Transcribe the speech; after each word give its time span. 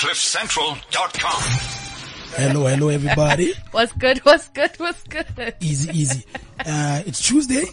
CliffCentral.com. 0.00 1.42
Hello, 2.34 2.66
hello, 2.66 2.88
everybody. 2.88 3.52
What's 3.72 3.92
good? 3.92 4.16
What's 4.20 4.48
good? 4.48 4.70
What's 4.78 5.02
good? 5.02 5.26
easy, 5.60 5.90
easy. 5.92 6.24
Uh, 6.58 7.02
it's 7.04 7.20
Tuesday. 7.22 7.64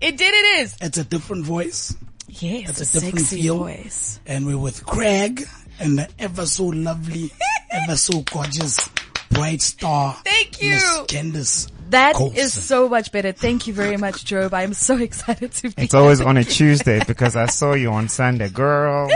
It 0.00 0.16
did. 0.16 0.34
It 0.34 0.62
is. 0.62 0.76
It's 0.80 0.98
a 0.98 1.04
different 1.04 1.44
voice, 1.44 1.94
Yes, 2.26 2.80
It's 2.80 2.90
a 2.96 3.00
different 3.00 3.20
sexy 3.20 3.42
feel. 3.42 3.58
voice. 3.58 4.18
and 4.26 4.46
we're 4.46 4.58
with 4.58 4.84
Craig 4.84 5.46
and 5.78 5.96
the 5.98 6.08
ever 6.18 6.44
so 6.44 6.64
lovely, 6.64 7.30
ever 7.70 7.94
so 7.94 8.22
gorgeous, 8.22 8.90
bright 9.30 9.62
star. 9.62 10.14
Thank 10.24 10.60
you. 10.60 10.70
Miss 10.70 11.02
Candace. 11.06 11.68
That 11.90 12.16
Colson. 12.16 12.36
is 12.36 12.52
so 12.64 12.88
much 12.88 13.12
better. 13.12 13.30
Thank 13.30 13.68
you 13.68 13.74
very 13.74 13.96
much, 13.96 14.24
Job. 14.24 14.54
I'm 14.54 14.74
so 14.74 14.96
excited 15.00 15.52
to 15.52 15.70
be. 15.70 15.82
It's 15.84 15.94
always 15.94 16.20
on 16.20 16.36
a 16.36 16.42
Tuesday 16.42 17.00
because 17.06 17.36
I 17.36 17.46
saw 17.46 17.74
you 17.74 17.92
on 17.92 18.08
Sunday, 18.08 18.48
girl. 18.48 19.08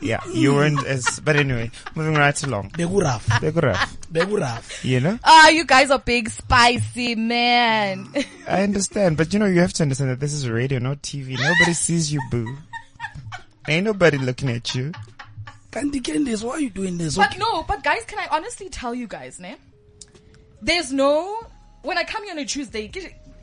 Yeah, 0.00 0.20
you 0.32 0.54
weren't 0.54 0.84
as, 0.86 1.20
but 1.20 1.36
anyway, 1.36 1.70
moving 1.94 2.14
right 2.14 2.40
along. 2.44 2.70
Beguraf. 2.70 3.40
Big 3.40 3.56
rough, 3.56 4.00
Beguraf. 4.12 4.84
You 4.84 5.00
know, 5.00 5.18
Ah, 5.24 5.48
you 5.48 5.64
guys 5.64 5.90
are 5.90 5.98
big 5.98 6.28
spicy 6.30 7.14
man. 7.14 8.08
I 8.48 8.62
understand, 8.62 9.16
but 9.16 9.32
you 9.32 9.38
know, 9.38 9.46
you 9.46 9.60
have 9.60 9.72
to 9.74 9.82
understand 9.82 10.10
that 10.10 10.20
this 10.20 10.32
is 10.32 10.48
radio, 10.48 10.78
not 10.78 11.02
TV. 11.02 11.38
Nobody 11.38 11.72
sees 11.72 12.12
you, 12.12 12.20
boo. 12.30 12.56
Ain't 13.68 13.84
nobody 13.84 14.18
looking 14.18 14.48
at 14.50 14.74
you. 14.74 14.92
Candy 15.70 16.00
Candace, 16.00 16.42
why 16.42 16.52
are 16.52 16.60
you 16.60 16.70
doing 16.70 16.96
this? 16.96 17.16
But 17.16 17.30
Okay. 17.30 17.38
no, 17.38 17.62
but 17.64 17.84
guys, 17.84 18.02
can 18.06 18.18
I 18.18 18.26
honestly 18.34 18.68
tell 18.70 18.94
you 18.94 19.06
guys, 19.06 19.38
ne? 19.38 19.56
There's 20.62 20.92
no 20.92 21.40
when 21.82 21.98
I 21.98 22.04
come 22.04 22.22
here 22.24 22.32
on 22.32 22.38
a 22.38 22.44
Tuesday, 22.44 22.90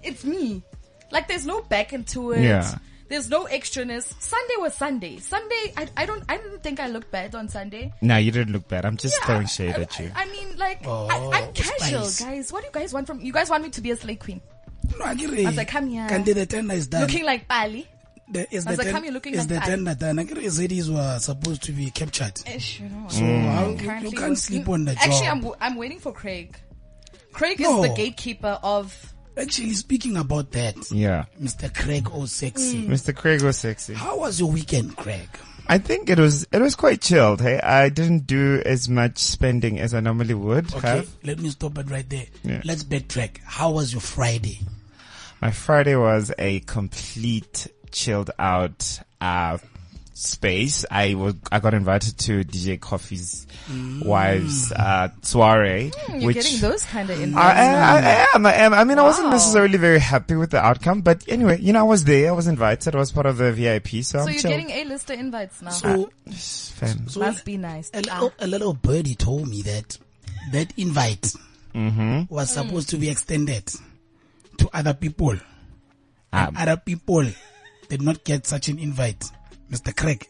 it's 0.04 0.24
me. 0.26 0.64
Like 1.12 1.28
there's 1.28 1.46
no 1.46 1.62
back 1.62 1.94
into 1.94 2.32
it. 2.32 2.44
Yeah. 2.44 2.78
There's 3.08 3.30
no 3.30 3.46
extraness. 3.46 4.14
Sunday 4.20 4.54
was 4.58 4.74
Sunday. 4.74 5.18
Sunday, 5.18 5.74
I, 5.78 5.88
I 5.96 6.06
don't, 6.08 6.24
I 6.28 6.38
didn't 6.38 6.64
think 6.64 6.80
I 6.80 6.88
looked 6.88 7.12
bad 7.12 7.36
on 7.36 7.48
Sunday. 7.50 7.94
No, 8.02 8.18
you 8.18 8.32
didn't 8.32 8.52
look 8.54 8.68
bad. 8.68 8.84
I'm 8.86 8.98
just 8.98 9.22
throwing 9.24 9.46
shade 9.48 9.76
I, 9.78 9.82
at 9.84 10.00
you. 10.00 10.12
I, 10.16 10.24
I 10.24 10.26
mean, 10.32 10.58
like, 10.58 10.80
Oh, 10.86 11.08
I, 11.08 11.42
I'm 11.44 11.54
casual, 11.54 12.06
spice. 12.06 12.22
guys. 12.22 12.52
What 12.52 12.62
do 12.62 12.66
you 12.68 12.72
guys 12.74 12.94
want 12.94 13.06
from? 13.08 13.22
You 13.22 13.32
guys 13.32 13.50
want 13.50 13.64
me 13.64 13.70
to 13.70 13.82
be 13.82 13.92
a 13.92 13.96
slay 13.96 14.16
queen, 14.16 14.42
No, 14.98 15.06
I 15.06 15.14
get 15.14 15.32
it. 15.34 15.46
As 15.46 15.58
I 15.60 15.66
come 15.66 15.88
here- 15.88 16.08
Candy, 16.10 16.34
the 16.34 16.46
tender 16.48 16.74
is 16.74 16.88
done. 16.88 17.02
looking 17.02 17.26
like 17.26 17.48
Bali? 17.48 17.88
the, 18.28 18.48
is 18.52 18.66
as 18.66 18.76
the 18.78 18.82
I 18.82 18.86
ten- 18.86 18.94
come, 18.96 19.04
you're 19.04 19.14
looking 19.14 19.34
is 19.34 19.40
like 19.42 19.48
the 19.50 19.54
that. 19.56 19.66
tender 19.66 19.94
done. 19.94 20.18
I 20.18 20.24
get 20.24 20.38
it. 20.40 20.46
Zedis 20.46 20.90
were 20.92 21.20
supposed 21.20 21.62
to 21.64 21.72
be 21.74 21.92
captured. 21.92 22.42
Eh, 22.48 22.56
Ish, 22.56 22.80
you 22.80 22.90
know. 22.90 23.06
So 23.08 23.20
how, 23.24 23.70
you, 23.70 24.10
you 24.10 24.18
can't 24.18 24.36
sleep 24.38 24.68
on 24.68 24.86
the 24.86 24.94
job. 24.96 25.04
Actually, 25.04 25.28
I'm, 25.28 25.42
w- 25.42 25.56
I'm 25.62 25.76
waiting 25.76 26.00
for 26.00 26.12
Craig. 26.12 26.58
Craig 27.34 27.60
No. 27.60 27.84
is 27.84 27.90
the 27.92 27.96
gatekeeper 27.96 28.58
of. 28.64 29.14
Actually, 29.38 29.74
speaking 29.74 30.16
about 30.18 30.52
that, 30.52 30.76
Yeah. 30.92 31.26
Mr. 31.42 31.74
Craig 31.74 32.08
Oh 32.14 32.26
Sexy. 32.26 32.88
Mr. 32.88 33.14
Craig 33.16 33.42
was 33.42 33.58
sexy. 33.58 33.94
How 33.94 34.18
was 34.20 34.40
your 34.40 34.50
weekend, 34.52 34.96
Craig? 34.96 35.28
I 35.68 35.78
think 35.80 36.10
it 36.10 36.20
was, 36.20 36.46
it 36.52 36.62
was 36.62 36.76
quite 36.76 37.02
chilled. 37.02 37.42
Hey, 37.42 37.60
I 37.60 37.90
didn't 37.90 38.28
do 38.28 38.62
as 38.66 38.88
much 38.88 39.18
spending 39.18 39.80
as 39.80 39.94
I 39.94 40.00
normally 40.00 40.36
would 40.36 40.74
Okay, 40.76 40.88
have. 40.98 41.10
let 41.24 41.40
me 41.40 41.50
stop 41.50 41.78
it 41.80 41.90
right 41.90 42.08
there. 42.10 42.26
Yeah. 42.44 42.62
Let's 42.64 42.84
backtrack. 42.84 43.40
How 43.44 43.72
was 43.72 43.92
your 43.92 44.02
Friday? 44.02 44.60
My 45.42 45.52
Friday 45.52 45.96
was 45.96 46.32
a 46.38 46.60
complete 46.62 47.68
chilled 47.92 48.32
out, 48.40 49.00
uh, 49.20 49.58
space. 50.18 50.86
I 50.90 51.14
was, 51.16 51.36
I 51.52 51.60
got 51.60 51.74
invited 51.74 52.18
to 52.20 52.44
DJ 52.46 52.80
Coffee's 52.80 53.46
wife's, 54.02 54.72
uh, 54.72 55.10
soiree. 55.22 55.92
Hmm, 55.96 56.16
You're 56.16 56.26
which 56.28 56.36
getting 56.38 56.60
those 56.62 56.86
kind 56.86 57.10
of 57.10 57.20
I, 57.20 57.24
invites. 57.24 57.60
I, 57.60 58.00
I 58.00 58.28
am, 58.34 58.46
I 58.46 58.54
am. 58.54 58.74
I 58.74 58.84
mean, 58.86 58.98
I 58.98 59.04
wasn't 59.04 59.30
necessarily 59.30 59.78
very 59.78 60.00
happy 60.00 60.36
with 60.36 60.52
the 60.52 60.60
outcome, 60.64 61.02
but 61.02 61.24
anyway, 61.28 61.60
you 61.60 61.74
know, 61.74 61.80
I 61.82 61.84
was 61.84 62.06
there. 62.06 62.30
I 62.30 62.32
was 62.32 62.48
invited. 62.48 62.96
I 62.96 63.00
was 63.00 63.12
part 63.12 63.26
of 63.26 63.38
the 63.38 63.52
VIP, 63.52 64.04
so, 64.04 64.04
So 64.04 64.20
I'm 64.20 64.28
you're 64.30 64.42
chilled. 64.42 64.54
getting 64.68 64.70
A-lister 64.72 65.14
invites 65.14 65.62
now. 65.62 65.70
So, 65.72 66.10
Fam. 66.32 67.10
so 67.10 67.20
Must 67.20 67.44
be 67.46 67.58
nice. 67.58 67.92
a, 67.94 68.02
little, 68.02 68.34
a 68.40 68.48
little 68.48 68.74
birdie 68.74 69.16
told 69.16 69.48
me 69.50 69.62
that 69.64 69.98
that 70.52 70.74
invite 70.78 71.34
Mm-hmm. 71.76 72.34
was 72.34 72.52
supposed 72.52 72.90
to 72.92 72.96
be 72.98 73.10
extended 73.10 73.66
to 74.60 74.70
other 74.74 74.94
people. 74.94 75.36
Ah, 76.32 76.48
And 76.48 76.58
other 76.58 76.78
people 76.78 77.26
did 77.90 78.02
not 78.02 78.24
get 78.24 78.48
such 78.48 78.70
an 78.70 78.80
invite. 78.80 79.26
Mr. 79.72 79.96
Craig, 79.96 80.28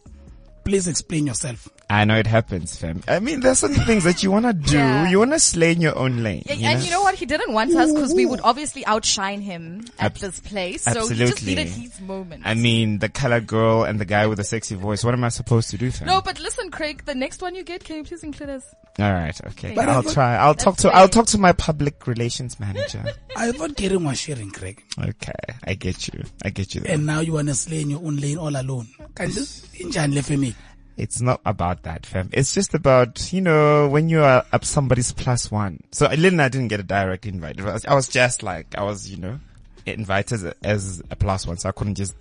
please 0.63 0.88
explain 0.88 1.28
yourself. 1.28 1.68
I 1.90 2.03
know 2.06 2.18
it 2.18 2.25
happens, 2.25 2.75
fam. 2.75 3.03
I 3.07 3.19
mean, 3.19 3.41
there's 3.41 3.59
certain 3.59 3.84
things 3.85 4.03
that 4.06 4.23
you 4.23 4.31
wanna 4.31 4.53
do. 4.53 4.75
Yeah. 4.78 5.07
You 5.09 5.19
wanna 5.19 5.40
slay 5.40 5.72
in 5.72 5.81
your 5.81 5.96
own 5.97 6.23
lane. 6.23 6.44
Yeah, 6.47 6.53
you 6.53 6.66
and 6.68 6.79
know? 6.79 6.85
you 6.85 6.91
know 6.91 7.01
what? 7.03 7.16
He 7.16 7.25
didn't 7.25 7.53
want 7.53 7.75
us 7.75 7.91
because 7.94 8.13
we 8.13 8.25
would 8.25 8.41
obviously 8.44 8.85
outshine 8.85 9.41
him 9.41 9.85
at 10.00 10.13
Ab- 10.13 10.18
this 10.18 10.40
place. 10.40 10.84
So 10.84 11.07
he 11.07 11.16
just 11.16 11.34
absolutely. 11.34 11.56
needed 11.56 11.68
his 11.68 12.01
moment. 12.01 12.41
I 12.46 12.56
mean, 12.56 13.00
the 13.00 13.09
color 13.09 13.40
girl 13.40 13.84
and 13.84 14.00
the 14.00 14.06
guy 14.06 14.25
with 14.25 14.40
the 14.40 14.44
sexy 14.44 14.75
voice. 14.75 15.03
What 15.03 15.13
am 15.13 15.23
I 15.23 15.29
supposed 15.29 15.69
to 15.72 15.78
do, 15.78 15.91
fam? 15.91 16.07
no, 16.07 16.22
but 16.22 16.40
listen, 16.40 16.72
Craig, 16.72 17.06
the 17.06 17.16
next 17.16 17.41
one 17.41 17.53
you 17.53 17.63
get, 17.63 17.84
can 17.84 17.97
you 17.97 18.03
please 18.03 18.23
include 18.23 18.50
us? 18.50 18.66
All 18.97 19.12
right, 19.12 19.40
okay. 19.47 19.73
But 19.75 19.90
I'll 19.90 20.03
try. 20.03 20.38
I'll 20.38 20.56
talk 20.56 20.78
to. 20.78 20.84
That's 20.84 20.96
I'll 20.96 21.09
talk 21.09 21.25
to 21.28 21.38
my 21.38 21.52
public 21.52 22.07
relations 22.07 22.59
manager. 22.59 23.03
I 23.35 23.52
thought 23.52 23.75
Karen 23.75 24.03
was 24.06 24.19
sharing, 24.19 24.52
Craig. 24.52 24.81
okay, 24.97 25.34
I 25.66 25.73
get 25.73 26.07
you. 26.07 26.23
I 26.44 26.50
get 26.50 26.73
you. 26.73 26.81
There. 26.81 26.94
And 26.94 27.06
now 27.06 27.19
you 27.19 27.34
want 27.34 27.50
to 27.50 27.56
slay 27.56 27.81
in 27.81 27.90
your 27.90 28.00
own 28.00 28.16
lane 28.17 28.38
all 28.38 28.56
alone. 28.56 28.88
Can 29.16 29.31
this 29.31 29.66
injani 29.75 30.23
for 30.23 30.38
me? 30.38 30.56
It's 30.98 31.20
not 31.20 31.42
about 31.46 31.84
that, 31.84 32.06
fam. 32.06 32.30
It's 32.32 32.54
just 32.54 32.74
about, 32.74 33.34
you 33.34 33.42
know, 33.42 33.90
when 33.90 34.08
you 34.08 34.22
are 34.24 34.46
up 34.54 34.64
somebody's 34.64 35.12
plus 35.12 35.52
one. 35.52 35.82
So 35.92 36.08
Lynn 36.08 36.36
and 36.36 36.42
I 36.42 36.48
didn't 36.50 36.70
get 36.70 36.80
a 36.80 36.84
direct 36.84 37.26
invite. 37.26 37.60
I 37.60 37.94
was 37.94 38.08
just 38.08 38.44
like, 38.44 38.76
I 38.78 38.84
was, 38.84 39.10
you 39.12 39.18
know, 39.18 39.40
invited 39.86 40.34
as, 40.46 40.54
as 40.64 41.04
a 41.12 41.16
plus 41.18 41.46
one. 41.46 41.58
So 41.58 41.68
I 41.68 41.74
couldn't 41.74 41.96
just 41.96 42.16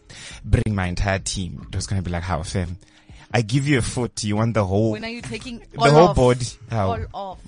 bring 0.44 0.74
my 0.74 0.86
entire 0.86 1.20
team. 1.20 1.66
It 1.68 1.76
was 1.76 1.86
going 1.86 2.02
to 2.02 2.04
be 2.04 2.10
like, 2.12 2.24
how, 2.24 2.42
fam? 2.42 2.76
I 3.32 3.42
give 3.42 3.66
you 3.68 3.78
a 3.78 3.82
foot. 3.82 4.24
You 4.24 4.36
want 4.36 4.54
the 4.54 4.64
whole, 4.64 4.90
When 4.92 5.04
are 5.04 5.08
you 5.08 5.22
taking 5.22 5.62
the 5.72 5.90
whole 5.90 6.08
off? 6.08 6.16
body? 6.16 6.46
How? 6.70 7.06
All 7.12 7.36
off. 7.36 7.38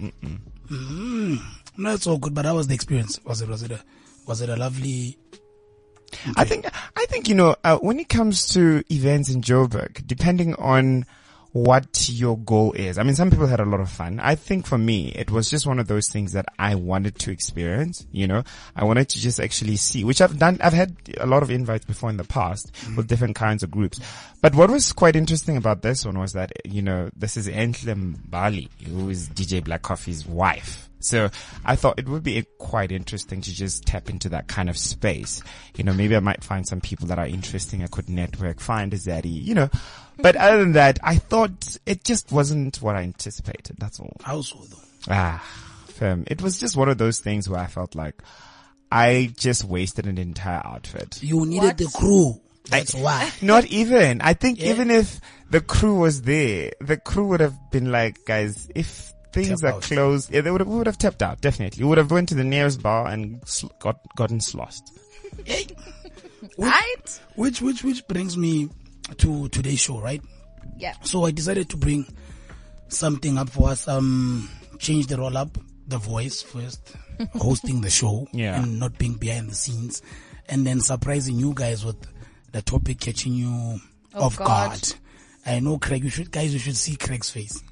No, 1.78 1.92
it's 1.92 2.06
all 2.06 2.18
good, 2.18 2.34
but 2.34 2.42
that 2.42 2.54
was 2.54 2.68
the 2.68 2.74
experience? 2.74 3.20
Was 3.24 3.42
it, 3.42 3.48
was 3.48 3.62
it 3.62 3.70
a, 3.72 3.80
was 4.26 4.40
it 4.40 4.48
a 4.48 4.56
lovely, 4.56 5.18
I 6.36 6.44
think, 6.44 6.66
I 6.96 7.04
think, 7.06 7.28
you 7.28 7.34
know, 7.34 7.56
uh, 7.62 7.76
when 7.78 7.98
it 8.00 8.08
comes 8.08 8.46
to 8.54 8.82
events 8.90 9.28
in 9.28 9.42
Joburg, 9.42 10.06
depending 10.06 10.54
on 10.54 11.04
what 11.56 12.10
your 12.10 12.36
goal 12.36 12.72
is, 12.72 12.98
I 12.98 13.02
mean, 13.02 13.14
some 13.14 13.30
people 13.30 13.46
had 13.46 13.60
a 13.60 13.64
lot 13.64 13.80
of 13.80 13.88
fun. 13.88 14.20
I 14.20 14.34
think 14.34 14.66
for 14.66 14.76
me, 14.76 15.08
it 15.16 15.30
was 15.30 15.48
just 15.48 15.66
one 15.66 15.78
of 15.78 15.88
those 15.88 16.08
things 16.08 16.32
that 16.32 16.44
I 16.58 16.74
wanted 16.74 17.18
to 17.20 17.30
experience, 17.30 18.06
you 18.12 18.26
know, 18.26 18.44
I 18.74 18.84
wanted 18.84 19.08
to 19.08 19.18
just 19.18 19.40
actually 19.40 19.76
see, 19.76 20.04
which 20.04 20.20
I've 20.20 20.38
done, 20.38 20.58
I've 20.62 20.74
had 20.74 20.96
a 21.18 21.26
lot 21.26 21.42
of 21.42 21.50
invites 21.50 21.86
before 21.86 22.10
in 22.10 22.18
the 22.18 22.24
past 22.24 22.70
mm-hmm. 22.74 22.96
with 22.96 23.08
different 23.08 23.36
kinds 23.36 23.62
of 23.62 23.70
groups. 23.70 23.98
But 24.42 24.54
what 24.54 24.70
was 24.70 24.92
quite 24.92 25.16
interesting 25.16 25.56
about 25.56 25.80
this 25.80 26.04
one 26.04 26.18
was 26.18 26.34
that, 26.34 26.52
you 26.66 26.82
know, 26.82 27.08
this 27.16 27.38
is 27.38 27.48
Enhle 27.48 28.16
Mbali, 28.16 28.68
who 28.86 29.08
is 29.08 29.30
DJ 29.30 29.64
Black 29.64 29.80
Coffee's 29.80 30.26
wife. 30.26 30.90
So 30.98 31.30
I 31.64 31.76
thought 31.76 31.98
it 31.98 32.08
would 32.08 32.22
be 32.22 32.44
quite 32.58 32.90
interesting 32.90 33.40
to 33.40 33.54
just 33.54 33.86
tap 33.86 34.10
into 34.10 34.28
that 34.30 34.48
kind 34.48 34.68
of 34.68 34.76
space. 34.76 35.42
You 35.76 35.84
know, 35.84 35.92
maybe 35.92 36.16
I 36.16 36.20
might 36.20 36.42
find 36.42 36.66
some 36.66 36.80
people 36.80 37.06
that 37.08 37.18
are 37.18 37.26
interesting. 37.26 37.82
I 37.82 37.86
could 37.86 38.08
network, 38.08 38.60
find 38.60 38.92
a 38.92 38.96
Zaddy, 38.96 39.42
you 39.42 39.54
know. 39.54 39.70
But 40.18 40.36
other 40.36 40.58
than 40.60 40.72
that, 40.72 40.98
I 41.02 41.16
thought 41.16 41.76
it 41.86 42.02
just 42.04 42.32
wasn't 42.32 42.76
what 42.82 42.96
I 42.96 43.02
anticipated. 43.02 43.76
That's 43.78 44.00
all. 44.00 44.16
how 44.24 44.40
so 44.42 44.58
though? 44.58 44.76
Ah, 45.12 45.44
fam. 45.88 46.24
It 46.26 46.40
was 46.42 46.58
just 46.58 46.76
one 46.76 46.88
of 46.88 46.98
those 46.98 47.18
things 47.20 47.48
where 47.48 47.60
I 47.60 47.66
felt 47.66 47.94
like 47.94 48.14
I 48.90 49.32
just 49.36 49.64
wasted 49.64 50.06
an 50.06 50.16
entire 50.18 50.62
outfit. 50.64 51.22
You 51.22 51.44
needed 51.44 51.66
What? 51.66 51.78
the 51.78 51.92
crew. 51.94 52.40
That's 52.70 52.94
why. 52.94 53.30
Not 53.42 53.66
even. 53.66 54.20
I 54.22 54.32
think 54.34 54.60
Yeah. 54.60 54.70
even 54.70 54.90
if 54.90 55.20
the 55.50 55.60
crew 55.60 55.96
was 55.96 56.22
there, 56.22 56.72
the 56.80 56.96
crew 56.96 57.26
would 57.28 57.40
have 57.40 57.54
been 57.70 57.92
like, 57.92 58.24
guys, 58.26 58.68
if 58.74 59.12
things 59.32 59.60
Tap 59.60 59.70
are 59.70 59.76
out. 59.76 59.82
closed, 59.82 60.32
yeah, 60.32 60.40
they 60.40 60.50
would 60.50 60.60
have, 60.62 60.68
we 60.68 60.76
would 60.78 60.86
have 60.86 60.98
tapped 60.98 61.22
out, 61.22 61.40
definitely. 61.42 61.84
We 61.84 61.88
would 61.90 61.98
have 61.98 62.10
went 62.10 62.30
to 62.30 62.34
the 62.34 62.42
nearest 62.42 62.82
bar 62.82 63.06
and 63.06 63.40
sl- 63.46 63.66
got, 63.80 64.00
gotten 64.16 64.40
lost. 64.54 64.92
Right? 66.58 67.20
Which, 67.34 67.60
which, 67.60 67.84
which 67.84 68.06
brings 68.08 68.36
me 68.36 68.68
to 69.18 69.48
today's 69.48 69.80
show, 69.80 70.00
right? 70.00 70.22
Yeah. 70.78 70.94
So 71.02 71.24
I 71.24 71.30
decided 71.30 71.68
to 71.70 71.76
bring 71.76 72.06
something 72.88 73.38
up 73.38 73.48
for 73.50 73.68
us. 73.70 73.86
Um, 73.88 74.48
change 74.78 75.06
the 75.06 75.16
roll 75.18 75.36
up, 75.36 75.56
the 75.86 75.98
voice 75.98 76.42
first, 76.42 76.94
hosting 77.34 77.80
the 77.80 77.90
show, 77.90 78.26
Yeah. 78.32 78.60
and 78.62 78.78
not 78.78 78.98
being 78.98 79.14
behind 79.14 79.50
the 79.50 79.54
scenes, 79.54 80.02
and 80.48 80.66
then 80.66 80.80
surprising 80.80 81.36
you 81.38 81.52
guys 81.54 81.84
with 81.84 81.96
the 82.52 82.62
topic 82.62 83.00
catching 83.00 83.32
you 83.34 83.80
Oh, 84.14 84.24
off 84.26 84.36
God. 84.36 84.46
guard. 84.70 84.94
I 85.44 85.60
know 85.60 85.78
Craig. 85.78 86.02
You 86.02 86.10
should, 86.10 86.30
guys, 86.30 86.52
you 86.52 86.58
should 86.58 86.76
see 86.76 86.96
Craig's 86.96 87.30
face. 87.30 87.62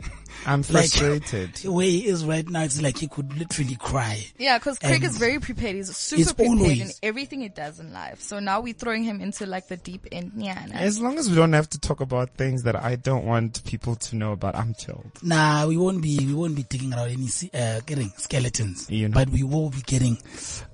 I'm 0.47 0.61
Like- 0.61 0.91
frustrated. 0.91 1.55
The 1.55 1.73
way 1.73 1.91
he 1.91 2.07
is 2.07 2.25
right 2.25 2.49
now, 2.49 2.63
it's 2.63 2.81
like 2.81 2.99
he 2.99 3.09
could 3.09 3.37
literally 3.39 3.77
cry. 3.77 4.27
Yeah, 4.39 4.59
because 4.59 4.79
Craig 4.79 5.03
And 5.03 5.05
is 5.05 5.17
very 5.17 5.39
prepared. 5.39 5.77
He's 5.77 5.97
super 5.97 6.19
he's 6.19 6.33
prepared 6.33 6.79
in 6.79 6.91
everything 7.03 7.41
he 7.41 7.49
does 7.49 7.81
in 7.81 7.93
life. 7.93 8.21
So 8.21 8.39
now 8.41 8.61
we're 8.61 8.75
throwing 8.75 9.05
him 9.05 9.21
into 9.21 9.47
like 9.47 9.69
the 9.69 9.77
deep 9.77 10.07
end. 10.13 10.33
Yeah. 10.37 10.65
nah. 10.67 10.77
as 10.77 11.01
long 11.01 11.19
as 11.19 11.29
we 11.31 11.37
don't 11.37 11.53
have 11.53 11.69
to 11.71 11.79
talk 11.79 12.01
about 12.01 12.31
things 12.37 12.65
that 12.65 12.77
I 12.77 12.97
don't 12.97 13.25
want 13.25 13.65
people 13.65 13.97
to 13.97 14.17
know 14.17 14.33
about, 14.33 14.55
I'm 14.57 14.75
chilled. 14.75 15.11
Nah, 15.23 15.67
we 15.67 15.77
won't 15.77 16.03
be, 16.03 16.19
we 16.19 16.35
won't 16.35 16.57
be 16.57 16.65
digging 16.65 16.93
around 16.93 17.11
any, 17.11 17.29
uh, 17.55 17.81
getting 17.87 18.11
skeletons. 18.17 18.91
You 18.91 19.09
know. 19.09 19.15
But 19.15 19.31
we 19.31 19.43
will 19.43 19.71
be 19.71 19.83
getting 19.83 20.19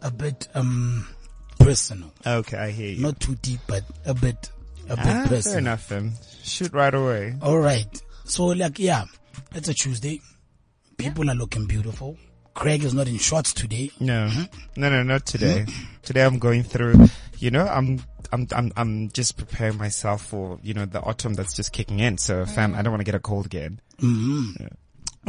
a 0.03 0.11
bit, 0.11 0.49
um, 0.55 1.07
personal. 1.59 2.13
Okay, 2.27 2.57
I 2.57 2.71
hear 2.71 2.91
you. 2.91 3.03
Not 3.03 3.21
too 3.21 3.35
deep, 3.37 3.61
but 3.67 3.85
a 4.07 4.15
bit, 4.15 4.51
a 4.89 4.97
bit 4.97 5.07
ah, 5.07 5.27
personal. 5.29 5.43
fair 5.43 5.59
enough, 5.59 5.89
then. 5.89 6.13
Shoot 6.43 6.73
right 6.73 6.95
away. 6.95 7.37
All 7.43 7.59
right. 7.59 8.03
So 8.25 8.47
like, 8.47 8.79
yeah, 8.79 9.05
it's 9.55 9.69
a 9.69 9.75
Tuesday. 9.75 10.21
People 10.97 11.31
are 11.31 11.35
looking 11.35 11.67
beautiful. 11.67 12.17
Craig 12.55 12.85
is 12.85 12.93
not 12.93 13.09
in 13.09 13.19
shorts 13.19 13.53
today. 13.53 13.91
No, 14.01 14.29
hmm? 14.29 14.43
no, 14.77 14.91
no, 14.91 15.03
not 15.03 15.27
today. 15.27 15.65
Hmm? 15.69 15.85
today 16.03 16.25
I'm 16.25 16.39
going 16.39 16.63
through, 16.63 17.07
you 17.39 17.51
know, 17.51 17.67
I'm, 17.67 18.03
I'm, 18.33 18.47
I'm, 18.53 18.73
I'm 18.77 19.09
just 19.11 19.37
preparing 19.37 19.79
myself 19.79 20.27
for, 20.27 20.59
you 20.63 20.75
know, 20.75 20.85
the 20.85 21.01
autumn 21.01 21.35
that's 21.35 21.55
just 21.55 21.73
kicking 21.73 22.01
in. 22.01 22.19
So 22.19 22.45
fam, 22.45 22.75
I 22.75 22.83
don't 22.83 22.93
want 22.93 23.01
to 23.01 23.05
get 23.05 23.15
a 23.15 23.21
cold 23.21 23.47
again. 23.47 23.81
Mm-hmm. 23.99 24.67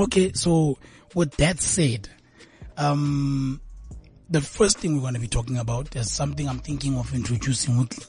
Okay, 0.02 0.32
so 0.34 0.78
with 1.14 1.36
that 1.38 1.62
said, 1.62 2.10
um, 2.78 3.62
the 4.30 4.42
first 4.42 4.80
thing 4.80 4.96
we're 4.96 5.02
going 5.02 5.14
to 5.14 5.20
be 5.20 5.28
talking 5.28 5.58
about 5.58 5.96
is 5.96 6.12
something 6.12 6.48
I'm 6.48 6.60
thinking 6.60 6.98
of 6.98 7.14
introducing 7.14 7.78
weekly, 7.78 8.06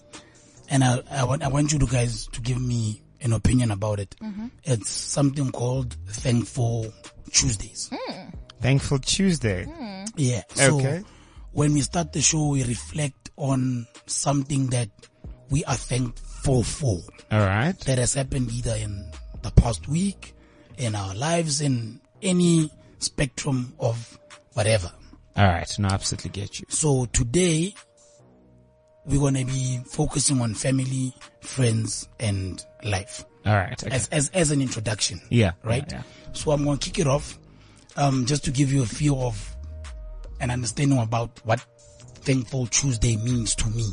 and 0.71 0.85
I, 0.85 1.03
I 1.11 1.25
want 1.25 1.43
I 1.43 1.49
want 1.49 1.73
you 1.73 1.81
to 1.81 1.87
guys 1.87 2.29
to 2.29 2.41
give 2.41 2.61
me 2.61 3.02
an 3.23 3.33
opinion 3.33 3.71
about 3.71 4.01
it. 4.01 4.15
Mm-hmm. 4.23 4.47
It's 4.65 4.91
something 4.91 5.51
called 5.53 5.97
Thankful 6.09 6.93
Tuesdays. 7.31 7.91
Hmm. 7.93 8.29
Thankful 8.61 8.99
Tuesday. 8.99 9.65
Hmm. 9.65 10.05
Yeah. 10.17 10.43
So 10.55 10.77
Okay. 10.79 11.03
when 11.53 11.73
we 11.75 11.81
start 11.81 12.13
the 12.13 12.21
show, 12.21 12.49
we 12.49 12.65
reflect 12.65 13.31
on 13.37 13.87
something 14.07 14.69
that 14.69 14.91
we 15.51 15.65
are 15.65 15.75
thankful 15.75 16.63
for 16.63 16.99
All 17.31 17.41
right. 17.41 17.79
that 17.81 17.99
has 17.99 18.15
happened 18.15 18.51
either 18.53 18.75
in 18.77 19.11
the 19.43 19.51
past 19.53 19.89
week, 19.89 20.35
in 20.79 20.95
our 20.95 21.15
lives, 21.15 21.61
in 21.61 22.01
any 22.23 22.71
spectrum 22.99 23.75
of 23.79 24.19
whatever. 24.55 24.91
All 25.37 25.47
right. 25.47 25.79
No, 25.79 25.89
I 25.89 25.95
absolutely 25.95 26.31
get 26.31 26.61
you. 26.61 26.67
So 26.69 27.07
today, 27.07 27.75
we're 29.07 29.19
going 29.21 29.35
to 29.35 29.45
be 29.45 29.81
focusing 29.87 30.41
on 30.41 30.55
family, 30.55 31.13
friends, 31.41 32.09
and 32.21 32.65
life 32.85 33.25
All 33.45 33.55
right. 33.55 33.83
Okay. 33.83 33.95
as, 33.95 34.09
as, 34.09 34.29
as 34.31 34.51
an 34.51 34.61
introduction. 34.61 35.21
Yeah. 35.29 35.53
Right? 35.65 35.85
Yeah, 35.91 36.03
So 36.33 36.53
I'm 36.53 36.65
going 36.65 36.79
to 36.79 36.91
kick 36.91 37.01
it 37.05 37.09
off, 37.09 37.39
um, 37.97 38.27
just 38.27 38.45
to 38.45 38.51
give 38.51 38.73
you 38.73 38.83
a 38.83 38.87
feel 38.87 39.21
of 39.23 39.57
an 40.41 40.51
understanding 40.51 40.99
about 40.99 41.41
what 41.45 41.61
Thankful 42.23 42.67
Tuesday 42.69 43.17
means 43.17 43.55
to 43.57 43.69
me. 43.71 43.85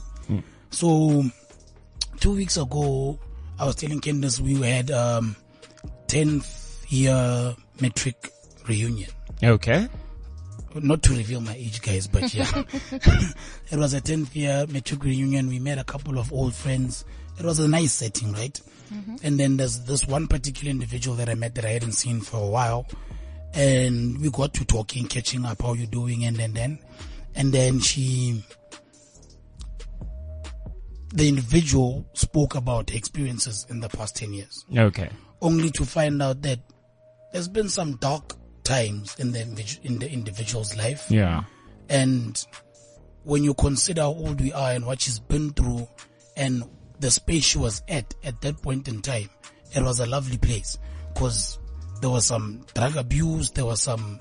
So 0.72 1.24
two 2.20 2.36
weeks 2.36 2.58
ago, 2.58 3.20
I 3.58 3.66
was 3.66 3.76
telling 3.76 4.00
Candace 4.00 4.40
we 4.40 4.56
had, 4.62 4.92
um, 4.92 5.36
10th 6.08 6.86
year 6.92 7.56
matric 7.82 8.32
reunion. 8.68 9.10
Okay. 9.44 9.88
Not 10.76 11.04
to 11.04 11.14
reveal 11.14 11.42
my 11.42 11.54
age, 11.56 11.82
guys, 11.82 12.08
but 12.08 12.34
yeah. 12.34 12.64
it 12.92 13.78
was 13.78 13.94
a 13.94 14.02
10th 14.02 14.36
year 14.36 14.66
matric 14.70 15.04
reunion. 15.04 15.48
We 15.48 15.60
met 15.60 15.78
a 15.78 15.84
couple 15.84 16.18
of 16.18 16.32
old 16.32 16.54
friends. 16.54 17.06
It 17.40 17.46
was 17.46 17.60
a 17.60 17.68
nice 17.68 17.94
setting, 17.94 18.34
right? 18.34 18.60
Mm-hmm. 18.94 19.16
And 19.24 19.40
then 19.40 19.58
there's 19.58 19.80
this 19.82 20.08
one 20.08 20.28
particular 20.28 20.72
individual 20.72 21.16
that 21.18 21.30
I 21.30 21.36
met 21.36 21.56
that 21.56 21.66
I 21.66 21.70
hadn't 21.70 21.94
seen 21.94 22.22
for 22.22 22.38
a 22.38 22.48
while. 22.48 22.88
And 23.54 24.20
we 24.22 24.30
got 24.30 24.54
to 24.56 24.66
talking, 24.66 25.08
catching 25.08 25.46
up, 25.46 25.62
how 25.62 25.74
you 25.74 25.88
doing, 25.88 26.26
and 26.26 26.36
then, 26.38 26.54
then, 26.54 26.80
and 27.36 27.52
then 27.52 27.80
she, 27.80 28.44
the 31.14 31.28
individual 31.30 32.06
spoke 32.14 32.56
about 32.56 32.94
experiences 32.94 33.66
in 33.70 33.80
the 33.80 33.90
past 33.90 34.16
10 34.18 34.34
years 34.34 34.66
Okay. 34.76 35.10
only 35.42 35.72
to 35.72 35.86
find 35.86 36.22
out 36.22 36.42
that 36.44 36.60
there's 37.34 37.48
been 37.48 37.70
some 37.70 37.96
dark 37.98 38.36
times 38.70 39.16
in 39.18 39.32
the 39.32 39.42
in 39.84 40.00
the 40.00 40.10
individual's 40.10 40.78
life. 40.78 41.08
Yeah. 41.10 41.44
And 41.90 42.46
when 43.24 43.44
you 43.44 43.54
consider 43.56 44.02
how 44.02 44.10
old 44.10 44.40
we 44.40 44.54
are 44.54 44.72
and 44.72 44.86
what 44.86 45.02
she's 45.02 45.20
been 45.20 45.52
through 45.52 45.88
and 46.38 46.64
the 47.00 47.10
space 47.10 47.44
she 47.44 47.58
was 47.58 47.82
at 47.88 48.14
at 48.24 48.42
that 48.42 48.62
point 48.62 48.88
in 48.88 49.02
time, 49.02 49.30
it 49.76 49.82
was 49.82 50.00
a 50.00 50.06
lovely 50.06 50.38
place 50.38 50.78
because 51.14 51.60
there 52.02 52.10
was 52.10 52.26
some 52.28 52.64
drug 52.76 52.96
abuse, 52.96 53.50
there 53.52 53.66
was 53.66 53.82
some 53.82 54.20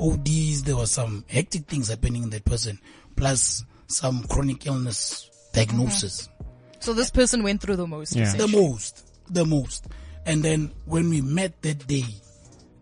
ODs, 0.00 0.62
there 0.62 0.76
was 0.76 0.90
some 0.90 1.24
hectic 1.28 1.66
things 1.66 1.88
happening 1.88 2.22
in 2.22 2.30
that 2.30 2.44
person, 2.44 2.78
plus 3.16 3.64
some 3.86 4.22
chronic 4.24 4.66
illness 4.66 5.28
diagnosis 5.52 6.22
mm-hmm. 6.22 6.40
So 6.80 6.94
this 6.94 7.10
person 7.10 7.42
went 7.42 7.60
through 7.60 7.76
the 7.76 7.86
most. 7.86 8.16
Yeah. 8.16 8.32
the 8.34 8.48
most, 8.48 9.12
the 9.28 9.44
most. 9.44 9.86
And 10.24 10.42
then 10.42 10.72
when 10.86 11.10
we 11.10 11.20
met 11.20 11.60
that 11.62 11.86
day, 11.86 12.06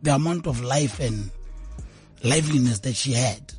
the 0.02 0.14
amount 0.14 0.46
of 0.46 0.60
life 0.62 1.00
and 1.00 1.30
liveliness 2.24 2.80
that 2.80 2.94
she 2.94 3.12
had, 3.12 3.52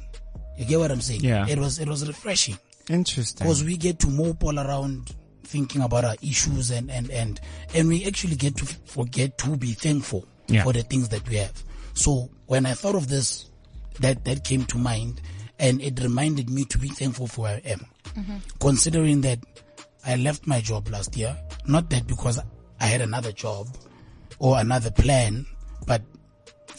you 0.57 0.65
get 0.65 0.79
what 0.79 0.91
I'm 0.91 1.01
saying? 1.01 1.21
Yeah. 1.21 1.47
It 1.47 1.57
was, 1.59 1.79
it 1.79 1.87
was 1.87 2.07
refreshing 2.07 2.57
Interesting. 2.89 3.45
because 3.45 3.63
we 3.63 3.77
get 3.77 3.99
to 3.99 4.07
mope 4.07 4.43
all 4.43 4.59
around 4.59 5.15
thinking 5.43 5.81
about 5.81 6.05
our 6.05 6.15
issues 6.21 6.69
and, 6.71 6.91
and, 6.91 7.09
and, 7.09 7.39
and 7.73 7.87
we 7.87 8.05
actually 8.05 8.35
get 8.35 8.55
to 8.57 8.65
forget 8.65 9.37
to 9.39 9.55
be 9.57 9.71
thankful 9.73 10.25
Yeah. 10.47 10.63
for 10.63 10.73
the 10.73 10.83
things 10.83 11.09
that 11.09 11.27
we 11.27 11.35
have. 11.37 11.63
So 11.93 12.29
when 12.47 12.65
I 12.65 12.73
thought 12.73 12.95
of 12.95 13.07
this, 13.07 13.45
that, 13.99 14.23
that 14.25 14.43
came 14.43 14.65
to 14.65 14.77
mind 14.77 15.21
and 15.57 15.81
it 15.81 15.99
reminded 16.01 16.49
me 16.49 16.65
to 16.65 16.77
be 16.77 16.87
thankful 16.89 17.27
for 17.27 17.41
where 17.43 17.55
I 17.65 17.69
am. 17.69 17.85
Mm-hmm. 18.15 18.35
Considering 18.59 19.21
that 19.21 19.39
I 20.05 20.15
left 20.15 20.47
my 20.47 20.61
job 20.61 20.87
last 20.89 21.17
year, 21.17 21.35
not 21.67 21.89
that 21.89 22.07
because 22.07 22.39
I 22.79 22.85
had 22.85 23.01
another 23.01 23.31
job 23.31 23.67
or 24.39 24.57
another 24.59 24.89
plan, 24.91 25.45
but 25.85 26.01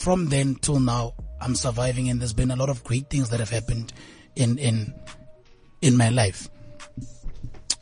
from 0.00 0.30
then 0.30 0.54
till 0.54 0.80
now, 0.80 1.12
I'm 1.42 1.54
surviving 1.54 2.08
and 2.08 2.18
there's 2.20 2.32
been 2.32 2.50
a 2.50 2.56
lot 2.56 2.70
of 2.70 2.82
great 2.84 3.10
things 3.10 3.28
that 3.28 3.38
have 3.38 3.50
happened 3.50 3.92
in, 4.34 4.56
in, 4.56 4.94
in 5.82 5.96
my 5.96 6.08
life. 6.08 6.48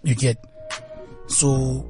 You 0.02 0.16
get, 0.16 0.36
so 1.28 1.88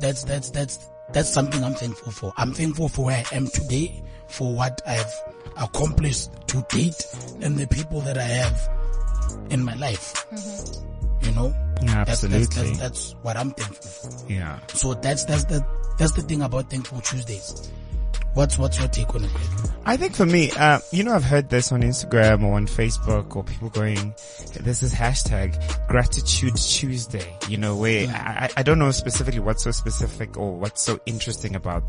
that's, 0.00 0.24
that's, 0.24 0.50
that's, 0.50 0.90
that's 1.12 1.32
something 1.32 1.62
I'm 1.62 1.74
thankful 1.74 2.10
for. 2.10 2.32
I'm 2.36 2.52
thankful 2.52 2.88
for 2.88 3.04
where 3.06 3.24
I 3.30 3.36
am 3.36 3.46
today, 3.46 4.02
for 4.28 4.52
what 4.52 4.80
I've 4.88 5.12
accomplished 5.56 6.30
to 6.48 6.66
date 6.70 7.06
and 7.40 7.56
the 7.56 7.68
people 7.68 8.00
that 8.00 8.18
I 8.18 8.22
have 8.22 8.68
in 9.50 9.64
my 9.64 9.74
life. 9.76 10.26
You 11.22 11.30
know? 11.30 11.54
Yeah, 11.80 12.04
That's, 12.04 12.22
that's, 12.22 12.34
absolutely. 12.34 12.70
that's, 12.70 12.78
that's 12.78 13.12
what 13.22 13.36
I'm 13.36 13.52
thankful 13.52 14.10
for. 14.10 14.32
yeah. 14.32 14.58
So 14.68 14.94
that's, 14.94 15.24
that's 15.24 15.44
the, 15.44 15.64
that's 15.96 16.12
the 16.12 16.22
thing 16.22 16.42
about 16.42 16.70
Thankful 16.70 17.00
Tuesdays. 17.02 17.70
What's, 18.34 18.58
what's 18.58 18.78
your 18.78 18.88
take 18.88 19.14
on 19.14 19.24
it, 19.24 19.30
I 19.86 19.96
think 19.96 20.14
for 20.14 20.26
me, 20.26 20.50
uh, 20.52 20.80
you 20.92 21.04
know, 21.04 21.14
I've 21.14 21.24
heard 21.24 21.50
this 21.50 21.70
on 21.70 21.82
Instagram 21.82 22.42
or 22.42 22.54
on 22.54 22.66
Facebook 22.66 23.36
or 23.36 23.44
people 23.44 23.68
going, 23.70 24.12
this 24.60 24.82
is 24.82 24.92
hashtag 24.92 25.86
gratitude 25.88 26.56
Tuesday, 26.56 27.36
you 27.48 27.58
know, 27.58 27.76
where 27.76 28.08
I, 28.08 28.46
I- 28.46 28.60
I 28.60 28.62
don't 28.62 28.78
know 28.78 28.90
specifically 28.90 29.40
what's 29.40 29.62
so 29.62 29.70
specific 29.70 30.36
or 30.36 30.56
what's 30.56 30.82
so 30.82 30.98
interesting 31.06 31.54
about 31.54 31.84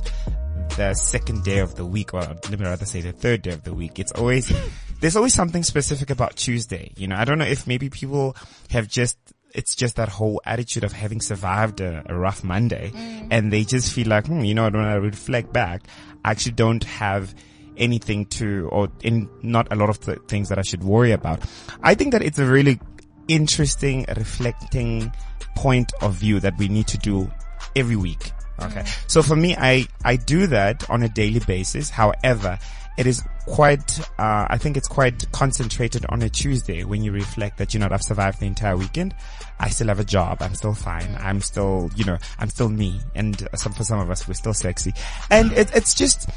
the 0.78 0.94
second 0.94 1.44
day 1.44 1.60
of 1.60 1.76
the 1.76 1.86
week, 1.86 2.14
or 2.14 2.20
let 2.22 2.50
me 2.60 2.66
rather 2.66 2.86
say 2.86 3.02
the 3.02 3.12
third 3.14 3.42
day 3.44 3.52
of 3.52 3.64
the 3.64 3.74
week. 3.74 3.98
It's 3.98 4.12
always, 4.12 4.52
there's 5.00 5.16
always 5.16 5.34
something 5.34 5.64
specific 5.64 6.10
about 6.10 6.36
Tuesday. 6.36 6.92
You 6.98 7.08
know, 7.08 7.16
I 7.16 7.24
don't 7.26 7.38
know 7.40 7.46
if 7.46 7.66
maybe 7.66 7.90
people 7.90 8.36
have 8.72 8.88
just 8.88 9.18
it's 9.54 9.74
just 9.74 9.96
that 9.96 10.10
whole 10.10 10.42
attitude 10.46 10.84
of 10.84 10.92
having 10.92 11.22
survived 11.22 11.80
a, 11.80 12.04
a 12.08 12.14
rough 12.14 12.44
Monday 12.44 12.92
and 13.32 13.54
they 13.54 13.64
just 13.64 13.94
feel 13.94 14.06
like, 14.10 14.28
hmm, 14.28 14.42
you 14.42 14.54
know, 14.54 14.64
when 14.66 14.76
I 14.76 14.96
reflect 14.96 15.54
back, 15.54 15.84
I 16.26 16.32
actually 16.32 16.54
don't 16.54 16.84
have 16.86 17.36
anything 17.78 18.26
to, 18.26 18.68
or 18.72 18.90
in, 19.04 19.30
not 19.44 19.72
a 19.72 19.76
lot 19.76 19.90
of 19.90 20.00
the 20.02 20.16
things 20.28 20.50
that 20.50 20.58
I 20.58 20.64
should 20.64 20.84
worry 20.84 21.12
about. 21.12 21.42
I 21.84 21.94
think 21.94 22.14
that 22.14 22.24
it's 22.24 22.40
a 22.40 22.46
really 22.46 22.80
interesting, 23.28 24.06
reflecting 24.18 25.14
point 25.56 25.92
of 26.02 26.16
view 26.16 26.40
that 26.40 26.58
we 26.58 26.68
need 26.68 26.88
to 26.88 26.98
do 26.98 27.32
every 27.76 27.96
week. 27.96 28.32
Okay. 28.60 28.82
Mm. 28.82 29.10
So 29.10 29.22
for 29.22 29.36
me, 29.36 29.56
I, 29.56 29.88
I 30.04 30.16
do 30.16 30.48
that 30.48 30.90
on 30.90 31.04
a 31.04 31.10
daily 31.10 31.42
basis. 31.42 31.92
However, 31.92 32.58
it 32.98 33.08
is 33.08 33.22
quite, 33.46 34.00
uh, 34.20 34.48
I 34.50 34.58
think 34.58 34.78
it's 34.78 34.88
quite 34.88 35.32
concentrated 35.32 36.06
on 36.10 36.22
a 36.22 36.30
Tuesday 36.30 36.84
when 36.84 37.04
you 37.04 37.12
reflect 37.12 37.58
that, 37.58 37.74
you 37.74 37.80
know, 37.80 37.88
I've 37.92 38.04
survived 38.04 38.40
the 38.40 38.46
entire 38.46 38.78
weekend. 38.78 39.14
I 39.60 39.70
still 39.70 39.88
have 39.88 40.00
a 40.00 40.06
job. 40.06 40.38
I'm 40.42 40.56
still 40.56 40.74
fine. 40.74 41.16
I'm 41.20 41.42
still, 41.42 41.90
you 41.96 42.06
know, 42.06 42.18
I'm 42.40 42.50
still 42.50 42.70
me. 42.70 43.00
And 43.14 43.48
some, 43.56 43.74
for 43.74 43.84
some 43.84 44.00
of 44.00 44.10
us, 44.10 44.28
we're 44.28 44.34
still 44.34 44.54
sexy. 44.54 44.94
And 45.30 45.52
it, 45.54 45.76
it's 45.76 45.94
just, 45.94 46.30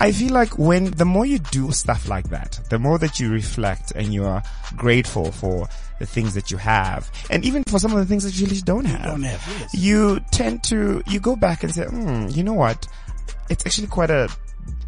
I 0.00 0.12
feel 0.12 0.32
like 0.32 0.58
when 0.58 0.84
the 0.92 1.04
more 1.04 1.26
you 1.26 1.38
do 1.38 1.70
stuff 1.72 2.08
like 2.08 2.30
that, 2.30 2.58
the 2.70 2.78
more 2.78 2.98
that 2.98 3.20
you 3.20 3.30
reflect 3.30 3.92
and 3.94 4.14
you 4.14 4.24
are 4.24 4.42
grateful 4.74 5.30
for 5.30 5.68
the 5.98 6.06
things 6.06 6.32
that 6.32 6.50
you 6.50 6.56
have, 6.56 7.10
and 7.28 7.44
even 7.44 7.62
for 7.64 7.78
some 7.78 7.92
of 7.92 7.98
the 7.98 8.06
things 8.06 8.24
that 8.24 8.38
you 8.40 8.46
really 8.46 8.62
don't 8.62 8.86
have, 8.86 9.04
don't 9.04 9.22
have, 9.22 9.46
yes. 9.60 9.74
you 9.74 10.18
tend 10.30 10.64
to 10.64 11.02
you 11.06 11.20
go 11.20 11.36
back 11.36 11.62
and 11.62 11.74
say, 11.74 11.84
hmm, 11.84 12.28
you 12.30 12.42
know 12.42 12.54
what? 12.54 12.88
It's 13.50 13.66
actually 13.66 13.88
quite 13.88 14.08
a 14.08 14.30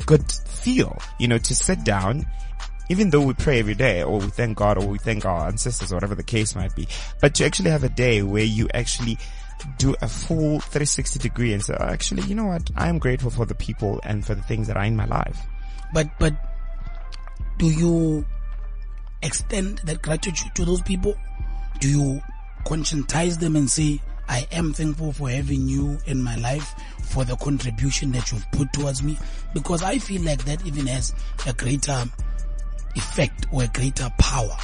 good 0.07 0.31
feel, 0.31 0.99
you 1.19 1.29
know, 1.29 1.39
to 1.39 1.55
sit 1.55 1.85
down. 1.85 2.27
Even 2.91 3.11
though 3.11 3.23
we 3.23 3.33
pray 3.33 3.59
every 3.59 3.75
day, 3.75 4.03
or 4.03 4.19
we 4.19 4.27
thank 4.27 4.59
God, 4.59 4.77
or 4.77 4.87
we 4.87 4.99
thank 4.99 5.25
our 5.25 5.47
ancestors, 5.47 5.93
or 5.93 5.97
whatever 5.97 6.15
the 6.15 6.23
case 6.23 6.55
might 6.55 6.75
be, 6.75 6.87
but 7.21 7.35
to 7.37 7.45
actually 7.45 7.71
have 7.71 7.85
a 7.85 7.89
day 7.89 8.23
where 8.23 8.45
you 8.45 8.69
actually 8.75 9.17
do 9.79 9.95
a 10.03 10.09
full 10.09 10.61
360 10.61 11.19
degree 11.19 11.53
and 11.53 11.63
say, 11.63 11.75
oh, 11.79 11.85
actually, 11.85 12.23
you 12.25 12.35
know 12.35 12.47
what? 12.47 12.71
I 12.77 12.89
am 12.89 12.99
grateful 12.99 13.31
for 13.31 13.47
the 13.47 13.55
people 13.55 14.01
and 14.05 14.27
for 14.27 14.35
the 14.35 14.43
things 14.43 14.67
that 14.67 14.77
are 14.77 14.85
in 14.85 14.97
my 14.97 15.07
life. 15.07 15.39
But, 15.95 16.09
but 16.19 16.35
do 17.59 17.67
you 17.67 18.27
extend 19.23 19.79
that 19.79 20.03
gratitude 20.03 20.55
to 20.57 20.65
those 20.65 20.83
people? 20.83 21.15
Do 21.79 21.89
you 21.89 22.21
conscientize 22.65 23.39
them 23.39 23.57
and 23.57 23.71
say, 23.71 24.01
I 24.29 24.47
am 24.53 24.73
thankful 24.73 25.13
for 25.13 25.29
having 25.29 25.69
you 25.69 25.99
in 26.07 26.23
my 26.23 26.37
life, 26.37 26.75
for 27.13 27.25
the 27.25 27.37
contribution 27.37 28.11
that 28.13 28.33
you've 28.33 28.51
put 28.53 28.73
towards 28.73 29.03
me, 29.03 29.19
because 29.53 29.83
I 29.83 29.99
feel 29.99 30.23
like 30.23 30.45
that 30.47 30.65
even 30.67 30.87
has 30.87 31.15
a 31.47 31.53
greater 31.53 32.05
effect 32.97 33.47
or 33.53 33.65
a 33.65 33.69
greater 33.69 34.09
power. 34.19 34.57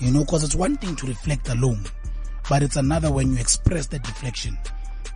You 0.00 0.10
know, 0.10 0.24
cause 0.24 0.42
it's 0.42 0.56
one 0.56 0.76
thing 0.76 0.96
to 0.96 1.06
reflect 1.06 1.48
alone, 1.48 1.84
but 2.48 2.62
it's 2.62 2.76
another 2.76 3.12
when 3.12 3.32
you 3.32 3.38
express 3.38 3.86
that 3.88 4.06
reflection. 4.06 4.58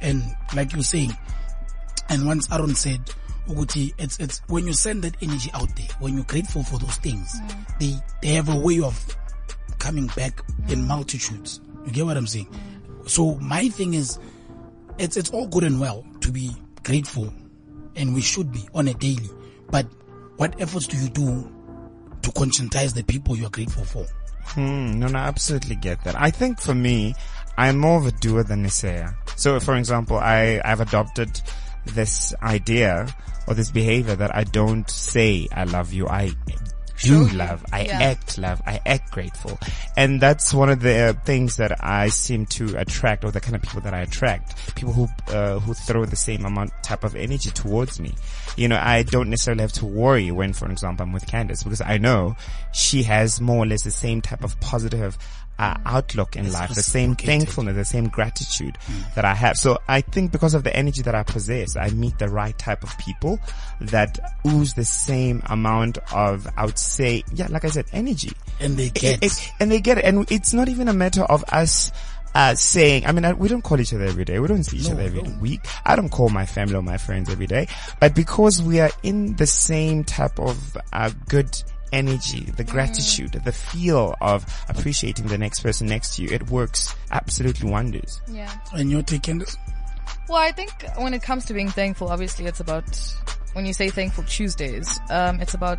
And 0.01 0.23
like 0.55 0.73
you're 0.73 0.83
saying, 0.83 1.17
and 2.09 2.27
once 2.27 2.51
Aaron 2.53 2.75
said, 2.75 3.01
Uguti, 3.49 3.93
it's, 3.99 4.19
it's 4.21 4.41
when 4.47 4.67
you 4.67 4.73
send 4.73 5.03
that 5.03 5.17
energy 5.21 5.51
out 5.55 5.75
there, 5.77 5.89
when 5.99 6.15
you're 6.15 6.25
grateful 6.25 6.63
for 6.63 6.79
those 6.79 6.97
things, 6.99 7.41
mm. 7.41 7.79
they, 7.81 7.95
they 8.23 8.35
have 8.35 8.49
a 8.49 8.57
way 8.57 8.81
of 8.81 9.17
coming 9.81 10.07
back 10.17 10.41
in 10.69 10.87
multitudes. 10.87 11.61
You 11.87 11.93
get 11.93 12.07
what 12.07 12.17
I'm 12.17 12.27
saying? 12.29 12.49
So 13.07 13.35
my 13.37 13.69
thing 13.69 13.95
is, 13.95 14.19
it's, 14.99 15.17
it's 15.17 15.31
all 15.31 15.49
good 15.49 15.65
and 15.65 15.81
well 15.81 16.05
to 16.23 16.33
be 16.33 16.51
grateful 16.83 17.33
and 17.97 18.15
we 18.15 18.21
should 18.21 18.53
be 18.53 18.67
on 18.75 18.89
a 18.89 18.95
daily, 18.95 19.29
but 19.71 19.87
what 20.37 20.61
efforts 20.61 20.87
do 20.87 20.97
you 20.97 21.09
do 21.09 21.53
to 22.23 22.31
conscientize 22.31 22.95
the 22.95 23.05
people 23.05 23.37
you 23.37 23.47
are 23.47 23.51
grateful 23.51 23.85
for? 23.85 24.07
Hmm, 24.45 24.99
no, 24.99 25.07
no, 25.07 25.19
I 25.19 25.23
absolutely 25.29 25.77
get 25.77 26.03
that. 26.05 26.21
I 26.21 26.31
think 26.31 26.61
for 26.61 26.75
me, 26.75 27.15
I'm 27.57 27.79
more 27.79 27.99
of 27.99 28.07
a 28.07 28.13
doer 28.13 28.43
than 28.43 28.65
a 28.65 28.71
sayer. 28.71 29.17
So, 29.37 29.59
for 29.61 29.77
example, 29.77 30.17
I, 30.17 30.61
I've 30.65 30.81
adopted 30.81 31.41
this 31.85 32.35
idea 32.43 33.07
or 33.47 33.55
this 33.55 33.71
behavior 33.71 34.17
that 34.17 34.35
I 34.35 34.45
don't 34.45 34.89
say 34.89 35.49
I 35.53 35.65
love 35.65 35.93
you. 35.93 36.09
I 36.09 36.33
do 37.03 37.29
love. 37.29 37.65
I 37.73 37.83
Yeah. 37.83 38.01
act 38.01 38.39
love. 38.39 38.63
I 38.67 38.81
act 38.87 39.11
grateful. 39.11 39.59
And 39.97 40.21
that's 40.21 40.55
one 40.55 40.69
of 40.71 40.81
the 40.81 41.11
uh, 41.11 41.13
things 41.25 41.57
that 41.57 41.83
I 41.85 42.09
seem 42.09 42.47
to 42.47 42.77
attract 42.79 43.25
or 43.25 43.31
the 43.31 43.41
kind 43.41 43.55
of 43.57 43.63
people 43.63 43.81
that 43.83 43.95
I 43.95 44.01
attract. 44.01 44.75
People 44.75 44.93
who, 44.93 45.09
uh, 45.29 45.59
who 45.61 45.75
throw 45.75 46.05
the 46.05 46.17
same 46.17 46.45
amount 46.45 46.71
type 46.83 47.05
of 47.05 47.15
energy 47.17 47.51
towards 47.51 48.01
me. 48.01 48.15
You 48.57 48.69
know, 48.69 48.79
I 48.81 49.03
don't 49.03 49.31
necessarily 49.31 49.63
have 49.63 49.73
to 49.73 49.87
worry 49.87 50.31
when, 50.31 50.53
for 50.53 50.71
example, 50.71 51.05
I'm 51.05 51.13
with 51.13 51.27
Candace 51.27 51.63
because 51.63 51.81
I 51.81 51.99
know 51.99 52.37
she 52.73 53.03
has 53.05 53.41
more 53.41 53.65
or 53.65 53.67
less 53.67 53.83
the 53.83 53.91
same 53.91 54.21
type 54.21 54.45
of 54.45 54.59
positive 54.61 55.17
uh, 55.63 55.77
outlook 55.87 56.35
in 56.35 56.51
life, 56.51 56.75
the 56.75 56.83
same 56.83 57.15
thankfulness, 57.15 57.77
the 57.77 57.85
same 57.85 58.09
gratitude 58.09 58.77
that 59.15 59.25
I 59.25 59.35
have. 59.35 59.57
So 59.57 59.79
I 59.87 60.01
think 60.01 60.33
because 60.33 60.55
of 60.55 60.65
the 60.65 60.75
energy 60.75 61.03
that 61.03 61.15
I 61.15 61.23
possess, 61.23 61.77
I 61.77 61.91
meet 61.91 62.19
the 62.19 62.29
right 62.29 62.57
type 62.59 62.83
of 62.83 62.97
people 62.99 63.39
that 63.81 64.19
ooze 64.47 64.75
the 64.75 64.85
same 64.85 65.43
amount 65.47 65.99
of, 66.13 66.47
I 66.57 66.65
would 66.67 66.79
say, 66.79 67.23
yeah, 67.33 67.47
like 67.49 67.65
I 67.65 67.69
said, 67.69 67.87
energy. 67.93 68.33
And 68.61 68.77
they 68.77 68.89
get, 68.91 69.23
It- 69.23 69.33
it- 69.33 69.51
and 69.61 69.71
they 69.71 69.81
get 69.81 69.99
it. 69.99 70.05
And 70.05 70.31
it's 70.33 70.53
not 70.53 70.69
even 70.69 70.89
a 70.89 70.93
matter 70.93 71.23
of 71.23 71.45
us 71.53 71.93
uh, 72.35 72.55
saying, 72.55 73.05
I 73.07 73.13
mean, 73.13 73.25
I, 73.27 73.35
we 73.35 73.47
don't 73.49 73.63
call 73.63 73.79
each 73.79 73.93
other 73.93 74.05
every 74.05 74.25
day. 74.25 74.39
We 74.39 74.49
don't 74.49 74.65
see 74.65 74.79
each 74.79 74.87
No, 74.89 74.95
other 74.95 75.03
every 75.03 75.23
no. 75.23 75.39
week. 75.39 75.61
I 75.85 75.95
don't 75.97 76.09
call 76.09 76.29
my 76.31 76.47
family 76.47 76.75
or 76.75 76.83
my 76.83 76.97
friends 76.97 77.29
every 77.31 77.47
day. 77.47 77.69
But 78.01 78.15
because 78.15 78.61
we 78.63 78.81
are 78.81 78.91
in 79.03 79.37
the 79.37 79.47
same 79.47 80.03
type 80.03 80.41
of 80.41 80.77
uh, 80.93 81.11
good 81.29 81.51
energy, 81.93 82.45
the 82.57 82.65
gratitude, 82.65 83.33
the 83.33 83.53
feel 83.53 84.15
of 84.21 84.45
appreciating 84.69 85.27
the 85.27 85.39
next 85.39 85.61
person 85.61 85.87
next 85.87 86.17
to 86.17 86.23
you, 86.23 86.29
it 86.31 86.51
works 86.51 86.95
absolutely 87.11 87.71
wonders. 87.71 88.21
Yeah. 88.29 88.53
and 88.73 88.91
your 88.91 89.03
take, 89.03 89.23
Candace? 89.23 89.57
Well, 90.29 90.39
I 90.39 90.53
think 90.53 90.73
when 90.97 91.15
it 91.15 91.23
comes 91.23 91.45
to 91.47 91.55
being 91.55 91.69
thankful, 91.69 92.09
obviously 92.09 92.47
it's 92.47 92.61
about, 92.61 92.85
when 93.53 93.67
you 93.67 93.73
say 93.73 93.91
thankful 93.91 94.25
Tuesdays, 94.25 94.99
um, 95.11 95.41
it's 95.41 95.55
about 95.55 95.79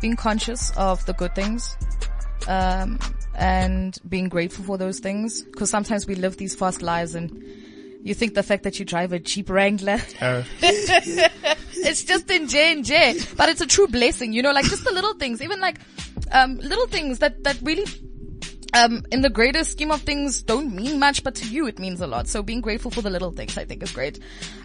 being 0.00 0.16
conscious 0.16 0.70
of 0.76 1.04
the 1.06 1.14
good 1.14 1.34
things, 1.34 1.76
um, 2.48 2.98
and 3.34 3.98
being 4.08 4.28
grateful 4.28 4.64
for 4.64 4.78
those 4.78 5.00
things. 5.00 5.42
Cause 5.56 5.70
sometimes 5.70 6.06
we 6.06 6.14
live 6.14 6.36
these 6.36 6.54
fast 6.54 6.80
lives 6.82 7.14
and 7.14 7.42
you 8.02 8.14
think 8.14 8.34
the 8.34 8.42
fact 8.42 8.62
that 8.62 8.78
you 8.78 8.84
drive 8.84 9.12
a 9.12 9.18
Jeep 9.18 9.50
Wrangler, 9.50 9.98
Uh, 10.20 10.42
it's 11.86 12.04
just 12.04 12.30
in 12.30 12.48
J 12.48 12.72
and 12.72 12.84
J, 12.84 13.16
but 13.36 13.48
it's 13.48 13.60
a 13.60 13.66
true 13.66 13.86
blessing, 13.86 14.32
you 14.32 14.42
know, 14.42 14.52
like 14.52 14.66
just 14.66 14.84
the 14.84 14.92
little 14.92 15.14
things, 15.14 15.40
even 15.40 15.60
like, 15.60 15.78
um, 16.32 16.56
little 16.58 16.86
things 16.86 17.20
that, 17.20 17.44
that 17.44 17.58
really 17.62 17.84
um, 18.74 19.04
in 19.10 19.22
the 19.22 19.30
greater 19.30 19.64
scheme 19.64 19.90
of 19.90 20.02
things 20.02 20.42
don't 20.42 20.74
mean 20.74 20.98
much, 20.98 21.22
but 21.22 21.36
to 21.36 21.48
you 21.48 21.66
it 21.66 21.78
means 21.78 22.00
a 22.00 22.06
lot. 22.06 22.28
So 22.28 22.42
being 22.42 22.60
grateful 22.60 22.90
for 22.90 23.02
the 23.02 23.10
little 23.10 23.30
things 23.30 23.56
I 23.56 23.64
think 23.64 23.82
is 23.82 23.92
great. 23.92 24.18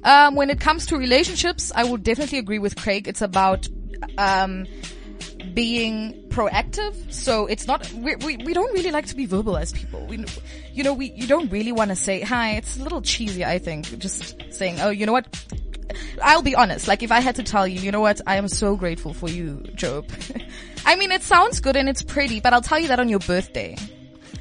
Um, 0.04 0.36
when 0.36 0.50
it 0.50 0.60
comes 0.60 0.88
to 0.88 0.98
relationships, 0.98 1.72
I 1.74 1.84
would 1.84 2.04
definitely 2.04 2.40
agree 2.40 2.60
with 2.60 2.76
Craig. 2.76 3.08
It's 3.08 3.22
about, 3.22 3.68
um, 4.18 4.66
being 5.54 6.30
proactive. 6.30 7.12
So 7.12 7.46
it's 7.46 7.68
not, 7.68 7.92
we, 7.94 8.16
we, 8.16 8.38
we 8.38 8.54
don't 8.54 8.74
really 8.74 8.92
like 8.92 9.06
to 9.08 9.16
be 9.16 9.26
verbal 9.26 9.58
as 9.58 9.74
people. 9.74 10.06
We, 10.06 10.26
you 10.74 10.84
know, 10.84 10.94
we, 10.94 11.12
you 11.12 11.28
don't 11.28 11.52
really 11.52 11.72
want 11.72 11.90
to 11.90 11.96
say, 11.96 12.22
hi, 12.22 12.52
it's 12.52 12.78
a 12.78 12.84
little 12.84 13.02
cheesy, 13.02 13.44
I 13.44 13.60
think, 13.60 13.98
just 14.00 14.36
saying, 14.52 14.80
oh, 14.80 14.90
you 14.90 15.06
know 15.06 15.12
what? 15.12 15.28
I'll 16.22 16.42
be 16.42 16.56
honest. 16.56 16.88
Like 16.88 17.04
if 17.04 17.12
I 17.12 17.20
had 17.20 17.36
to 17.36 17.44
tell 17.44 17.68
you, 17.68 17.80
you 17.80 17.92
know 17.92 18.02
what? 18.02 18.22
I 18.28 18.36
am 18.38 18.48
so 18.48 18.76
grateful 18.76 19.14
for 19.14 19.30
you, 19.30 19.62
Job. 19.76 20.10
I 20.86 20.96
mean, 20.96 21.12
it 21.12 21.22
sounds 21.24 21.60
good 21.60 21.76
and 21.76 21.88
it's 21.90 22.02
pretty, 22.02 22.40
but 22.40 22.54
I'll 22.54 22.62
tell 22.62 22.80
you 22.80 22.88
that 22.90 23.00
on 23.00 23.10
your 23.10 23.20
birthday. 23.20 23.76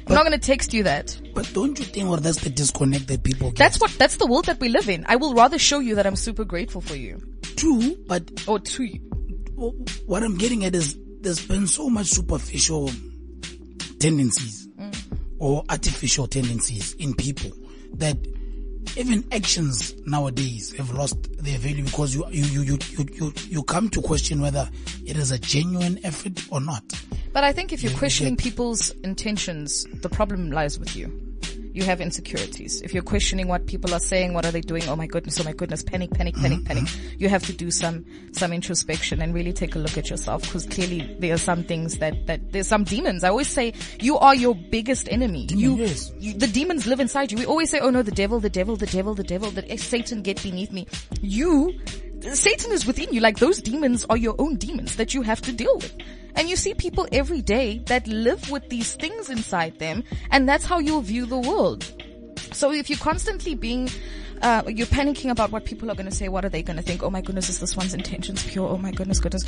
I'm 0.07 0.15
not 0.15 0.25
going 0.25 0.37
to 0.37 0.45
text 0.45 0.73
you 0.73 0.83
that. 0.83 1.19
But 1.33 1.49
don't 1.53 1.77
you 1.79 1.85
think, 1.85 2.09
or 2.09 2.17
that's 2.17 2.41
the 2.41 2.49
disconnect 2.49 3.07
that 3.07 3.23
people 3.23 3.49
get? 3.51 3.57
That's 3.57 3.79
what, 3.79 3.91
that's 3.91 4.17
the 4.17 4.25
world 4.25 4.45
that 4.45 4.59
we 4.59 4.67
live 4.69 4.89
in. 4.89 5.05
I 5.07 5.15
will 5.15 5.33
rather 5.33 5.57
show 5.59 5.79
you 5.79 5.95
that 5.95 6.05
I'm 6.07 6.15
super 6.15 6.43
grateful 6.43 6.81
for 6.81 6.95
you. 6.95 7.21
true, 7.55 7.95
but 8.07 8.29
Or 8.47 8.59
to 8.59 8.83
you. 8.83 8.99
wh- 9.57 10.09
what 10.09 10.23
I'm 10.23 10.37
getting 10.37 10.65
at 10.65 10.75
is 10.75 10.97
there's 11.21 11.45
been 11.45 11.67
so 11.67 11.89
much 11.89 12.07
superficial 12.07 12.89
tendencies 13.99 14.67
mm. 14.67 15.19
or 15.39 15.63
artificial 15.69 16.27
tendencies 16.27 16.93
in 16.93 17.13
people 17.13 17.51
that 17.93 18.17
even 18.97 19.23
actions 19.31 19.95
nowadays 20.05 20.73
have 20.73 20.91
lost 20.91 21.17
their 21.43 21.57
value 21.57 21.83
because 21.83 22.13
you 22.15 22.25
you 22.29 22.61
you 22.61 22.77
you 22.89 23.05
you, 23.13 23.33
you, 23.49 23.63
come 23.63 23.89
to 23.89 24.01
question 24.01 24.41
whether 24.41 24.69
it 25.05 25.17
is 25.17 25.31
a 25.31 25.39
genuine 25.39 25.99
effort 26.03 26.45
or 26.49 26.59
not. 26.59 26.83
But 27.33 27.43
I 27.43 27.53
think 27.53 27.71
if 27.71 27.81
you're 27.83 27.97
questioning 27.97 28.35
people's 28.35 28.91
intentions, 29.03 29.87
the 30.01 30.09
problem 30.09 30.51
lies 30.51 30.77
with 30.77 30.95
you. 30.95 31.30
You 31.73 31.83
have 31.83 32.01
insecurities. 32.01 32.81
If 32.81 32.93
you're 32.93 33.03
questioning 33.03 33.47
what 33.47 33.65
people 33.65 33.93
are 33.93 33.99
saying, 33.99 34.33
what 34.33 34.45
are 34.45 34.51
they 34.51 34.61
doing? 34.61 34.87
Oh 34.89 34.95
my 34.95 35.07
goodness, 35.07 35.39
oh 35.39 35.43
my 35.43 35.53
goodness, 35.53 35.81
panic, 35.81 36.11
panic, 36.11 36.35
panic, 36.35 36.59
mm-hmm. 36.59 36.67
panic. 36.67 36.89
You 37.17 37.29
have 37.29 37.43
to 37.45 37.53
do 37.53 37.71
some, 37.71 38.05
some 38.33 38.51
introspection 38.51 39.21
and 39.21 39.33
really 39.33 39.53
take 39.53 39.75
a 39.75 39.79
look 39.79 39.97
at 39.97 40.09
yourself 40.09 40.41
because 40.41 40.65
clearly 40.65 41.15
there 41.19 41.33
are 41.33 41.37
some 41.37 41.63
things 41.63 41.99
that, 41.99 42.27
that 42.27 42.51
there's 42.51 42.67
some 42.67 42.83
demons. 42.83 43.23
I 43.23 43.29
always 43.29 43.47
say 43.47 43.73
you 43.99 44.17
are 44.17 44.35
your 44.35 44.55
biggest 44.55 45.07
enemy. 45.09 45.47
You, 45.49 45.77
yes. 45.77 46.11
you, 46.19 46.33
the 46.33 46.47
demons 46.47 46.87
live 46.87 46.99
inside 46.99 47.31
you. 47.31 47.37
We 47.37 47.45
always 47.45 47.69
say, 47.69 47.79
oh 47.79 47.89
no, 47.89 48.01
the 48.01 48.11
devil, 48.11 48.39
the 48.39 48.49
devil, 48.49 48.75
the 48.75 48.87
devil, 48.87 49.15
the 49.15 49.23
devil, 49.23 49.51
that 49.51 49.69
eh, 49.69 49.77
Satan 49.77 50.21
get 50.21 50.43
beneath 50.43 50.71
me. 50.71 50.87
You, 51.21 51.79
Satan 52.33 52.71
is 52.71 52.85
within 52.85 53.13
you. 53.13 53.21
Like 53.21 53.39
those 53.39 53.61
demons 53.61 54.05
are 54.09 54.17
your 54.17 54.35
own 54.39 54.57
demons 54.57 54.97
that 54.97 55.13
you 55.13 55.21
have 55.21 55.41
to 55.41 55.51
deal 55.51 55.75
with. 55.77 55.95
And 56.35 56.49
you 56.49 56.55
see 56.55 56.73
people 56.73 57.07
every 57.11 57.41
day 57.41 57.79
that 57.87 58.07
live 58.07 58.49
with 58.49 58.69
these 58.69 58.93
things 58.95 59.29
inside 59.29 59.79
them 59.79 60.03
and 60.31 60.47
that's 60.47 60.65
how 60.65 60.79
you'll 60.79 61.01
view 61.01 61.25
the 61.25 61.37
world. 61.39 61.91
So 62.53 62.71
if 62.71 62.89
you're 62.89 62.99
constantly 62.99 63.55
being, 63.55 63.89
uh, 64.41 64.63
you're 64.67 64.87
panicking 64.87 65.29
about 65.31 65.51
what 65.51 65.65
people 65.65 65.89
are 65.91 65.95
going 65.95 66.09
to 66.09 66.15
say, 66.15 66.27
what 66.27 66.43
are 66.45 66.49
they 66.49 66.61
going 66.63 66.77
to 66.77 66.83
think? 66.83 67.03
Oh 67.03 67.09
my 67.09 67.21
goodness, 67.21 67.49
is 67.49 67.59
this 67.59 67.75
one's 67.77 67.93
intentions 67.93 68.43
pure? 68.45 68.67
Oh 68.67 68.77
my 68.77 68.91
goodness, 68.91 69.19
goodness. 69.19 69.43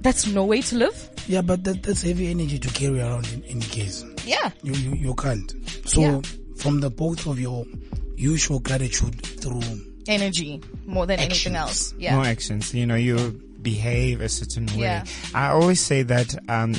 That's 0.00 0.26
no 0.26 0.44
way 0.44 0.62
to 0.62 0.76
live. 0.76 1.10
Yeah, 1.28 1.42
but 1.42 1.62
that, 1.64 1.82
that's 1.82 2.02
heavy 2.02 2.28
energy 2.30 2.58
to 2.58 2.68
carry 2.70 3.00
around 3.00 3.28
in 3.32 3.44
any 3.44 3.60
case. 3.60 4.04
Yeah. 4.24 4.50
You 4.62 4.72
you, 4.72 4.94
you 4.96 5.14
can't. 5.14 5.52
So 5.86 6.00
Yeah. 6.00 6.20
from 6.56 6.80
the 6.80 6.90
both 6.90 7.26
of 7.26 7.38
your, 7.38 7.64
you 8.16 8.36
show 8.36 8.58
gratitude 8.58 9.20
through 9.24 9.62
Energy 10.08 10.60
more 10.84 11.06
than 11.06 11.20
anything 11.20 11.54
else. 11.54 11.94
Yeah. 11.96 12.16
More 12.16 12.24
actions. 12.24 12.74
You 12.74 12.86
know, 12.86 12.96
you 12.96 13.40
behave 13.62 14.20
a 14.20 14.28
certain 14.28 14.66
way. 14.66 14.82
Yeah. 14.82 15.04
I 15.34 15.48
always 15.48 15.80
say 15.80 16.02
that, 16.02 16.34
um, 16.48 16.74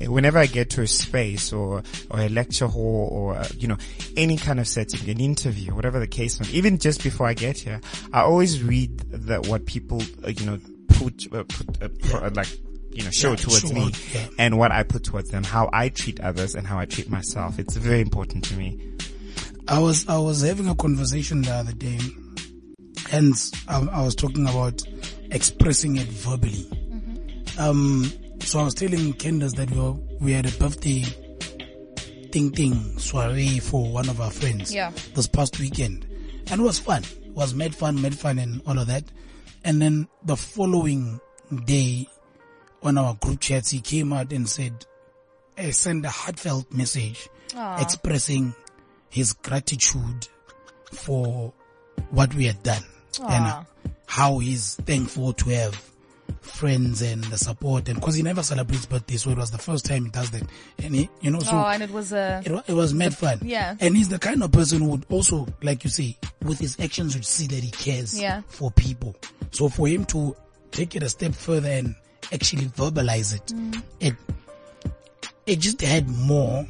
whenever 0.00 0.38
I 0.38 0.46
get 0.46 0.70
to 0.70 0.82
a 0.82 0.86
space 0.86 1.52
or, 1.52 1.82
or 2.10 2.20
a 2.20 2.28
lecture 2.28 2.68
hall 2.68 3.08
or, 3.10 3.36
uh, 3.36 3.48
you 3.58 3.66
know, 3.66 3.76
any 4.16 4.36
kind 4.36 4.60
of 4.60 4.68
setting, 4.68 5.08
an 5.10 5.20
interview, 5.20 5.74
whatever 5.74 5.98
the 5.98 6.06
case 6.06 6.38
may 6.40 6.46
be, 6.46 6.56
even 6.56 6.78
just 6.78 7.02
before 7.02 7.26
I 7.26 7.34
get 7.34 7.58
here, 7.58 7.80
I 8.12 8.20
always 8.20 8.62
read 8.62 8.98
the, 9.10 9.40
what 9.42 9.66
people, 9.66 10.00
uh, 10.24 10.28
you 10.28 10.46
know, 10.46 10.58
put, 10.88 11.26
uh, 11.32 11.44
put, 11.44 11.82
uh, 11.82 11.88
pro- 12.08 12.20
uh, 12.20 12.30
like, 12.34 12.48
you 12.92 13.04
know, 13.04 13.10
show 13.10 13.30
Yeah, 13.30 13.36
towards 13.36 13.60
show 13.68 13.74
me 13.74 13.92
yeah. 14.12 14.26
and 14.38 14.58
what 14.58 14.72
I 14.72 14.82
put 14.82 15.04
towards 15.04 15.30
them, 15.30 15.44
how 15.44 15.68
I 15.72 15.88
treat 15.88 16.20
others 16.20 16.54
and 16.54 16.66
how 16.66 16.78
I 16.78 16.86
treat 16.86 17.10
myself. 17.10 17.58
It's 17.58 17.76
very 17.76 18.00
important 18.00 18.44
to 18.44 18.56
me. 18.56 18.80
I 19.68 19.78
was 19.78 20.08
I 20.08 20.18
was 20.18 20.42
having 20.42 20.66
a 20.68 20.74
conversation 20.74 21.42
the 21.42 21.52
other 21.52 21.72
day, 21.72 21.98
and 23.12 23.34
I, 23.68 23.86
I 23.92 24.02
was 24.02 24.14
talking 24.14 24.48
about 24.48 24.82
expressing 25.30 25.96
it 25.96 26.06
verbally. 26.06 26.66
Um, 27.58 28.10
so 28.40 28.60
I 28.60 28.64
was 28.64 28.74
telling 28.74 29.12
Candace 29.14 29.54
that 29.54 29.70
we 29.70 29.78
were, 29.78 29.92
we 30.20 30.32
had 30.32 30.46
a 30.46 30.52
birthday 30.58 31.02
thing 32.30 32.50
thing 32.50 32.98
soiree 32.98 33.58
for 33.58 33.90
one 33.90 34.08
of 34.08 34.20
our 34.20 34.30
friends. 34.30 34.74
Yeah. 34.74 34.92
This 35.14 35.26
past 35.26 35.58
weekend, 35.58 36.06
and 36.50 36.60
it 36.60 36.64
was 36.64 36.78
fun. 36.78 37.02
It 37.24 37.32
was 37.34 37.54
made 37.54 37.74
fun, 37.74 38.00
made 38.00 38.16
fun, 38.16 38.38
and 38.38 38.62
all 38.66 38.78
of 38.78 38.86
that. 38.86 39.04
And 39.64 39.82
then 39.82 40.08
the 40.24 40.36
following 40.36 41.20
day, 41.64 42.06
on 42.82 42.96
our 42.96 43.14
group 43.14 43.40
chats, 43.40 43.70
he 43.70 43.80
came 43.80 44.12
out 44.12 44.32
and 44.32 44.48
said, 44.48 44.86
"I 45.56 45.70
sent 45.70 46.06
a 46.06 46.10
heartfelt 46.10 46.72
message 46.72 47.28
expressing 47.80 48.54
his 49.10 49.32
gratitude 49.32 50.28
for 50.92 51.52
what 52.10 52.32
we 52.34 52.44
had 52.44 52.62
done 52.62 52.84
and 53.20 53.44
Aw. 53.46 53.64
How 54.08 54.38
he's 54.38 54.74
thankful 54.86 55.32
to 55.34 55.50
have 55.50 55.74
friends 56.40 57.00
and 57.02 57.22
the 57.24 57.38
support 57.38 57.88
and 57.88 57.98
because 58.00 58.14
he 58.14 58.22
never 58.22 58.42
celebrates 58.42 58.84
birthdays 58.86 59.22
so 59.22 59.30
it 59.30 59.36
was 59.38 59.50
the 59.50 59.58
first 59.58 59.84
time 59.86 60.04
he 60.04 60.10
does 60.10 60.30
that 60.30 60.42
and 60.82 60.94
he 60.94 61.08
you 61.20 61.30
know 61.30 61.38
so 61.40 61.50
Oh, 61.52 61.64
and 61.66 61.82
it 61.82 61.90
was 61.90 62.12
a. 62.12 62.42
it, 62.44 62.64
it 62.68 62.72
was 62.74 62.92
mad 62.94 63.14
fun 63.16 63.38
yeah. 63.42 63.74
and 63.80 63.96
he's 63.96 64.08
the 64.08 64.18
kind 64.18 64.42
of 64.42 64.50
person 64.52 64.80
who 64.80 64.88
would 64.88 65.06
also 65.10 65.46
like 65.62 65.84
you 65.84 65.90
say 65.90 66.16
with 66.42 66.58
his 66.58 66.78
actions 66.80 67.14
would 67.14 67.24
see 67.24 67.46
that 67.46 67.62
he 67.62 67.70
cares 67.70 68.18
Yeah. 68.20 68.42
for 68.48 68.70
people 68.70 69.14
so 69.52 69.68
for 69.68 69.88
him 69.88 70.04
to 70.06 70.34
take 70.70 70.96
it 70.96 71.02
a 71.02 71.08
step 71.08 71.32
further 71.34 71.68
and 71.68 71.94
actually 72.32 72.66
verbalize 72.66 73.34
it 73.34 73.46
Mm. 73.54 73.82
it 74.00 74.14
it 75.46 75.58
just 75.60 75.80
had 75.80 76.08
more 76.08 76.66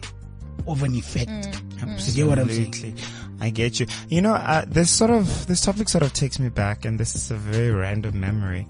of 0.67 0.83
an 0.83 0.95
effect 0.95 1.31
Mm. 1.31 2.07
you 2.09 2.15
get 2.15 2.27
what 2.29 2.39
i'm 2.39 2.49
saying 2.49 2.67
Absolutely. 2.69 3.03
I 3.41 3.51
get 3.51 3.81
you. 3.81 3.87
You 4.09 4.23
know, 4.23 4.35
uh, 4.35 4.65
this 4.67 4.91
sort 4.91 5.11
of, 5.11 5.47
this 5.47 5.61
topic 5.61 5.89
sort 5.89 6.03
of 6.03 6.13
takes 6.13 6.39
me 6.39 6.49
back 6.49 6.85
and 6.85 6.99
this 6.99 7.15
is 7.15 7.31
a 7.31 7.35
very 7.35 7.71
random 7.71 8.19
memory. 8.21 8.67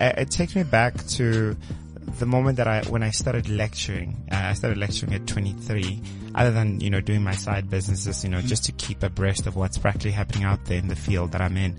Uh, 0.00 0.12
it 0.16 0.30
takes 0.30 0.54
me 0.54 0.62
back 0.62 1.04
to 1.08 1.56
the 2.18 2.26
moment 2.26 2.56
that 2.56 2.66
I, 2.66 2.82
when 2.88 3.02
I 3.02 3.10
started 3.10 3.48
lecturing, 3.48 4.16
uh, 4.32 4.36
I 4.36 4.52
started 4.54 4.78
lecturing 4.78 5.14
at 5.14 5.26
23, 5.26 6.00
other 6.34 6.50
than, 6.50 6.80
you 6.80 6.90
know, 6.90 7.00
doing 7.00 7.22
my 7.22 7.34
side 7.34 7.70
businesses, 7.70 8.24
you 8.24 8.30
know, 8.30 8.40
just 8.40 8.64
to 8.64 8.72
keep 8.72 9.02
abreast 9.02 9.46
of 9.46 9.56
what's 9.56 9.78
practically 9.78 10.12
happening 10.12 10.44
out 10.44 10.64
there 10.66 10.78
in 10.78 10.88
the 10.88 10.96
field 10.96 11.32
that 11.32 11.40
I'm 11.40 11.56
in. 11.56 11.78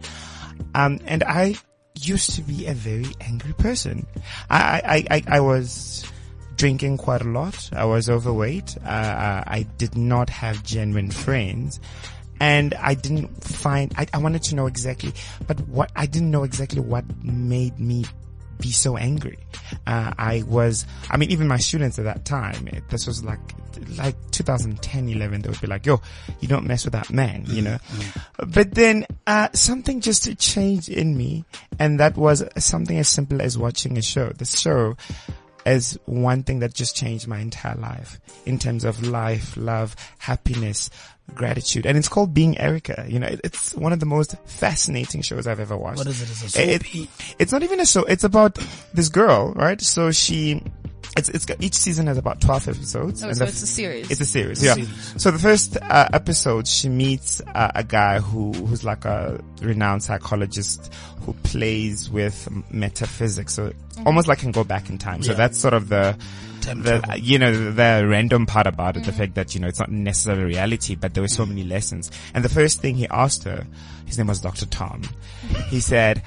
Um, 0.75 0.99
and 1.05 1.23
I 1.23 1.55
used 1.99 2.31
to 2.35 2.41
be 2.41 2.67
a 2.67 2.73
very 2.73 3.11
angry 3.21 3.53
person. 3.53 4.05
I, 4.49 5.05
I, 5.09 5.15
I, 5.15 5.37
I 5.37 5.39
was 5.39 6.05
drinking 6.55 6.97
quite 6.97 7.21
a 7.21 7.27
lot. 7.27 7.69
I 7.73 7.85
was 7.85 8.09
overweight. 8.09 8.77
Uh, 8.85 9.43
I 9.47 9.65
did 9.77 9.97
not 9.97 10.29
have 10.29 10.63
genuine 10.63 11.11
friends. 11.11 11.79
And 12.39 12.73
I 12.75 12.93
didn't 12.93 13.43
find, 13.43 13.93
I, 13.97 14.07
I 14.13 14.17
wanted 14.19 14.43
to 14.43 14.55
know 14.55 14.67
exactly, 14.67 15.13
but 15.47 15.59
what, 15.67 15.91
I 15.95 16.05
didn't 16.05 16.31
know 16.31 16.43
exactly 16.43 16.81
what 16.81 17.03
made 17.23 17.79
me 17.79 18.05
be 18.59 18.71
so 18.71 18.97
angry. 18.97 19.37
Uh, 19.87 20.13
I 20.17 20.43
was, 20.47 20.85
I 21.09 21.17
mean, 21.17 21.31
even 21.31 21.47
my 21.47 21.57
students 21.57 21.97
at 21.97 22.05
that 22.05 22.25
time, 22.25 22.67
it, 22.67 22.89
this 22.89 23.07
was 23.07 23.23
like, 23.23 23.39
like 23.97 24.15
2010, 24.31 25.09
11, 25.09 25.41
they 25.41 25.49
would 25.49 25.61
be 25.61 25.67
like, 25.67 25.85
yo, 25.85 26.01
you 26.39 26.47
don't 26.47 26.65
mess 26.65 26.83
with 26.85 26.93
that 26.93 27.09
man, 27.09 27.45
you 27.47 27.61
know? 27.61 27.77
But 28.37 28.73
then, 28.75 29.05
uh, 29.27 29.49
something 29.53 30.01
just 30.01 30.37
changed 30.39 30.89
in 30.89 31.15
me. 31.17 31.45
And 31.77 31.99
that 31.99 32.17
was 32.17 32.43
something 32.57 32.97
as 32.97 33.07
simple 33.07 33.41
as 33.41 33.57
watching 33.57 33.97
a 33.97 34.01
show. 34.01 34.29
The 34.29 34.45
show 34.45 34.97
is 35.65 35.99
one 36.05 36.43
thing 36.43 36.59
that 36.59 36.73
just 36.73 36.95
changed 36.95 37.27
my 37.27 37.39
entire 37.39 37.75
life 37.75 38.19
in 38.45 38.57
terms 38.57 38.83
of 38.85 39.05
life, 39.07 39.55
love, 39.57 39.95
happiness, 40.17 40.89
gratitude. 41.35 41.85
And 41.85 41.97
it's 41.97 42.07
called 42.09 42.33
Being 42.33 42.57
Erica. 42.57 43.05
You 43.07 43.19
know, 43.19 43.27
it, 43.27 43.41
it's 43.43 43.73
one 43.75 43.93
of 43.93 43.99
the 43.99 44.05
most 44.05 44.35
fascinating 44.45 45.21
shows 45.21 45.45
I've 45.47 45.59
ever 45.59 45.77
watched. 45.77 45.97
what 45.99 46.07
is 46.07 46.21
it 46.21 46.29
is 46.29 46.55
a 46.55 46.73
It- 46.75 47.09
it's 47.37 47.51
not 47.51 47.61
even 47.63 47.79
a 47.79 47.85
show. 47.85 48.03
It's 48.03 48.23
about 48.23 48.57
this 48.93 49.09
girl, 49.09 49.51
right? 49.53 49.79
So 49.81 50.11
she, 50.11 50.63
it's, 51.17 51.29
it's 51.29 51.45
got, 51.45 51.61
each 51.61 51.73
season 51.75 52.07
has 52.07 52.17
about 52.17 52.39
12 52.41 52.67
episodes. 52.69 53.23
Oh, 53.23 53.27
and 53.29 53.37
so 53.37 53.43
it's 53.45 53.61
a 53.61 53.67
series. 53.67 54.11
it's 54.11 54.21
a 54.21 54.25
series, 54.25 54.63
yeah. 54.63 54.73
series. 54.75 55.21
So 55.21 55.31
the 55.31 55.39
first 55.39 55.77
uh, 55.81 56.09
episode, 56.13 56.67
she 56.67 56.87
meets 56.89 57.41
uh, 57.41 57.71
a 57.75 57.83
guy 57.83 58.19
who 58.19 58.51
who's 58.53 58.83
like 58.83 59.05
a 59.05 59.43
renowned 59.61 60.03
psychologist 60.03 60.93
who 61.21 61.33
plays 61.43 62.09
with 62.09 62.47
metaphysics, 62.71 63.53
so 63.55 63.73
almost 64.05 64.27
like 64.27 64.39
can 64.39 64.51
go 64.51 64.63
back 64.63 64.89
in 64.89 64.97
time. 64.97 65.23
So 65.23 65.31
Yeah. 65.31 65.37
that's 65.37 65.57
sort 65.59 65.73
of 65.73 65.89
the 65.89 66.17
the 66.61 67.17
you 67.19 67.39
know 67.39 67.51
the, 67.51 67.71
the 67.71 68.07
random 68.07 68.45
part 68.45 68.67
about 68.67 68.95
it, 68.97 69.03
the 69.03 69.11
fact 69.11 69.33
that 69.35 69.55
you 69.55 69.61
know 69.61 69.67
it's 69.67 69.79
not 69.79 69.89
necessarily 69.91 70.43
reality, 70.43 70.95
but 70.95 71.13
there 71.13 71.23
were 71.23 71.27
so 71.27 71.45
many 71.45 71.63
lessons. 71.63 72.11
And 72.33 72.43
the 72.45 72.49
first 72.49 72.81
thing 72.81 72.95
he 72.95 73.07
asked 73.09 73.43
her, 73.45 73.65
his 74.05 74.17
name 74.17 74.27
was 74.27 74.39
Dr. 74.41 74.65
Tom. 74.67 75.01
He 75.69 75.79
said. 75.79 76.21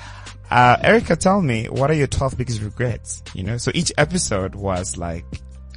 Uh, 0.53 0.77
Erica, 0.83 1.17
tell 1.17 1.41
me, 1.41 1.65
what 1.65 1.91
are 1.91 1.95
your 1.95 2.07
12 2.07 2.37
biggest 2.37 2.61
regrets? 2.61 3.23
You 3.33 3.43
know, 3.43 3.57
so 3.57 3.71
each 3.75 3.91
episode 3.97 4.55
was 4.55 4.99
like, 4.99 5.25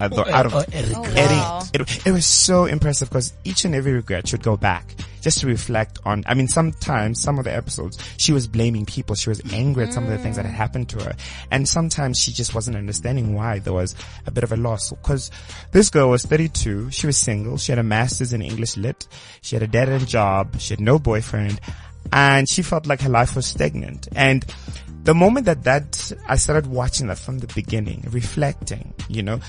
uh, 0.01 0.09
the, 0.09 0.29
out 0.29 0.45
of, 0.45 0.53
uh, 0.53 0.65
regret. 0.67 0.91
Oh, 0.97 1.01
wow. 1.01 1.63
it, 1.73 2.05
it 2.05 2.11
was 2.11 2.25
so 2.25 2.65
impressive 2.65 3.07
because 3.07 3.31
each 3.45 3.63
and 3.63 3.73
every 3.73 3.93
regret 3.93 4.27
should 4.27 4.43
go 4.43 4.57
back 4.57 4.93
just 5.21 5.39
to 5.39 5.47
reflect 5.47 5.99
on, 6.03 6.25
I 6.27 6.33
mean, 6.33 6.49
sometimes, 6.49 7.21
some 7.21 7.39
of 7.39 7.45
the 7.45 7.55
episodes, 7.55 7.97
she 8.17 8.33
was 8.33 8.47
blaming 8.47 8.85
people. 8.85 9.15
She 9.15 9.29
was 9.29 9.41
angry 9.53 9.85
at 9.85 9.93
some 9.93 10.03
of 10.03 10.09
the 10.09 10.17
things 10.17 10.35
that 10.35 10.45
had 10.45 10.53
happened 10.53 10.89
to 10.89 11.01
her. 11.05 11.15
And 11.51 11.69
sometimes 11.69 12.19
she 12.19 12.33
just 12.33 12.53
wasn't 12.53 12.75
understanding 12.75 13.33
why 13.33 13.59
there 13.59 13.71
was 13.71 13.95
a 14.25 14.31
bit 14.31 14.43
of 14.43 14.51
a 14.51 14.57
loss. 14.57 14.91
Cause 15.03 15.31
this 15.71 15.89
girl 15.89 16.09
was 16.09 16.25
32. 16.25 16.91
She 16.91 17.07
was 17.07 17.15
single. 17.15 17.57
She 17.57 17.71
had 17.71 17.79
a 17.79 17.83
master's 17.83 18.33
in 18.33 18.41
English 18.41 18.75
lit. 18.75 19.07
She 19.41 19.55
had 19.55 19.63
a 19.63 19.67
dead 19.67 19.87
end 19.87 20.05
job. 20.05 20.59
She 20.59 20.73
had 20.73 20.81
no 20.81 20.99
boyfriend 20.99 21.61
and 22.11 22.49
she 22.49 22.61
felt 22.61 22.85
like 22.85 23.01
her 23.01 23.09
life 23.09 23.35
was 23.35 23.45
stagnant. 23.45 24.07
And 24.15 24.45
the 25.05 25.13
moment 25.13 25.45
that 25.45 25.63
that, 25.65 26.11
I 26.27 26.35
started 26.35 26.65
watching 26.65 27.07
that 27.07 27.19
from 27.19 27.37
the 27.37 27.47
beginning, 27.53 28.05
reflecting, 28.09 28.91
you 29.07 29.21
know, 29.21 29.39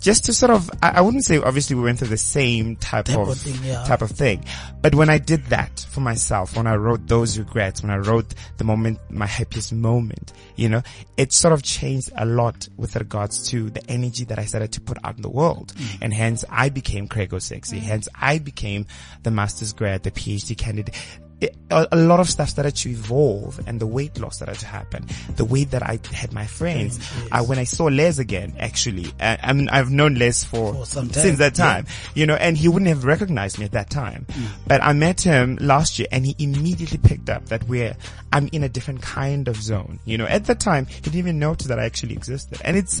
just 0.00 0.24
to 0.26 0.32
sort 0.32 0.50
of, 0.50 0.70
I, 0.84 0.90
I 0.90 1.00
wouldn't 1.00 1.24
say 1.24 1.38
obviously 1.38 1.74
we 1.74 1.82
went 1.82 1.98
through 1.98 2.08
the 2.08 2.16
same 2.16 2.76
type, 2.76 3.06
Type 3.06 3.18
of, 3.18 3.28
of 3.30 3.38
thing, 3.38 3.58
yeah. 3.64 3.82
type 3.84 4.02
of 4.02 4.12
thing. 4.12 4.44
But 4.80 4.94
when 4.94 5.10
I 5.10 5.18
did 5.18 5.44
that 5.46 5.84
for 5.90 5.98
myself, 6.00 6.56
when 6.56 6.68
I 6.68 6.76
wrote 6.76 7.08
those 7.08 7.40
regrets, 7.40 7.82
when 7.82 7.90
I 7.90 7.96
wrote 7.96 8.34
the 8.58 8.64
moment, 8.64 9.00
my 9.10 9.26
happiest 9.26 9.72
moment, 9.72 10.32
you 10.54 10.68
know, 10.68 10.82
it 11.16 11.32
sort 11.32 11.52
of 11.52 11.64
changed 11.64 12.12
a 12.16 12.24
lot 12.24 12.68
with 12.76 12.94
regards 12.94 13.48
to 13.48 13.68
the 13.68 13.84
energy 13.90 14.24
that 14.26 14.38
I 14.38 14.44
started 14.44 14.70
to 14.74 14.80
put 14.80 14.96
out 15.02 15.16
in 15.16 15.22
the 15.22 15.28
world. 15.28 15.72
Mm. 15.74 15.98
And 16.02 16.14
hence 16.14 16.44
I 16.48 16.68
became 16.68 17.08
Craig 17.08 17.34
oh 17.34 17.40
Sexy. 17.40 17.78
Mm. 17.78 17.82
Hence 17.82 18.08
I 18.14 18.38
became 18.38 18.86
the 19.24 19.32
master's 19.32 19.72
grad, 19.72 20.04
the 20.04 20.12
PhD 20.12 20.56
candidate 20.56 20.94
it, 21.40 21.56
a, 21.70 21.88
a 21.92 21.96
lot 21.96 22.20
of 22.20 22.28
stuff 22.28 22.50
started 22.50 22.76
to 22.76 22.90
evolve 22.90 23.60
and 23.66 23.80
the 23.80 23.86
weight 23.86 24.18
loss 24.18 24.36
started 24.36 24.58
to 24.58 24.66
happen. 24.66 25.06
The 25.36 25.44
way 25.44 25.64
that 25.64 25.82
I 25.82 25.98
had 26.12 26.32
my 26.32 26.46
friends. 26.46 26.98
Uh, 27.32 27.42
when 27.44 27.58
I 27.58 27.64
saw 27.64 27.84
Les 27.84 28.18
again, 28.18 28.54
actually, 28.58 29.06
uh, 29.20 29.36
I 29.42 29.52
mean, 29.52 29.68
I've 29.70 29.90
known 29.90 30.16
Les 30.16 30.44
for, 30.44 30.74
For 30.74 30.86
some 30.86 31.08
time, 31.08 31.22
since 31.22 31.38
that 31.38 31.56
yeah. 31.58 31.64
time, 31.64 31.86
you 32.14 32.26
know, 32.26 32.34
and 32.34 32.56
he 32.56 32.68
wouldn't 32.68 32.88
have 32.88 33.04
recognized 33.04 33.58
me 33.58 33.64
at 33.64 33.72
that 33.72 33.90
time. 33.90 34.26
But 34.66 34.82
I 34.82 34.92
met 34.92 35.20
him 35.20 35.56
last 35.60 35.98
year 35.98 36.08
and 36.12 36.26
he 36.26 36.36
immediately 36.38 36.98
picked 36.98 37.30
up 37.30 37.46
that 37.46 37.64
we're, 37.64 37.96
I'm 38.32 38.48
in 38.52 38.64
a 38.64 38.68
different 38.68 39.02
kind 39.02 39.48
of 39.48 39.56
zone. 39.56 39.98
You 40.04 40.18
know, 40.18 40.26
at 40.26 40.44
that 40.46 40.60
time, 40.60 40.86
he 40.86 41.00
didn't 41.00 41.18
even 41.18 41.38
notice 41.38 41.68
that 41.68 41.78
I 41.78 41.84
actually 41.84 42.14
existed. 42.14 42.60
And 42.64 42.76
it's, 42.76 43.00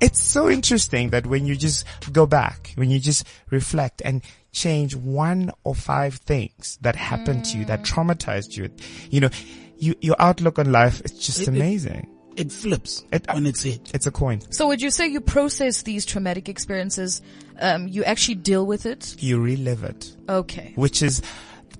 it's 0.00 0.22
so 0.22 0.48
interesting 0.50 1.10
that 1.10 1.26
when 1.26 1.46
you 1.46 1.56
just 1.56 1.84
go 2.12 2.26
back, 2.26 2.72
when 2.74 2.90
you 2.90 2.98
just 2.98 3.26
reflect 3.50 4.02
and 4.04 4.22
change 4.62 4.94
one 4.96 5.50
or 5.64 5.74
five 5.74 6.14
things 6.16 6.78
that 6.82 6.96
happened 6.96 7.44
to 7.46 7.58
you 7.58 7.64
that 7.66 7.82
traumatized 7.82 8.56
you, 8.56 8.68
you 9.10 9.20
know, 9.20 9.30
you, 9.78 9.94
your 10.00 10.16
outlook 10.18 10.58
on 10.58 10.72
life 10.72 11.00
is 11.04 11.12
just 11.12 11.40
It- 11.40 11.48
it- 11.48 11.54
amazing. 11.56 12.08
it 12.36 12.50
flips 12.52 13.04
It- 13.12 13.26
when 13.32 13.46
it's 13.46 13.64
it 13.64 13.90
It's 13.94 14.06
a 14.06 14.10
coin. 14.10 14.40
So 14.50 14.66
would 14.68 14.82
you 14.82 14.90
say 14.90 15.06
you 15.06 15.20
process 15.20 15.82
these 15.82 16.04
traumatic 16.04 16.48
experiences? 16.48 17.22
Um, 17.60 17.88
you 17.88 18.02
actually 18.04 18.36
deal 18.36 18.64
with 18.66 18.86
it? 18.86 19.14
You 19.18 19.40
relive 19.40 19.82
it. 19.84 20.16
Okay. 20.28 20.72
which 20.76 21.02
is 21.02 21.22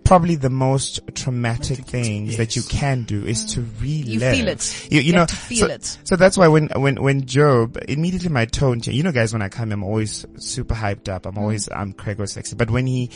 probably 0.08 0.36
the 0.36 0.48
most 0.50 1.00
traumatic 1.14 1.78
things 1.84 2.38
that 2.38 2.56
you 2.56 2.62
can 2.62 3.02
do 3.02 3.24
is 3.26 3.44
to 3.54 3.60
relive. 3.78 4.08
You 4.08 4.20
feel 4.20 4.48
it. 4.48 4.86
You, 4.90 5.00
you 5.00 5.06
You 5.08 5.12
know, 5.12 5.26
to 5.26 5.36
feel 5.36 5.66
so, 5.68 5.72
it. 5.74 5.98
so 6.02 6.16
that's 6.16 6.38
why 6.38 6.48
when, 6.48 6.68
when, 6.74 7.00
when 7.02 7.26
Job, 7.26 7.76
immediately 7.88 8.30
my 8.30 8.46
tone 8.46 8.80
changed. 8.80 8.96
You 8.96 9.02
know 9.02 9.12
guys, 9.12 9.34
when 9.34 9.42
I 9.42 9.50
come, 9.50 9.70
I'm 9.70 9.84
always 9.84 10.24
super 10.38 10.74
hyped 10.74 11.08
up. 11.10 11.26
I'm 11.26 11.34
Mm. 11.34 11.38
always, 11.42 11.68
I'm 11.70 11.92
Craig 11.92 12.18
was 12.18 12.32
sexy. 12.32 12.56
But 12.56 12.70
when 12.70 12.86
he 12.86 13.10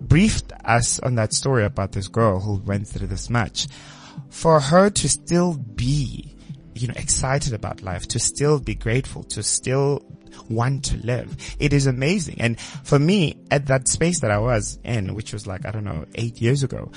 briefed 0.00 0.52
us 0.66 0.98
on 1.00 1.14
that 1.14 1.32
story 1.32 1.64
about 1.64 1.92
this 1.92 2.08
girl 2.08 2.40
who 2.40 2.56
went 2.56 2.86
through 2.88 3.06
this 3.06 3.30
much, 3.30 3.66
for 4.28 4.60
her 4.60 4.90
to 4.90 5.08
still 5.08 5.54
be, 5.54 6.36
you 6.74 6.88
know, 6.88 6.94
excited 6.96 7.54
about 7.54 7.82
life, 7.82 8.06
to 8.08 8.18
still 8.18 8.60
be 8.60 8.74
grateful, 8.74 9.24
to 9.24 9.42
still 9.42 10.02
want 10.48 10.84
to 10.86 10.96
live. 10.98 11.36
It 11.58 11.72
is 11.72 11.86
amazing. 11.86 12.40
And 12.40 12.58
for 12.60 12.98
me, 12.98 13.36
at 13.50 13.66
that 13.66 13.88
space 13.88 14.20
that 14.20 14.30
I 14.30 14.38
was 14.38 14.78
in, 14.84 15.14
which 15.14 15.32
was 15.32 15.46
like, 15.46 15.66
I 15.66 15.70
don't 15.70 15.84
know, 15.84 16.06
eight 16.14 16.40
years 16.40 16.62
ago, 16.62 16.90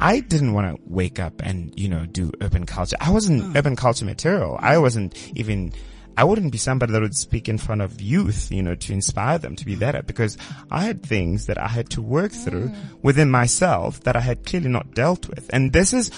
I 0.00 0.20
didn't 0.20 0.52
want 0.52 0.74
to 0.74 0.82
wake 0.86 1.20
up 1.20 1.40
and, 1.42 1.78
you 1.78 1.88
know, 1.88 2.06
do 2.06 2.32
urban 2.40 2.66
culture. 2.66 2.96
I 3.00 3.10
wasn't 3.10 3.42
mm. 3.42 3.56
urban 3.56 3.76
culture 3.76 4.04
material. 4.04 4.56
I 4.60 4.78
wasn't 4.78 5.16
even, 5.36 5.72
I 6.16 6.24
wouldn't 6.24 6.50
be 6.50 6.58
somebody 6.58 6.92
that 6.92 7.02
would 7.02 7.16
speak 7.16 7.48
in 7.48 7.56
front 7.56 7.82
of 7.82 8.00
youth, 8.00 8.50
you 8.50 8.62
know, 8.62 8.74
to 8.74 8.92
inspire 8.92 9.38
them 9.38 9.54
to 9.56 9.64
be 9.64 9.76
better 9.76 10.02
because 10.02 10.36
I 10.70 10.82
had 10.82 11.04
things 11.04 11.46
that 11.46 11.56
I 11.56 11.68
had 11.68 11.90
to 11.90 12.02
work 12.02 12.32
through 12.32 12.70
mm. 12.70 12.76
within 13.02 13.30
myself 13.30 14.00
that 14.00 14.16
I 14.16 14.20
had 14.20 14.44
clearly 14.44 14.70
not 14.70 14.92
dealt 14.94 15.28
with. 15.28 15.48
And 15.52 15.72
this 15.72 15.92
is 15.92 16.10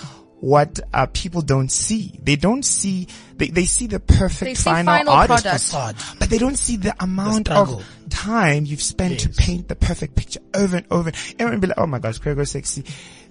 what 0.44 0.78
uh, 0.92 1.06
people 1.12 1.40
don't 1.40 1.70
see. 1.70 2.18
They 2.22 2.36
don't 2.36 2.62
see, 2.64 3.08
they, 3.36 3.48
they 3.48 3.64
see 3.64 3.86
the 3.86 3.98
perfect 4.00 4.44
They 4.44 4.54
final, 4.54 4.94
final 4.94 5.12
artist 5.14 5.42
product. 5.44 5.60
facade 5.64 5.96
but 6.18 6.28
they 6.28 6.36
don't 6.38 6.56
see 6.58 6.76
the 6.76 6.94
amount 7.02 7.46
struggle. 7.46 7.78
of 7.80 7.86
time 8.10 8.66
you've 8.66 8.82
spent 8.82 9.20
to 9.20 9.30
paint 9.30 9.68
the 9.68 9.74
perfect 9.76 10.14
picture 10.16 10.40
over 10.54 10.76
and 10.76 10.86
over. 10.90 11.12
Everyone 11.38 11.60
be 11.60 11.68
like, 11.68 11.78
oh 11.78 11.86
my 11.86 11.98
gosh, 11.98 12.18
Craig 12.18 12.36
was 12.36 12.50
sexy. 12.50 12.84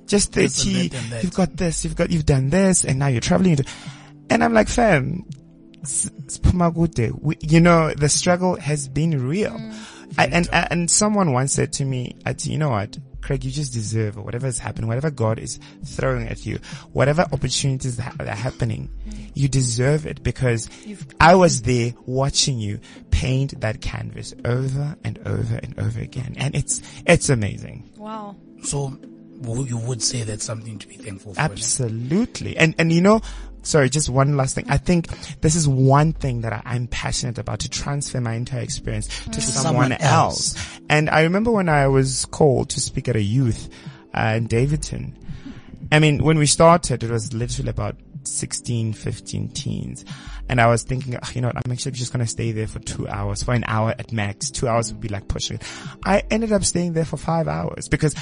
Just 0.08 0.34
This 0.34 0.64
and 0.66 0.74
30, 0.76 0.88
that 0.90 0.98
and 1.04 1.12
that. 1.14 1.24
you've 1.24 1.34
got 1.34 1.56
this, 1.56 1.84
you've 1.86 1.96
got, 1.96 2.10
you've 2.12 2.26
done 2.26 2.50
this, 2.50 2.84
and 2.84 2.98
now 3.00 3.08
you're 3.08 3.22
traveling. 3.22 3.56
To, 3.58 3.66
and 4.30 4.44
I'm 4.44 4.54
like, 4.54 4.68
fam, 4.68 5.24
s- 5.84 6.10
s- 6.26 6.40
Pumagute, 6.40 7.18
we- 7.22 7.38
you 7.42 7.62
know, 7.62 7.94
the 7.94 8.10
struggle 8.10 8.56
has 8.60 8.88
been 8.90 9.26
real. 9.28 9.52
Mm. 9.52 9.76
I, 10.18 10.26
and, 10.28 10.50
and 10.52 10.92
someone 10.92 11.32
once 11.32 11.54
said 11.54 11.72
to 11.74 11.86
me, 11.86 12.16
I, 12.26 12.36
you 12.42 12.58
know 12.58 12.70
what? 12.72 12.98
Craig, 13.24 13.44
you 13.44 13.52
just 13.52 13.74
deserve 13.74 14.18
it. 14.18 14.22
Whatever 14.22 14.48
is 14.48 14.60
happening, 14.60 14.88
whatever 14.88 15.10
God 15.10 15.40
is 15.40 15.60
throwing 15.86 16.28
at 16.28 16.46
you, 16.46 16.60
whatever 16.92 17.26
opportunities 17.32 17.98
that 17.98 18.20
are 18.20 18.26
happening, 18.28 18.90
you 19.34 19.48
deserve 19.48 20.06
it 20.06 20.22
because 20.24 20.70
I 21.20 21.36
was 21.36 21.62
there 21.62 21.94
watching 22.06 22.60
you 22.60 22.80
paint 23.12 23.62
that 23.62 23.82
canvas 23.82 24.34
over 24.44 24.96
and 25.04 25.20
over 25.26 25.56
and 25.56 25.80
over 25.80 26.00
again. 26.00 26.36
And 26.38 26.54
it's, 26.56 26.82
it's 27.08 27.30
amazing. 27.30 27.90
Wow. 27.98 28.36
So 28.64 28.98
you 29.42 29.78
would 29.78 30.02
say 30.02 30.24
that's 30.24 30.44
something 30.44 30.78
to 30.80 30.88
be 30.88 30.98
thankful 30.98 31.34
for. 31.34 31.40
Absolutely. 31.40 32.58
And, 32.58 32.76
and 32.78 32.92
you 32.92 33.02
know, 33.02 33.22
sorry, 33.64 33.90
just 33.90 34.10
one 34.10 34.38
last 34.38 34.56
thing. 34.56 34.66
I 34.70 34.78
think 34.78 35.08
this 35.42 35.56
is 35.56 35.68
one 35.68 36.14
thing 36.14 36.42
that 36.42 36.54
I, 36.54 36.76
am 36.76 36.88
passionate 36.88 37.38
about 37.38 37.60
to 37.60 37.70
transfer 37.70 38.22
my 38.22 38.34
entire 38.34 38.62
experience 38.62 39.08
to 39.08 39.42
someone, 39.42 39.90
someone 39.90 39.92
else. 39.94 40.56
else. 40.56 40.80
And 40.90 41.10
I 41.10 41.24
remember 41.24 41.52
when 41.52 41.70
I 41.70 41.88
was 41.88 42.26
called 42.26 42.70
to 42.72 42.82
speak 42.82 43.08
at 43.08 43.16
a 43.16 43.22
youth 43.22 43.70
uh, 44.14 44.36
in 44.38 44.48
Daveyton. 44.48 45.18
I 45.92 46.00
mean, 46.00 46.24
when 46.24 46.38
we 46.38 46.46
started, 46.46 47.04
it 47.04 47.10
was 47.10 47.34
literally 47.34 47.70
about 47.70 47.98
16, 48.24 48.94
15 48.94 49.50
teens. 49.50 50.06
And 50.50 50.60
I 50.60 50.68
was 50.68 50.84
thinking, 50.84 51.16
oh, 51.16 51.30
you 51.34 51.42
know 51.42 51.48
what, 51.48 51.58
I'm 51.58 51.72
actually 51.72 51.94
just 51.94 52.12
going 52.12 52.26
to 52.26 52.30
stay 52.30 52.52
there 52.52 52.68
for 52.68 52.80
two 52.80 53.08
hours, 53.08 53.44
for 53.44 53.54
an 53.54 53.64
hour 53.68 53.94
at 53.98 54.12
max. 54.12 54.50
Two 54.52 54.68
hours 54.68 54.92
would 54.92 55.02
be 55.02 55.08
like 55.08 55.28
pushing 55.28 55.58
it. 55.58 55.64
I 56.06 56.24
ended 56.30 56.52
up 56.52 56.64
staying 56.64 56.94
there 56.94 57.06
for 57.06 57.18
five 57.18 57.48
hours 57.48 57.88
because 57.88 58.16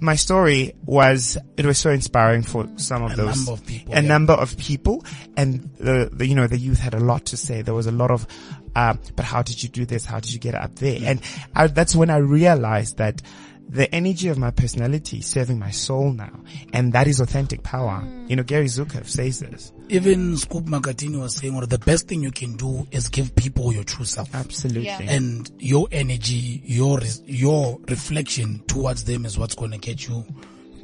my 0.00 0.16
story 0.16 0.74
was 0.84 1.38
it 1.56 1.64
was 1.64 1.78
so 1.78 1.90
inspiring 1.90 2.42
for 2.42 2.68
some 2.76 3.02
of 3.02 3.12
a 3.12 3.16
those. 3.16 3.36
number 3.36 3.52
of 3.52 3.66
people, 3.66 3.92
a 3.92 4.02
yeah. 4.02 4.08
number 4.08 4.32
of 4.32 4.56
people. 4.58 5.04
And 5.36 5.70
the, 5.78 6.10
the, 6.12 6.26
you 6.26 6.34
know 6.34 6.46
the 6.46 6.58
youth 6.58 6.78
had 6.78 6.94
a 6.94 7.00
lot 7.00 7.26
to 7.26 7.36
say. 7.36 7.62
There 7.62 7.74
was 7.74 7.86
a 7.86 7.92
lot 7.92 8.10
of 8.10 8.26
uh, 8.74 8.94
but 9.14 9.24
how 9.24 9.42
did 9.42 9.62
you 9.62 9.68
do 9.70 9.86
this? 9.86 10.04
How 10.04 10.20
did 10.20 10.32
you 10.32 10.38
get 10.38 10.54
up 10.54 10.74
there? 10.76 11.00
And 11.02 11.20
I, 11.54 11.66
that's 11.68 11.96
when 11.96 12.10
i 12.10 12.18
realized 12.18 12.98
that 12.98 13.22
the 13.68 13.92
energy 13.94 14.28
of 14.28 14.38
my 14.38 14.50
personality 14.50 15.18
is 15.18 15.26
serving 15.26 15.58
my 15.58 15.70
soul 15.70 16.12
now. 16.12 16.32
And 16.72 16.92
that 16.92 17.06
is 17.08 17.20
authentic 17.20 17.62
power. 17.62 18.02
Mm. 18.02 18.30
You 18.30 18.36
know, 18.36 18.42
Gary 18.42 18.66
Zukav 18.66 19.06
says 19.08 19.40
this. 19.40 19.72
Even 19.88 20.36
Scoop 20.36 20.64
Makhathini 20.64 21.20
was 21.20 21.34
saying, 21.36 21.54
well, 21.54 21.66
the 21.66 21.78
best 21.78 22.08
thing 22.08 22.22
you 22.22 22.30
can 22.30 22.56
do 22.56 22.86
is 22.90 23.08
give 23.08 23.34
people 23.34 23.72
your 23.72 23.84
true 23.84 24.04
self. 24.04 24.34
Absolutely. 24.34 24.84
Yeah. 24.84 25.00
And 25.02 25.50
your 25.58 25.88
energy, 25.90 26.62
your, 26.64 27.00
your 27.24 27.78
reflection 27.88 28.60
towards 28.66 29.04
them 29.04 29.26
is 29.26 29.36
what's 29.38 29.54
going 29.54 29.72
to 29.72 29.78
get 29.78 30.06
you 30.08 30.24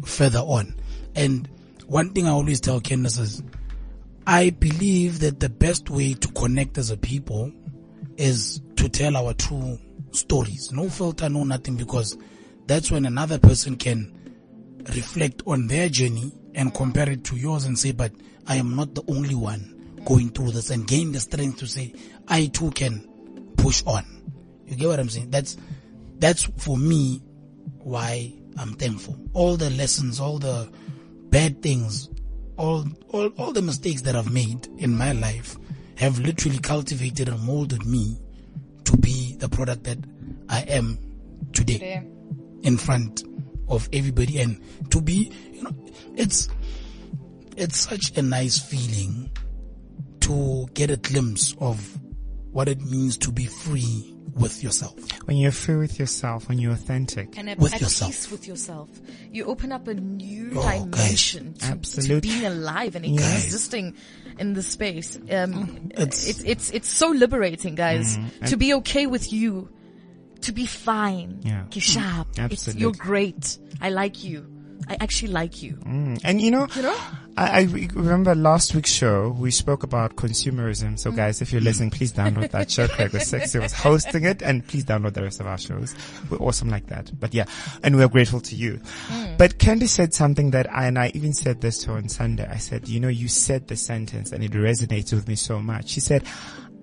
further 0.04 0.40
on. 0.40 0.74
And 1.14 1.48
one 1.86 2.10
thing 2.10 2.26
I 2.26 2.30
always 2.30 2.60
tell 2.60 2.80
Candace 2.80 3.18
is, 3.18 3.42
I 4.26 4.50
believe 4.50 5.20
that 5.20 5.40
the 5.40 5.48
best 5.48 5.90
way 5.90 6.14
to 6.14 6.28
connect 6.28 6.78
as 6.78 6.90
a 6.90 6.96
people 6.96 7.52
is 8.16 8.60
to 8.76 8.88
tell 8.88 9.16
our 9.16 9.34
true 9.34 9.78
stories. 10.12 10.70
No 10.72 10.88
filter, 10.88 11.28
no 11.28 11.44
nothing 11.44 11.76
because 11.76 12.16
that's 12.66 12.90
when 12.90 13.06
another 13.06 13.38
person 13.38 13.76
can 13.76 14.18
reflect 14.94 15.42
on 15.46 15.66
their 15.66 15.88
journey 15.88 16.32
and 16.54 16.74
compare 16.74 17.08
it 17.08 17.24
to 17.24 17.36
yours 17.36 17.64
and 17.64 17.78
say, 17.78 17.92
but 17.92 18.12
I 18.46 18.56
am 18.56 18.76
not 18.76 18.94
the 18.94 19.02
only 19.08 19.34
one 19.34 20.00
going 20.04 20.30
through 20.30 20.50
this 20.52 20.70
and 20.70 20.86
gain 20.86 21.12
the 21.12 21.20
strength 21.20 21.58
to 21.58 21.66
say, 21.66 21.94
I 22.28 22.46
too 22.46 22.70
can 22.72 23.08
push 23.56 23.82
on. 23.86 24.04
You 24.66 24.76
get 24.76 24.88
what 24.88 25.00
I'm 25.00 25.08
saying? 25.08 25.30
That's, 25.30 25.56
that's 26.18 26.44
for 26.56 26.76
me 26.76 27.22
why 27.78 28.32
I'm 28.58 28.74
thankful. 28.74 29.16
All 29.32 29.56
the 29.56 29.70
lessons, 29.70 30.20
all 30.20 30.38
the 30.38 30.70
bad 31.30 31.62
things, 31.62 32.08
all, 32.56 32.84
all, 33.08 33.28
all 33.38 33.52
the 33.52 33.62
mistakes 33.62 34.02
that 34.02 34.16
I've 34.16 34.32
made 34.32 34.68
in 34.78 34.96
my 34.96 35.12
life 35.12 35.56
have 35.96 36.18
literally 36.18 36.58
cultivated 36.58 37.28
and 37.28 37.40
molded 37.42 37.86
me 37.86 38.18
to 38.84 38.96
be 38.96 39.36
the 39.36 39.48
product 39.48 39.84
that 39.84 39.98
I 40.48 40.62
am 40.62 40.98
today. 41.52 42.02
Today 42.62 42.68
in 42.68 42.76
front 42.76 43.24
of 43.68 43.88
everybody 43.92 44.40
and 44.40 44.60
to 44.90 45.00
be, 45.00 45.32
you 45.52 45.62
know, 45.62 45.74
it's, 46.16 46.48
it's 47.56 47.78
such 47.78 48.16
a 48.16 48.22
nice 48.22 48.58
feeling 48.58 49.30
to 50.20 50.66
get 50.74 50.90
a 50.90 50.96
glimpse 50.96 51.54
of 51.58 51.98
what 52.52 52.68
it 52.68 52.80
means 52.80 53.16
to 53.18 53.32
be 53.32 53.46
free 53.46 54.08
with 54.34 54.62
yourself. 54.62 54.94
When 55.26 55.36
you're 55.36 55.52
free 55.52 55.76
with 55.76 55.98
yourself, 55.98 56.48
when 56.48 56.58
you're 56.58 56.72
authentic. 56.72 57.36
And 57.36 57.50
at, 57.50 57.58
with 57.58 57.74
at 57.74 57.80
yourself. 57.80 58.10
peace 58.12 58.30
with 58.30 58.48
yourself. 58.48 58.88
You 59.30 59.44
open 59.44 59.72
up 59.72 59.88
a 59.88 59.94
new 59.94 60.52
oh, 60.56 60.88
dimension 60.90 61.54
to, 61.54 61.66
Absolutely. 61.66 62.30
to, 62.30 62.40
being 62.40 62.46
alive 62.46 62.96
and 62.96 63.04
existing 63.04 63.94
in 64.38 64.54
the 64.54 64.62
space. 64.62 65.18
Um, 65.30 65.90
it's, 65.94 66.26
it's, 66.28 66.44
it's, 66.44 66.70
it's 66.70 66.88
so 66.88 67.08
liberating, 67.08 67.74
guys, 67.74 68.16
mm, 68.16 68.48
to 68.48 68.56
be 68.56 68.74
okay 68.74 69.06
with 69.06 69.32
you 69.32 69.70
to 70.42 70.52
be 70.52 70.66
fine. 70.66 71.40
Yeah. 71.42 71.64
Kishab. 71.70 72.38
Absolutely. 72.38 72.82
you're 72.82 72.92
great. 72.92 73.58
I 73.80 73.90
like 73.90 74.24
you. 74.24 74.46
I 74.88 74.96
actually 75.00 75.32
like 75.32 75.62
you. 75.62 75.74
Mm. 75.74 76.20
And 76.24 76.40
you 76.40 76.50
know, 76.50 76.66
you 76.74 76.82
know? 76.82 76.98
I, 77.36 77.60
I, 77.60 77.88
remember 77.94 78.34
last 78.34 78.74
week's 78.74 78.90
show, 78.90 79.34
we 79.38 79.50
spoke 79.50 79.82
about 79.82 80.16
consumerism. 80.16 80.98
So 80.98 81.10
mm. 81.10 81.16
guys, 81.16 81.40
if 81.40 81.52
you're 81.52 81.62
listening, 81.62 81.90
please 81.90 82.12
download 82.12 82.50
that 82.50 82.70
show. 82.70 82.88
Craig 82.88 83.12
was 83.12 83.26
sexy 83.26 83.58
was 83.58 83.72
hosting 83.72 84.24
it 84.24 84.42
and 84.42 84.66
please 84.66 84.84
download 84.84 85.14
the 85.14 85.22
rest 85.22 85.40
of 85.40 85.46
our 85.46 85.58
shows. 85.58 85.94
We're 86.28 86.38
awesome 86.38 86.68
like 86.68 86.86
that. 86.86 87.10
But 87.18 87.32
yeah, 87.32 87.44
and 87.82 87.96
we're 87.96 88.08
grateful 88.08 88.40
to 88.40 88.56
you. 88.56 88.80
Mm. 89.08 89.38
But 89.38 89.58
Candy 89.58 89.86
said 89.86 90.14
something 90.14 90.50
that 90.50 90.70
I, 90.72 90.86
and 90.86 90.98
I 90.98 91.12
even 91.14 91.32
said 91.32 91.60
this 91.60 91.78
to 91.84 91.92
her 91.92 91.96
on 91.96 92.08
Sunday. 92.08 92.46
I 92.50 92.56
said, 92.56 92.88
you 92.88 93.00
know, 93.00 93.08
you 93.08 93.28
said 93.28 93.68
the 93.68 93.76
sentence 93.76 94.32
and 94.32 94.42
it 94.42 94.52
resonates 94.52 95.12
with 95.12 95.28
me 95.28 95.36
so 95.36 95.60
much. 95.60 95.88
She 95.88 96.00
said, 96.00 96.24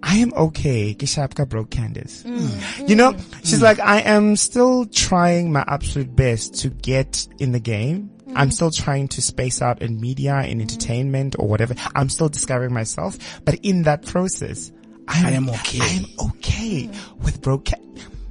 I 0.01 0.17
am 0.17 0.33
okay. 0.33 0.95
Kishapka 0.95 1.47
broke 1.47 1.69
Candace. 1.71 2.23
Mm. 2.23 2.89
You 2.89 2.95
know, 2.95 3.15
she's 3.43 3.59
mm. 3.59 3.63
like, 3.63 3.79
I 3.79 4.01
am 4.01 4.35
still 4.35 4.85
trying 4.85 5.51
my 5.51 5.63
absolute 5.67 6.15
best 6.15 6.55
to 6.61 6.69
get 6.69 7.27
in 7.39 7.51
the 7.51 7.59
game. 7.59 8.09
Mm. 8.27 8.33
I'm 8.35 8.51
still 8.51 8.71
trying 8.71 9.09
to 9.09 9.21
space 9.21 9.61
out 9.61 9.81
in 9.81 9.99
media, 9.99 10.41
in 10.41 10.61
entertainment 10.61 11.35
or 11.37 11.47
whatever. 11.47 11.75
I'm 11.95 12.09
still 12.09 12.29
discovering 12.29 12.73
myself. 12.73 13.17
But 13.43 13.55
in 13.63 13.83
that 13.83 14.05
process, 14.05 14.71
I 15.07 15.19
am, 15.19 15.25
I 15.25 15.31
am 15.31 15.49
okay. 15.49 15.79
I 15.81 15.87
am 15.87 16.05
okay 16.27 16.83
mm. 16.87 17.23
with 17.23 17.41
broke. 17.41 17.69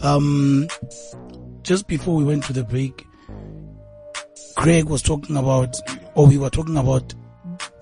Um, 0.00 0.66
just 1.62 1.86
before 1.86 2.16
we 2.16 2.24
went 2.24 2.42
to 2.44 2.52
the 2.52 2.64
break, 2.64 3.06
Craig 4.56 4.88
was 4.88 5.02
talking 5.02 5.36
about, 5.36 5.76
or 6.14 6.26
we 6.26 6.38
were 6.38 6.50
talking 6.50 6.76
about 6.76 7.14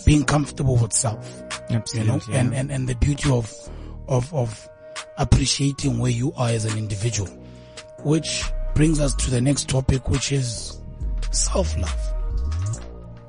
being 0.04 0.24
comfortable 0.24 0.76
with 0.76 0.92
self. 0.92 1.42
Absolutely. 1.70 2.00
You 2.00 2.06
know, 2.06 2.20
yeah. 2.28 2.40
and, 2.40 2.54
and, 2.54 2.70
and 2.70 2.88
the 2.88 2.96
beauty 2.96 3.30
of, 3.30 3.52
of, 4.08 4.32
of 4.34 4.68
appreciating 5.18 5.98
where 5.98 6.10
you 6.10 6.32
are 6.34 6.48
as 6.48 6.64
an 6.64 6.78
individual. 6.78 7.28
Which 8.04 8.44
brings 8.74 9.00
us 9.00 9.14
to 9.14 9.30
the 9.30 9.40
next 9.40 9.68
topic, 9.68 10.08
which 10.08 10.32
is 10.32 10.80
self-love. 11.30 12.14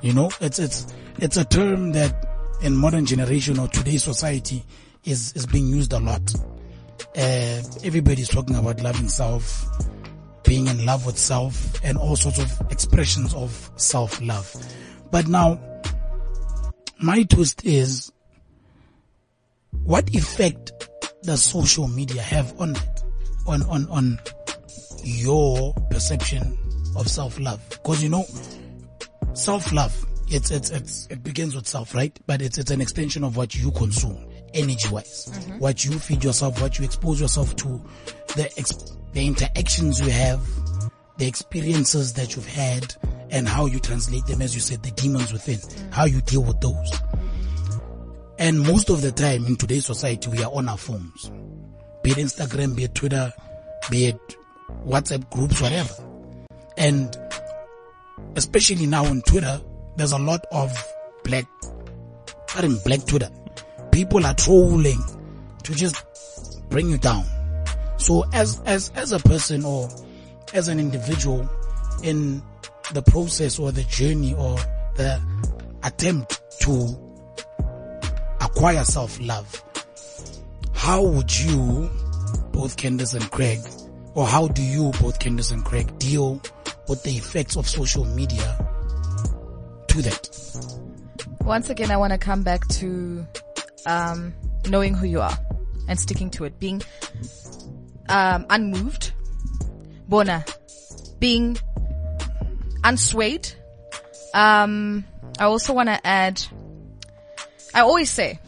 You 0.01 0.13
know, 0.13 0.31
it's, 0.41 0.59
it's, 0.59 0.93
it's 1.17 1.37
a 1.37 1.45
term 1.45 1.91
that 1.93 2.25
in 2.61 2.75
modern 2.75 3.05
generation 3.05 3.59
or 3.59 3.67
today's 3.67 4.03
society 4.03 4.63
is, 5.03 5.33
is 5.33 5.45
being 5.45 5.67
used 5.67 5.93
a 5.93 5.99
lot. 5.99 6.21
Uh, 7.15 7.61
everybody's 7.83 8.29
talking 8.29 8.55
about 8.55 8.81
loving 8.81 9.09
self, 9.09 9.65
being 10.43 10.67
in 10.67 10.85
love 10.85 11.05
with 11.05 11.17
self, 11.17 11.79
and 11.83 11.97
all 11.97 12.15
sorts 12.15 12.39
of 12.39 12.71
expressions 12.71 13.33
of 13.33 13.69
self-love. 13.75 14.55
But 15.11 15.27
now, 15.27 15.59
my 16.99 17.23
twist 17.23 17.65
is, 17.65 18.11
what 19.83 20.09
effect 20.15 20.82
does 21.23 21.43
social 21.43 21.87
media 21.87 22.21
have 22.21 22.59
on 22.59 22.75
it, 22.75 23.03
on, 23.47 23.63
on, 23.63 23.87
on 23.89 24.19
your 25.03 25.73
perception 25.89 26.57
of 26.95 27.07
self-love? 27.07 27.83
Cause 27.83 28.03
you 28.03 28.09
know, 28.09 28.25
self-love, 29.33 30.05
it's, 30.27 30.51
it's, 30.51 30.69
it's, 30.69 31.07
it 31.07 31.23
begins 31.23 31.55
with 31.55 31.67
self, 31.67 31.95
right? 31.95 32.17
But 32.25 32.41
it's, 32.41 32.57
it's 32.57 32.71
an 32.71 32.81
extension 32.81 33.23
of 33.23 33.35
what 33.37 33.55
you 33.55 33.71
consume, 33.71 34.17
energy-wise. 34.53 35.29
Mm-hmm. 35.31 35.59
What 35.59 35.83
you 35.83 35.97
feed 35.99 36.23
yourself, 36.23 36.61
what 36.61 36.77
you 36.77 36.85
expose 36.85 37.19
yourself 37.19 37.55
to, 37.57 37.81
the, 38.35 38.51
ex- 38.57 38.95
the 39.13 39.25
interactions 39.25 39.99
you 39.99 40.09
have, 40.09 40.41
the 41.17 41.27
experiences 41.27 42.13
that 42.13 42.35
you've 42.35 42.47
had, 42.47 42.95
and 43.29 43.47
how 43.47 43.65
you 43.65 43.79
translate 43.79 44.25
them, 44.25 44.41
as 44.41 44.53
you 44.53 44.61
said, 44.61 44.83
the 44.83 44.91
demons 44.91 45.31
within, 45.31 45.57
mm-hmm. 45.57 45.91
how 45.91 46.05
you 46.05 46.21
deal 46.21 46.43
with 46.43 46.59
those. 46.61 46.91
And 48.39 48.61
most 48.61 48.89
of 48.89 49.01
the 49.01 49.11
time 49.11 49.45
in 49.45 49.55
today's 49.55 49.85
society, 49.85 50.29
we 50.29 50.43
are 50.43 50.51
on 50.51 50.67
our 50.67 50.77
phones. 50.77 51.31
Be 52.01 52.11
it 52.11 52.17
Instagram, 52.17 52.75
be 52.75 52.85
it 52.85 52.95
Twitter, 52.95 53.31
be 53.89 54.07
it 54.07 54.37
WhatsApp 54.85 55.29
groups, 55.29 55.61
whatever. 55.61 55.93
And 56.77 57.15
especially 58.35 58.87
now 58.87 59.05
on 59.05 59.21
Twitter, 59.21 59.61
there's 59.95 60.11
a 60.11 60.17
lot 60.17 60.45
of 60.51 60.75
black 61.23 61.45
starting 62.53 62.77
Black 62.85 63.03
Twitter. 63.07 63.29
People 63.91 64.23
are 64.27 64.35
trolling 64.35 65.03
to 65.63 65.73
just 65.73 66.05
bring 66.69 66.87
you 66.87 66.99
down. 66.99 67.25
So 67.97 68.25
as, 68.31 68.61
as, 68.65 68.91
as 68.95 69.11
a 69.11 69.17
person 69.17 69.65
or 69.65 69.89
as 70.53 70.67
an 70.67 70.79
individual 70.79 71.49
in 72.03 72.43
the 72.93 73.01
process 73.01 73.57
or 73.57 73.71
the 73.71 73.81
journey 73.85 74.35
or 74.35 74.55
the 74.95 75.19
attempt 75.81 76.41
to 76.61 77.02
acquire 78.43 78.83
self-love, 78.83 79.63
how 80.73 81.03
would 81.03 81.39
you, 81.39 81.89
both 82.51 82.75
Candace 82.77 83.13
and 83.13 83.29
Craig, 83.31 83.59
or 84.15 84.27
how 84.27 84.47
do 84.47 84.61
you, 84.61 84.91
both 85.01 85.19
Candace 85.19 85.51
and 85.51 85.63
Craig, 85.63 85.97
deal 85.97 86.41
with 86.87 87.01
the 87.03 87.11
effects 87.11 87.55
of 87.55 87.67
social 87.67 88.05
media 88.05 88.57
to 89.87 90.01
that? 90.01 90.29
Once 91.41 91.69
again, 91.69 91.91
I 91.91 91.97
want 91.97 92.13
to 92.13 92.19
come 92.19 92.43
back 92.43 92.67
to 92.79 93.25
um, 93.85 94.33
knowing 94.69 94.93
who 94.93 95.07
you 95.07 95.21
are 95.21 95.37
and 95.87 95.99
sticking 95.99 96.29
to 96.31 96.45
it, 96.45 96.59
being 96.59 96.81
um, 98.09 98.45
unmoved, 98.49 99.13
bona, 100.07 100.45
being 101.19 101.57
unswayed. 102.81 103.55
Um, 104.33 105.05
I 105.39 105.45
also 105.45 105.73
want 105.73 105.89
to 105.89 106.05
add, 106.05 106.41
I 107.73 107.81
always 107.81 108.09
say, 108.09 108.39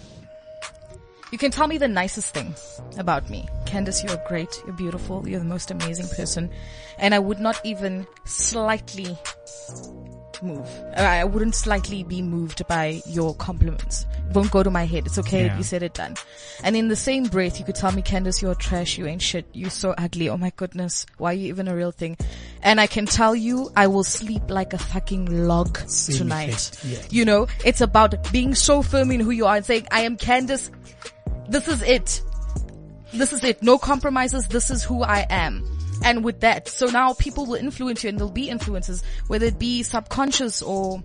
you 1.32 1.38
can 1.38 1.52
tell 1.52 1.68
me 1.68 1.78
the 1.78 1.88
nicest 1.88 2.34
thing 2.34 2.56
about 2.98 3.30
me. 3.30 3.48
Candace, 3.66 4.04
you're 4.04 4.22
great. 4.28 4.62
You're 4.66 4.76
beautiful. 4.76 5.28
You're 5.28 5.40
the 5.40 5.46
most 5.46 5.72
amazing 5.72 6.08
person. 6.16 6.52
And 6.98 7.14
I 7.14 7.20
would 7.20 7.40
not 7.40 7.60
even 7.66 8.06
slightly 8.26 9.18
move. 10.44 10.68
Uh, 10.96 11.02
I 11.02 11.24
wouldn't 11.24 11.56
slightly 11.56 12.04
be 12.04 12.22
moved 12.22 12.68
by 12.68 13.02
your 13.08 13.36
compliments. 13.36 14.06
It 14.30 14.36
won't 14.36 14.52
go 14.52 14.64
to 14.64 14.72
my 14.72 14.86
head. 14.86 15.06
It's 15.06 15.18
okay. 15.20 15.46
Yeah. 15.46 15.58
You 15.58 15.64
said 15.64 15.84
it 15.84 15.94
done. 15.94 16.16
And 16.64 16.76
in 16.76 16.88
the 16.88 16.96
same 16.96 17.26
breath, 17.26 17.60
you 17.60 17.66
could 17.66 17.76
tell 17.76 17.92
me, 17.92 18.02
Candace, 18.02 18.42
you're 18.42 18.56
trash. 18.56 18.98
You 18.98 19.06
ain't 19.08 19.22
shit. 19.22 19.46
You're 19.54 19.70
so 19.70 19.94
ugly. 19.98 20.30
Oh 20.30 20.38
my 20.38 20.52
goodness. 20.56 21.06
Why 21.18 21.32
are 21.32 21.34
you 21.34 21.48
even 21.48 21.68
a 21.68 21.76
real 21.76 21.92
thing? 21.92 22.18
And 22.62 22.80
I 22.82 22.88
can 22.88 23.06
tell 23.06 23.36
you, 23.36 23.72
I 23.76 23.88
will 23.88 24.04
sleep 24.04 24.44
like 24.50 24.74
a 24.74 24.78
fucking 24.78 25.48
log 25.48 25.78
Same 25.88 26.18
tonight. 26.18 26.72
yeah. 26.84 27.00
You 27.10 27.26
know, 27.26 27.48
it's 27.64 27.82
about 27.82 28.32
being 28.32 28.56
so 28.56 28.82
firm 28.82 29.12
in 29.12 29.20
who 29.20 29.32
you 29.32 29.46
are 29.46 29.56
and 29.58 29.66
saying, 29.66 29.88
I 29.92 30.02
am 30.02 30.18
Candace. 30.18 30.72
This 31.48 31.68
is 31.68 31.82
it. 31.84 32.22
This 33.14 33.32
is 33.34 33.44
it. 33.44 33.62
No 33.62 33.78
compromises. 33.78 34.48
This 34.48 34.72
is 34.72 34.84
who 34.84 35.04
I 35.04 35.26
am. 35.30 35.64
And 36.04 36.24
with 36.24 36.42
that, 36.42 36.68
so 36.68 36.88
now 36.88 37.14
people 37.14 37.46
will 37.46 37.56
influence 37.56 38.04
you 38.04 38.10
and 38.10 38.18
there'll 38.18 38.32
be 38.32 38.50
influences, 38.50 39.04
whether 39.28 39.46
it 39.46 39.60
be 39.60 39.84
subconscious 39.84 40.62
or 40.62 41.04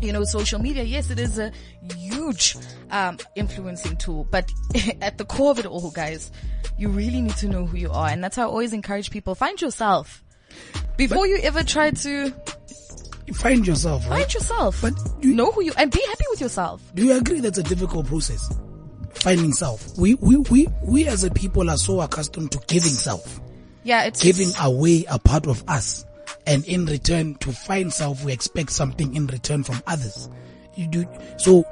you 0.00 0.12
know, 0.12 0.24
social 0.24 0.60
media, 0.60 0.82
yes, 0.82 1.10
it 1.10 1.18
is 1.18 1.38
a 1.38 1.52
huge 1.96 2.56
um, 2.90 3.18
influencing 3.34 3.96
tool, 3.96 4.26
but 4.30 4.50
at 5.00 5.18
the 5.18 5.24
core 5.24 5.50
of 5.50 5.58
it 5.58 5.66
all, 5.66 5.90
guys, 5.90 6.30
you 6.76 6.88
really 6.88 7.20
need 7.20 7.36
to 7.36 7.48
know 7.48 7.66
who 7.66 7.76
you 7.76 7.90
are, 7.90 8.08
and 8.08 8.22
that's 8.22 8.36
how 8.36 8.42
I 8.42 8.46
always 8.46 8.72
encourage 8.72 9.10
people: 9.10 9.34
find 9.34 9.60
yourself 9.60 10.22
before 10.96 11.26
you 11.26 11.38
ever 11.42 11.62
try 11.62 11.90
to 11.90 12.32
find 13.34 13.66
yourself, 13.66 14.08
right? 14.08 14.20
find 14.20 14.34
yourself. 14.34 14.80
But 14.80 14.94
you- 15.20 15.34
know 15.34 15.50
who 15.50 15.62
you 15.62 15.72
and 15.76 15.90
be 15.90 16.02
happy 16.06 16.24
with 16.30 16.40
yourself. 16.40 16.82
Do 16.94 17.04
you 17.04 17.16
agree 17.16 17.40
that's 17.40 17.58
a 17.58 17.62
difficult 17.62 18.06
process? 18.06 18.48
Finding 19.14 19.52
self. 19.52 19.96
We, 19.98 20.14
we, 20.14 20.36
we, 20.36 20.68
we 20.84 21.08
as 21.08 21.24
a 21.24 21.30
people 21.30 21.68
are 21.70 21.76
so 21.76 22.00
accustomed 22.00 22.52
to 22.52 22.60
giving 22.68 22.90
self, 22.92 23.40
Yeah, 23.84 24.04
it's 24.04 24.22
giving 24.22 24.50
away 24.60 25.04
a 25.08 25.18
part 25.18 25.46
of 25.46 25.64
us. 25.68 26.04
And 26.46 26.64
in 26.66 26.86
return, 26.86 27.34
to 27.36 27.52
find 27.52 27.92
self, 27.92 28.24
we 28.24 28.32
expect 28.32 28.70
something 28.72 29.14
in 29.14 29.26
return 29.26 29.64
from 29.64 29.82
others. 29.86 30.28
You 30.74 30.86
do, 30.86 31.06
so 31.36 31.64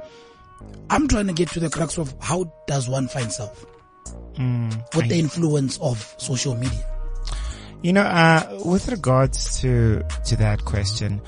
I'm 0.89 1.07
trying 1.07 1.27
to 1.27 1.33
get 1.33 1.49
to 1.49 1.59
the 1.59 1.69
crux 1.69 1.97
of 1.97 2.13
how 2.19 2.51
does 2.67 2.87
one 2.87 3.07
find 3.07 3.31
self? 3.31 3.65
with 4.95 5.09
the 5.09 5.17
influence 5.17 5.79
of 5.79 6.13
social 6.17 6.55
media. 6.55 6.85
You 7.81 7.93
know, 7.93 8.01
uh, 8.01 8.59
with 8.65 8.87
regards 8.87 9.61
to, 9.61 10.03
to 10.25 10.35
that 10.37 10.65
question, 10.65 11.21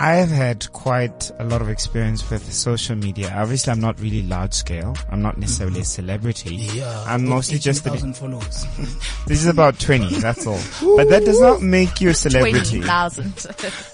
I've 0.00 0.30
had 0.30 0.72
quite 0.72 1.30
a 1.38 1.44
lot 1.44 1.62
of 1.62 1.68
experience 1.68 2.28
with 2.28 2.52
social 2.52 2.96
media. 2.96 3.32
Obviously, 3.36 3.72
I'm 3.72 3.80
not 3.80 4.00
really 4.00 4.22
large 4.22 4.52
scale. 4.52 4.96
I'm 5.10 5.22
not 5.22 5.38
necessarily 5.38 5.80
a 5.80 5.84
celebrity. 5.84 6.56
Yeah. 6.56 7.04
I'm 7.06 7.28
mostly 7.28 7.58
just, 7.58 7.86
a, 7.86 7.92
18,000 7.92 8.16
followers. 8.16 8.66
this 9.26 9.40
is 9.40 9.46
about 9.46 9.78
20, 9.78 10.16
that's 10.16 10.46
all. 10.46 10.60
But 10.96 11.08
that 11.08 11.24
does 11.24 11.40
not 11.40 11.62
make 11.62 12.00
you 12.00 12.10
a 12.10 12.14
celebrity. 12.14 12.80
20,000. 12.80 13.46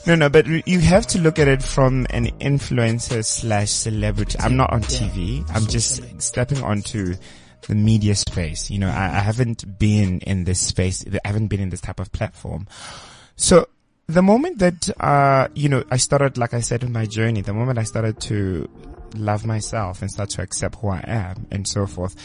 No, 0.07 0.15
no, 0.15 0.29
but 0.31 0.47
you 0.67 0.81
have 0.81 1.07
to 1.09 1.19
look 1.19 1.39
at 1.39 1.49
it 1.49 1.63
from 1.63 2.07
an 2.11 2.27
influencer 2.39 3.25
slash 3.25 3.71
celebrity. 3.71 4.39
I'm 4.41 4.57
not 4.57 4.73
on 4.73 4.83
TV. 4.83 5.45
I'm 5.55 5.67
just 5.67 6.03
stepping 6.23 6.63
onto 6.63 7.17
the 7.67 7.75
media 7.75 8.15
space. 8.15 8.71
You 8.71 8.79
know, 8.79 8.89
I, 8.89 9.05
I 9.05 9.21
haven't 9.21 9.79
been 9.79 10.21
in 10.21 10.45
this 10.45 10.61
space. 10.61 11.05
I 11.07 11.29
haven't 11.29 11.49
been 11.49 11.61
in 11.61 11.69
this 11.69 11.83
type 11.83 12.01
of 12.01 12.11
platform. 12.13 12.67
So 13.37 13.69
the 14.09 14.23
moment 14.23 14.59
that, 14.59 14.89
uh, 15.01 15.49
you 15.55 15.69
know, 15.69 15.85
I 15.91 15.99
started, 15.99 16.39
like 16.39 16.55
I 16.55 16.61
said 16.61 16.83
in 16.83 16.93
my 16.93 17.05
journey, 17.05 17.43
the 17.43 17.53
moment 17.53 17.79
I 17.79 17.83
started 17.83 18.19
to 18.23 18.69
love 19.15 19.45
myself 19.45 20.01
and 20.01 20.11
start 20.11 20.31
to 20.31 20.43
accept 20.43 20.77
who 20.77 20.89
I 20.89 21.05
am 21.07 21.47
and 21.51 21.69
so 21.69 21.87
forth, 21.87 22.17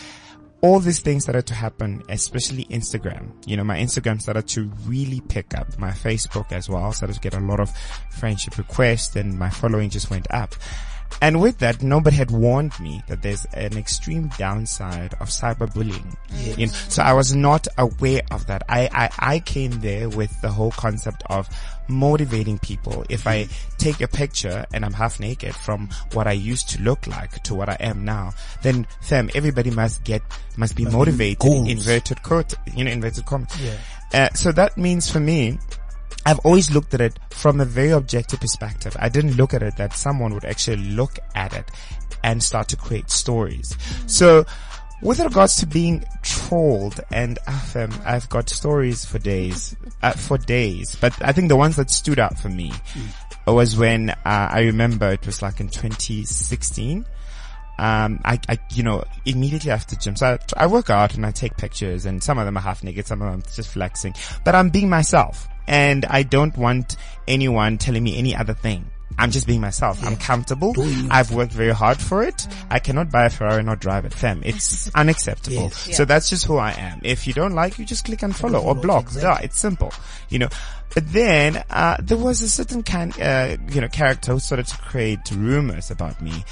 all 0.61 0.79
these 0.79 0.99
things 0.99 1.23
started 1.23 1.45
to 1.47 1.53
happen, 1.53 2.01
especially 2.07 2.63
Instagram. 2.65 3.33
You 3.45 3.57
know, 3.57 3.65
my 3.65 3.77
Instagram 3.79 4.21
started 4.21 4.47
to 4.49 4.71
really 4.85 5.19
pick 5.19 5.53
up. 5.57 5.77
My 5.77 5.91
Facebook 5.91 6.53
as 6.53 6.69
well 6.69 6.93
started 6.93 7.15
to 7.15 7.19
get 7.19 7.33
a 7.33 7.41
lot 7.41 7.59
of 7.59 7.69
friendship 8.11 8.57
requests 8.57 9.13
and 9.17 9.37
my 9.37 9.49
following 9.49 9.89
just 9.89 10.09
went 10.09 10.27
up. 10.31 10.55
And 11.21 11.41
with 11.41 11.59
that, 11.59 11.81
nobody 11.81 12.15
had 12.15 12.31
warned 12.31 12.79
me 12.79 13.03
that 13.07 13.21
there's 13.21 13.45
an 13.53 13.77
extreme 13.77 14.29
downside 14.37 15.13
of 15.19 15.29
cyberbullying. 15.29 16.15
You 16.57 16.67
know, 16.67 16.73
so 16.73 17.03
I 17.03 17.13
was 17.13 17.35
not 17.35 17.67
aware 17.77 18.21
of 18.31 18.47
that. 18.47 18.63
I, 18.67 18.89
I, 18.91 19.09
I 19.35 19.39
came 19.39 19.79
there 19.81 20.09
with 20.09 20.41
the 20.41 20.49
whole 20.49 20.71
concept 20.71 21.23
of 21.29 21.47
motivating 21.87 22.59
people. 22.59 23.05
If 23.09 23.27
I 23.27 23.47
take 23.77 24.01
a 24.01 24.07
picture 24.07 24.65
and 24.73 24.85
I'm 24.85 24.93
half 24.93 25.19
naked 25.19 25.55
from 25.55 25.89
what 26.13 26.27
I 26.27 26.31
used 26.31 26.69
to 26.69 26.81
look 26.81 27.07
like 27.07 27.43
to 27.43 27.55
what 27.55 27.69
I 27.69 27.77
am 27.79 28.05
now, 28.05 28.33
then 28.61 28.87
fam, 29.01 29.29
everybody 29.35 29.71
must 29.71 30.03
get, 30.03 30.21
must 30.57 30.75
be 30.75 30.85
motivated, 30.85 31.39
goals. 31.39 31.69
inverted 31.69 32.23
quote, 32.23 32.53
you 32.75 32.83
know, 32.83 32.91
inverted 32.91 33.25
comma. 33.25 33.47
Yeah. 33.61 33.77
Uh, 34.13 34.29
so 34.33 34.51
that 34.51 34.77
means 34.77 35.09
for 35.09 35.19
me, 35.19 35.57
I've 36.25 36.39
always 36.39 36.71
looked 36.71 36.93
at 36.93 37.01
it 37.01 37.19
from 37.31 37.59
a 37.59 37.65
very 37.65 37.89
objective 37.89 38.39
perspective. 38.39 38.95
I 38.99 39.09
didn't 39.09 39.35
look 39.35 39.53
at 39.53 39.61
it 39.61 39.75
that 39.77 39.93
someone 39.93 40.33
would 40.33 40.45
actually 40.45 40.77
look 40.77 41.19
at 41.35 41.53
it 41.53 41.69
and 42.23 42.41
start 42.41 42.69
to 42.69 42.77
create 42.77 43.09
stories. 43.09 43.75
So 44.07 44.45
with 45.03 45.19
regards 45.19 45.57
to 45.57 45.67
being 45.67 46.03
trolled 46.21 46.99
and 47.11 47.37
um, 47.75 47.91
I've 48.05 48.29
got 48.29 48.49
stories 48.49 49.05
for 49.05 49.19
days, 49.19 49.75
uh, 50.01 50.11
for 50.11 50.37
days, 50.37 50.95
but 50.95 51.13
I 51.21 51.31
think 51.33 51.49
the 51.49 51.55
ones 51.55 51.75
that 51.75 51.89
stood 51.89 52.19
out 52.19 52.37
for 52.37 52.49
me 52.49 52.71
was 53.45 53.75
when, 53.77 54.09
uh, 54.09 54.15
I 54.25 54.61
remember 54.61 55.11
it 55.11 55.25
was 55.25 55.41
like 55.41 55.59
in 55.59 55.67
2016 55.67 57.05
um, 57.79 58.21
I, 58.23 58.39
I, 58.47 58.59
you 58.71 58.83
know, 58.83 59.03
immediately 59.25 59.71
after 59.71 59.95
gym, 59.95 60.15
so 60.15 60.37
I, 60.57 60.63
I 60.63 60.67
work 60.67 60.89
out 60.89 61.15
and 61.15 61.25
I 61.25 61.31
take 61.31 61.57
pictures 61.57 62.05
and 62.05 62.23
some 62.23 62.37
of 62.37 62.45
them 62.45 62.55
are 62.55 62.61
half 62.61 62.83
naked, 62.83 63.07
some 63.07 63.21
of 63.21 63.31
them 63.31 63.43
just 63.53 63.69
flexing, 63.69 64.13
but 64.45 64.53
I'm 64.53 64.69
being 64.69 64.89
myself 64.89 65.47
and 65.67 66.05
I 66.05 66.23
don't 66.23 66.55
want 66.55 66.97
anyone 67.27 67.77
telling 67.77 68.03
me 68.03 68.17
any 68.17 68.35
other 68.35 68.53
thing. 68.53 68.89
I'm 69.17 69.31
just 69.31 69.47
being 69.47 69.61
myself. 69.61 70.03
I'm 70.03 70.17
comfortable. 70.17 70.73
I've 71.11 71.31
worked 71.31 71.51
very 71.51 71.71
hard 71.71 71.99
for 71.99 72.23
it. 72.23 72.47
I 72.69 72.79
cannot 72.79 73.11
buy 73.11 73.25
a 73.25 73.29
Ferrari 73.29 73.57
and 73.57 73.67
not 73.67 73.79
drive 73.79 74.05
it. 74.05 74.13
Fam, 74.13 74.41
it's 74.43 74.89
unacceptable. 74.95 75.63
Yes. 75.63 75.97
So 75.97 76.05
that's 76.05 76.29
just 76.29 76.45
who 76.45 76.57
I 76.57 76.71
am. 76.71 77.01
If 77.03 77.27
you 77.27 77.33
don't 77.33 77.53
like, 77.53 77.77
you 77.77 77.85
just 77.85 78.05
click 78.05 78.23
and 78.23 78.35
follow 78.35 78.59
or 78.59 78.75
block. 78.75 79.11
Duh, 79.13 79.37
it's 79.41 79.59
simple. 79.59 79.93
You 80.29 80.39
know, 80.39 80.49
but 80.93 81.11
then, 81.11 81.63
uh, 81.69 81.97
there 82.01 82.17
was 82.17 82.41
a 82.41 82.49
certain 82.49 82.83
kind, 82.83 83.19
uh, 83.19 83.57
you 83.71 83.81
know, 83.81 83.87
character 83.87 84.33
who 84.33 84.39
started 84.39 84.67
to 84.67 84.77
create 84.77 85.19
rumors 85.31 85.89
about 85.89 86.21
me. 86.21 86.43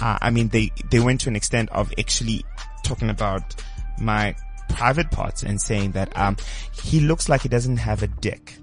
Uh, 0.00 0.18
I 0.22 0.30
mean, 0.30 0.48
they, 0.48 0.72
they 0.90 1.00
went 1.00 1.20
to 1.22 1.28
an 1.28 1.36
extent 1.36 1.68
of 1.70 1.92
actually 1.98 2.44
talking 2.82 3.10
about 3.10 3.54
my 4.00 4.34
private 4.70 5.10
parts 5.10 5.42
and 5.42 5.60
saying 5.60 5.92
that, 5.92 6.16
um, 6.16 6.36
he 6.72 7.00
looks 7.00 7.28
like 7.28 7.42
he 7.42 7.48
doesn't 7.48 7.76
have 7.78 8.02
a 8.02 8.06
dick. 8.06 8.54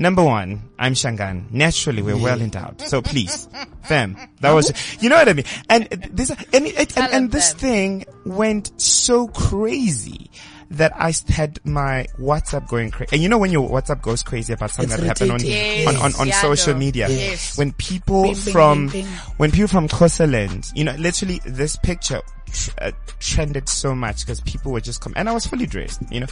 Number 0.00 0.24
one, 0.24 0.62
I'm 0.78 0.94
Shangaan. 0.94 1.50
Naturally, 1.52 2.00
we're 2.02 2.16
well 2.16 2.40
endowed. 2.40 2.80
So 2.90 3.02
please, 3.02 3.48
fam, 3.82 4.16
that 4.40 4.50
was, 4.52 4.72
you 5.02 5.10
know 5.10 5.16
what 5.16 5.28
I 5.28 5.34
mean? 5.34 5.44
And 5.68 5.86
this, 5.90 6.30
and, 6.30 6.66
it, 6.66 6.96
and, 6.96 7.12
and 7.12 7.30
this 7.30 7.52
thing 7.52 8.06
went 8.24 8.72
so 8.80 9.28
crazy 9.28 10.30
that 10.70 10.92
I 10.96 11.12
had 11.28 11.58
my 11.64 12.06
WhatsApp 12.18 12.66
going 12.68 12.90
crazy. 12.92 13.10
And 13.12 13.22
you 13.22 13.28
know 13.28 13.38
when 13.38 13.50
your 13.52 13.68
WhatsApp 13.68 14.00
goes 14.02 14.22
crazy 14.22 14.52
about 14.54 14.70
something 14.70 14.90
It's 14.92 15.00
that 15.02 15.06
happened 15.06 15.32
on, 15.32 15.40
irritating. 15.44 15.88
on, 15.88 15.96
on, 15.96 16.14
on 16.20 16.26
Yes, 16.28 16.40
social 16.40 16.72
yeah, 16.72 16.78
media. 16.78 17.08
Yes. 17.08 17.58
When 17.58 17.72
people 17.72 18.22
Bing, 18.22 18.34
bing, 18.34 18.52
from, 18.52 18.86
bing, 18.88 19.04
bing. 19.04 19.12
when 19.36 19.50
people 19.50 19.68
from 19.68 19.86
Kosaland, 19.88 20.70
you 20.74 20.84
know, 20.84 20.94
literally 20.94 21.40
this 21.44 21.76
picture 21.76 22.22
tr- 22.52 22.70
uh, 22.78 22.92
trended 23.18 23.68
so 23.68 23.94
much 23.94 24.20
because 24.20 24.40
people 24.40 24.72
were 24.72 24.80
just 24.80 25.00
com- 25.00 25.12
and 25.16 25.28
I 25.28 25.32
was 25.32 25.46
fully 25.46 25.66
dressed, 25.66 26.02
you 26.10 26.20
know, 26.20 26.26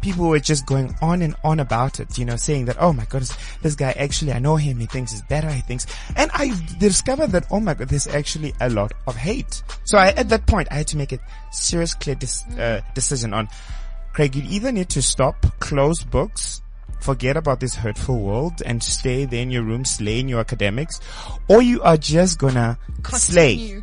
people 0.00 0.28
were 0.28 0.38
just 0.38 0.66
going 0.66 0.94
on 1.02 1.22
and 1.22 1.34
on 1.44 1.60
about 1.60 2.00
it, 2.00 2.18
you 2.18 2.24
know, 2.24 2.36
saying 2.36 2.66
that, 2.66 2.76
oh 2.80 2.92
my 2.92 3.04
goodness, 3.04 3.36
this 3.62 3.74
guy 3.74 3.92
actually, 3.92 4.32
I 4.32 4.38
know 4.38 4.56
him, 4.56 4.78
he 4.78 4.86
thinks 4.86 5.12
he's 5.12 5.22
better, 5.22 5.50
he 5.50 5.60
thinks, 5.62 5.86
and 6.16 6.30
I 6.34 6.52
discovered 6.78 7.28
that, 7.28 7.46
oh 7.50 7.60
my 7.60 7.74
god, 7.74 7.88
there's 7.88 8.06
actually 8.06 8.54
a 8.60 8.70
lot 8.70 8.92
of 9.06 9.16
hate. 9.16 9.62
So 9.84 9.98
I, 9.98 10.08
at 10.08 10.28
that 10.28 10.46
point, 10.46 10.68
I 10.70 10.74
had 10.74 10.88
to 10.88 10.96
make 10.96 11.12
a 11.12 11.18
serious, 11.50 11.94
clear 11.94 12.14
dis- 12.14 12.44
uh, 12.58 12.80
decision 12.94 13.34
on, 13.34 13.48
Craig, 14.12 14.34
you 14.36 14.42
either 14.48 14.72
need 14.72 14.90
to 14.90 15.02
stop, 15.02 15.46
close 15.58 16.02
books, 16.04 16.60
forget 17.00 17.36
about 17.36 17.58
this 17.60 17.74
hurtful 17.74 18.20
world 18.20 18.62
and 18.64 18.82
stay 18.82 19.24
there 19.24 19.42
in 19.42 19.50
your 19.50 19.62
room 19.64 19.84
slaying 19.84 20.28
your 20.28 20.38
academics, 20.40 21.00
or 21.48 21.60
you 21.60 21.82
are 21.82 21.96
just 21.96 22.38
gonna 22.38 22.78
slay. 23.32 23.82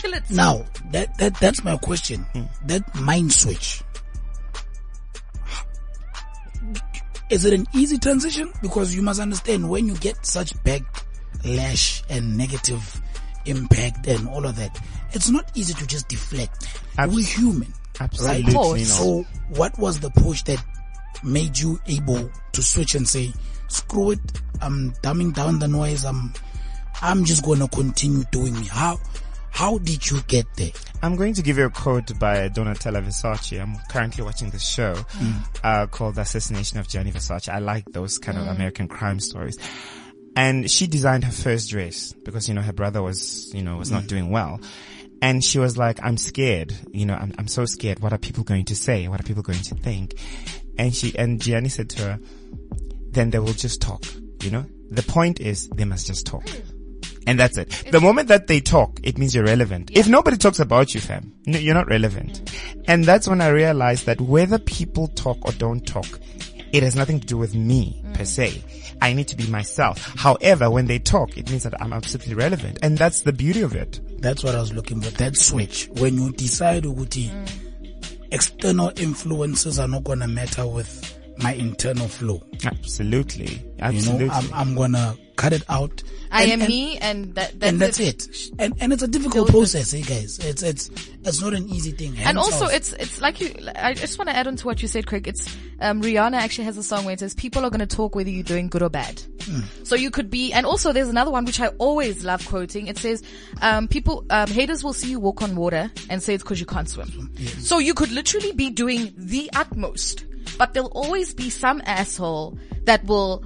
Continue. 0.00 0.20
Kill 0.20 0.30
it. 0.30 0.36
Now, 0.36 0.64
that, 0.92 1.16
that, 1.18 1.34
that's 1.40 1.62
my 1.64 1.76
question. 1.76 2.22
Hmm. 2.32 2.42
That 2.66 2.94
mind 2.94 3.32
switch. 3.32 3.82
Is 7.30 7.44
it 7.44 7.52
an 7.52 7.66
easy 7.74 7.98
transition? 7.98 8.50
Because 8.62 8.94
you 8.94 9.02
must 9.02 9.20
understand 9.20 9.68
when 9.68 9.86
you 9.86 9.94
get 9.96 10.24
such 10.24 10.54
backlash 10.64 12.02
and 12.08 12.38
negative 12.38 13.02
impact 13.44 14.06
and 14.06 14.26
all 14.28 14.46
of 14.46 14.56
that, 14.56 14.78
it's 15.12 15.28
not 15.28 15.50
easy 15.54 15.74
to 15.74 15.86
just 15.86 16.08
deflect. 16.08 16.66
Abs- 16.96 17.14
We're 17.14 17.24
human. 17.26 17.72
Absolutely 18.00 18.44
Right? 18.44 18.52
not. 18.54 18.78
So 18.80 19.22
what 19.50 19.78
was 19.78 20.00
the 20.00 20.10
push 20.10 20.42
that 20.44 20.64
made 21.22 21.58
you 21.58 21.78
able 21.86 22.30
to 22.52 22.62
switch 22.62 22.94
and 22.94 23.06
say, 23.06 23.32
screw 23.68 24.12
it, 24.12 24.20
I'm 24.62 24.92
dumbing 25.02 25.34
down 25.34 25.58
the 25.58 25.68
noise, 25.68 26.04
I'm, 26.04 26.32
I'm 27.02 27.24
just 27.24 27.44
gonna 27.44 27.68
continue 27.68 28.24
doing 28.32 28.54
me. 28.58 28.66
How, 28.66 28.98
how 29.50 29.78
did 29.78 30.10
you 30.10 30.20
get 30.22 30.46
there? 30.56 30.70
I'm 31.02 31.16
going 31.16 31.34
to 31.34 31.42
give 31.42 31.58
you 31.58 31.66
a 31.66 31.70
quote 31.70 32.18
by 32.18 32.48
Donatella 32.48 33.04
Versace. 33.04 33.60
I'm 33.60 33.76
currently 33.88 34.24
watching 34.24 34.50
this 34.50 34.66
show 34.66 34.94
mm. 34.94 35.44
uh, 35.62 35.86
called 35.86 36.16
The 36.16 36.22
Assassination 36.22 36.78
of 36.78 36.88
Gianni 36.88 37.12
Versace. 37.12 37.48
I 37.48 37.58
like 37.58 37.84
those 37.92 38.18
kind 38.18 38.38
of 38.38 38.44
mm. 38.44 38.54
American 38.54 38.88
crime 38.88 39.20
stories. 39.20 39.58
And 40.36 40.70
she 40.70 40.86
designed 40.86 41.24
her 41.24 41.32
first 41.32 41.70
dress 41.70 42.12
because, 42.12 42.48
you 42.48 42.54
know, 42.54 42.62
her 42.62 42.72
brother 42.72 43.02
was, 43.02 43.52
you 43.54 43.62
know, 43.62 43.76
was 43.76 43.90
not 43.90 44.04
mm. 44.04 44.08
doing 44.08 44.30
well. 44.30 44.60
And 45.20 45.42
she 45.42 45.58
was 45.58 45.76
like, 45.76 45.98
I'm 46.02 46.16
scared. 46.16 46.72
You 46.92 47.06
know, 47.06 47.14
I'm, 47.14 47.34
I'm 47.38 47.48
so 47.48 47.64
scared. 47.64 48.00
What 48.00 48.12
are 48.12 48.18
people 48.18 48.44
going 48.44 48.66
to 48.66 48.76
say? 48.76 49.08
What 49.08 49.20
are 49.20 49.24
people 49.24 49.42
going 49.42 49.62
to 49.62 49.74
think? 49.74 50.14
And 50.78 50.94
she, 50.94 51.16
and 51.18 51.40
Gianni 51.40 51.68
said 51.68 51.90
to 51.90 52.02
her, 52.02 52.20
then 53.10 53.30
they 53.30 53.40
will 53.40 53.52
just 53.52 53.80
talk, 53.80 54.04
you 54.42 54.50
know? 54.50 54.64
The 54.90 55.02
point 55.02 55.40
is 55.40 55.68
they 55.70 55.84
must 55.84 56.06
just 56.06 56.24
talk. 56.24 56.44
And 57.26 57.38
that's 57.38 57.58
it. 57.58 57.70
The 57.90 58.00
moment 58.00 58.28
that 58.28 58.46
they 58.46 58.60
talk, 58.60 59.00
it 59.02 59.18
means 59.18 59.34
you're 59.34 59.44
relevant. 59.44 59.90
If 59.92 60.08
nobody 60.08 60.36
talks 60.36 60.60
about 60.60 60.94
you, 60.94 61.00
fam, 61.00 61.34
no, 61.46 61.58
you're 61.58 61.74
not 61.74 61.88
relevant. 61.88 62.52
And 62.86 63.04
that's 63.04 63.28
when 63.28 63.40
I 63.40 63.48
realized 63.48 64.06
that 64.06 64.20
whether 64.20 64.58
people 64.58 65.08
talk 65.08 65.38
or 65.42 65.52
don't 65.52 65.86
talk, 65.86 66.06
it 66.72 66.82
has 66.82 66.96
nothing 66.96 67.20
to 67.20 67.26
do 67.26 67.36
with 67.36 67.54
me 67.54 68.02
mm. 68.04 68.14
per 68.14 68.24
se. 68.24 68.62
I 69.00 69.12
need 69.12 69.28
to 69.28 69.36
be 69.36 69.46
myself. 69.46 70.14
However, 70.16 70.70
when 70.70 70.86
they 70.86 70.98
talk, 70.98 71.36
it 71.36 71.50
means 71.50 71.62
that 71.62 71.80
I'm 71.80 71.92
absolutely 71.92 72.34
relevant. 72.34 72.78
And 72.82 72.98
that's 72.98 73.22
the 73.22 73.32
beauty 73.32 73.62
of 73.62 73.74
it. 73.74 74.00
That's 74.20 74.42
what 74.42 74.54
I 74.54 74.60
was 74.60 74.72
looking 74.72 75.00
for. 75.00 75.10
That 75.10 75.36
switch. 75.36 75.88
When 75.98 76.16
you 76.16 76.32
decide 76.32 76.84
ukuthi 76.84 77.30
mm. 77.30 78.28
external 78.32 78.92
influences 78.96 79.78
are 79.78 79.88
not 79.88 80.04
gonna 80.04 80.28
matter 80.28 80.66
with 80.66 81.17
my 81.42 81.52
internal 81.54 82.08
flow. 82.08 82.42
Absolutely. 82.64 83.62
You 83.92 84.02
know, 84.02 84.28
I'm, 84.32 84.52
I'm 84.52 84.74
gonna 84.74 85.16
cut 85.36 85.52
it 85.52 85.62
out. 85.68 86.02
I 86.30 86.42
And- 86.42 86.52
am 86.52 86.60
and- 86.62 86.68
me, 86.68 86.98
and 86.98 87.34
that, 87.36 87.58
that's 87.60 87.72
and 87.72 87.80
that's 87.80 88.00
it. 88.00 88.26
it. 88.26 88.50
And 88.58 88.74
and 88.80 88.92
it's 88.92 89.02
a 89.02 89.08
difficult 89.08 89.34
Deal 89.34 89.44
with 89.44 89.52
process, 89.72 89.94
eh, 89.94 90.00
guys. 90.00 90.38
It's 90.40 90.62
it's 90.62 90.90
it's 91.24 91.40
not 91.40 91.54
an 91.54 91.68
easy 91.68 91.92
thing. 91.92 92.18
And 92.18 92.36
also, 92.38 92.64
I 92.64 92.68
was- 92.68 92.74
it's 92.74 92.92
it's 92.94 93.20
like 93.20 93.40
you. 93.40 93.54
I 93.76 93.94
just 93.94 94.18
want 94.18 94.28
to 94.30 94.36
add 94.36 94.46
on 94.48 94.56
to 94.56 94.66
what 94.66 94.82
you 94.82 94.88
said, 94.88 95.06
Craig. 95.06 95.26
It's 95.28 95.56
um, 95.80 96.02
Rihanna 96.02 96.34
actually 96.36 96.64
has 96.64 96.76
a 96.76 96.82
song 96.82 97.04
where 97.04 97.14
it 97.14 97.20
says 97.20 97.34
people 97.34 97.64
are 97.64 97.70
going 97.70 97.80
to 97.80 97.86
talk 97.86 98.14
whether 98.16 98.28
you're 98.30 98.42
doing 98.42 98.68
good 98.68 98.82
or 98.82 98.90
bad. 98.90 99.22
So 99.84 99.94
you 99.94 100.10
could 100.10 100.28
be, 100.28 100.52
and 100.52 100.66
also 100.66 100.92
there's 100.92 101.08
another 101.08 101.30
one 101.30 101.46
which 101.46 101.58
I 101.58 101.68
always 101.78 102.22
love 102.22 102.46
quoting. 102.46 102.86
It 102.88 102.98
says, 102.98 103.22
um, 103.62 103.88
people, 103.88 104.26
um, 104.28 104.46
haters 104.46 104.84
will 104.84 104.92
see 104.92 105.08
you 105.08 105.18
walk 105.18 105.40
on 105.40 105.56
water 105.56 105.90
and 106.10 106.22
say 106.22 106.34
it's 106.34 106.42
because 106.42 106.60
you 106.60 106.66
can't 106.66 106.86
swim. 106.86 107.32
So 107.60 107.78
you 107.78 107.94
could 107.94 108.10
literally 108.12 108.52
be 108.52 108.68
doing 108.68 109.14
the 109.16 109.48
utmost, 109.56 110.26
but 110.58 110.74
there'll 110.74 110.90
always 110.90 111.32
be 111.34 111.50
some 111.50 111.80
asshole 111.86 112.58
that 112.84 113.04
will 113.04 113.42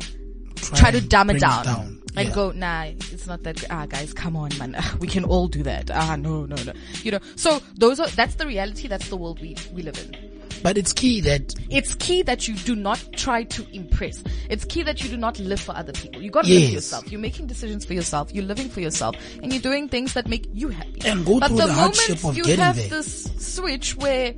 try, 0.56 0.90
to 0.90 1.00
dumb 1.00 1.30
it 1.30 1.34
bring 1.34 1.40
down. 1.40 1.98
And 2.14 2.28
Yeah. 2.28 2.34
go, 2.34 2.50
nah, 2.50 2.82
it's 2.84 3.26
not 3.26 3.42
that. 3.44 3.64
Ah, 3.70 3.86
guys, 3.86 4.12
come 4.12 4.36
on, 4.36 4.50
man. 4.58 4.76
We 5.00 5.06
can 5.06 5.24
all 5.24 5.48
do 5.48 5.62
that. 5.62 5.90
Ah, 5.90 6.16
no, 6.16 6.44
no, 6.44 6.56
no. 6.56 6.72
You 7.02 7.12
know. 7.12 7.20
So 7.36 7.62
those 7.78 8.00
are. 8.00 8.08
That's 8.08 8.34
the 8.34 8.46
reality. 8.46 8.86
That's 8.86 9.08
the 9.08 9.16
world 9.16 9.40
we 9.40 9.56
we 9.72 9.82
live 9.82 9.98
in. 9.98 10.14
But 10.62 10.78
it's 10.78 10.92
key 10.92 11.20
that 11.22 11.54
It's 11.70 11.94
key 11.96 12.22
that 12.22 12.46
you 12.46 12.54
do 12.54 12.76
not 12.76 13.02
try 13.14 13.42
to 13.44 13.66
impress. 13.74 14.22
It's 14.48 14.64
key 14.64 14.82
that 14.84 15.02
you 15.02 15.08
do 15.08 15.16
not 15.16 15.38
live 15.40 15.58
for 15.60 15.74
other 15.74 15.92
people. 15.92 16.22
You 16.22 16.30
got 16.30 16.44
to 16.44 16.50
live 16.52 16.68
for 16.68 16.74
yourself. 16.74 17.10
You're 17.10 17.20
making 17.20 17.46
decisions 17.48 17.84
for 17.84 17.94
yourself. 17.94 18.32
You're 18.32 18.44
living 18.44 18.68
for 18.68 18.80
yourself, 18.80 19.16
and 19.42 19.52
you're 19.52 19.62
doing 19.62 19.88
things 19.88 20.12
that 20.12 20.28
make 20.28 20.46
you 20.52 20.68
happy. 20.68 21.00
And 21.04 21.24
go 21.26 21.40
but 21.40 21.48
through 21.48 21.56
the, 21.58 21.66
the 21.66 21.72
hardship 21.72 22.22
moment 22.22 22.24
of 22.24 22.36
you 22.36 22.44
getting 22.44 22.60
have 22.64 22.76
there. 22.76 22.88
this 22.90 23.30
switch 23.38 23.96
where, 23.96 24.34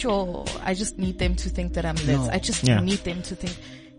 sure, 0.00 0.44
I 0.62 0.74
just 0.74 0.98
need 0.98 1.18
them 1.18 1.34
to 1.36 1.48
think 1.48 1.74
that 1.74 1.84
I'm 1.84 1.96
this. 1.96 2.06
No. 2.26 2.30
I 2.30 2.38
just 2.38 2.62
Yeah. 2.64 2.80
need 2.80 3.00
them 3.04 3.22
to 3.22 3.34
think. 3.34 3.56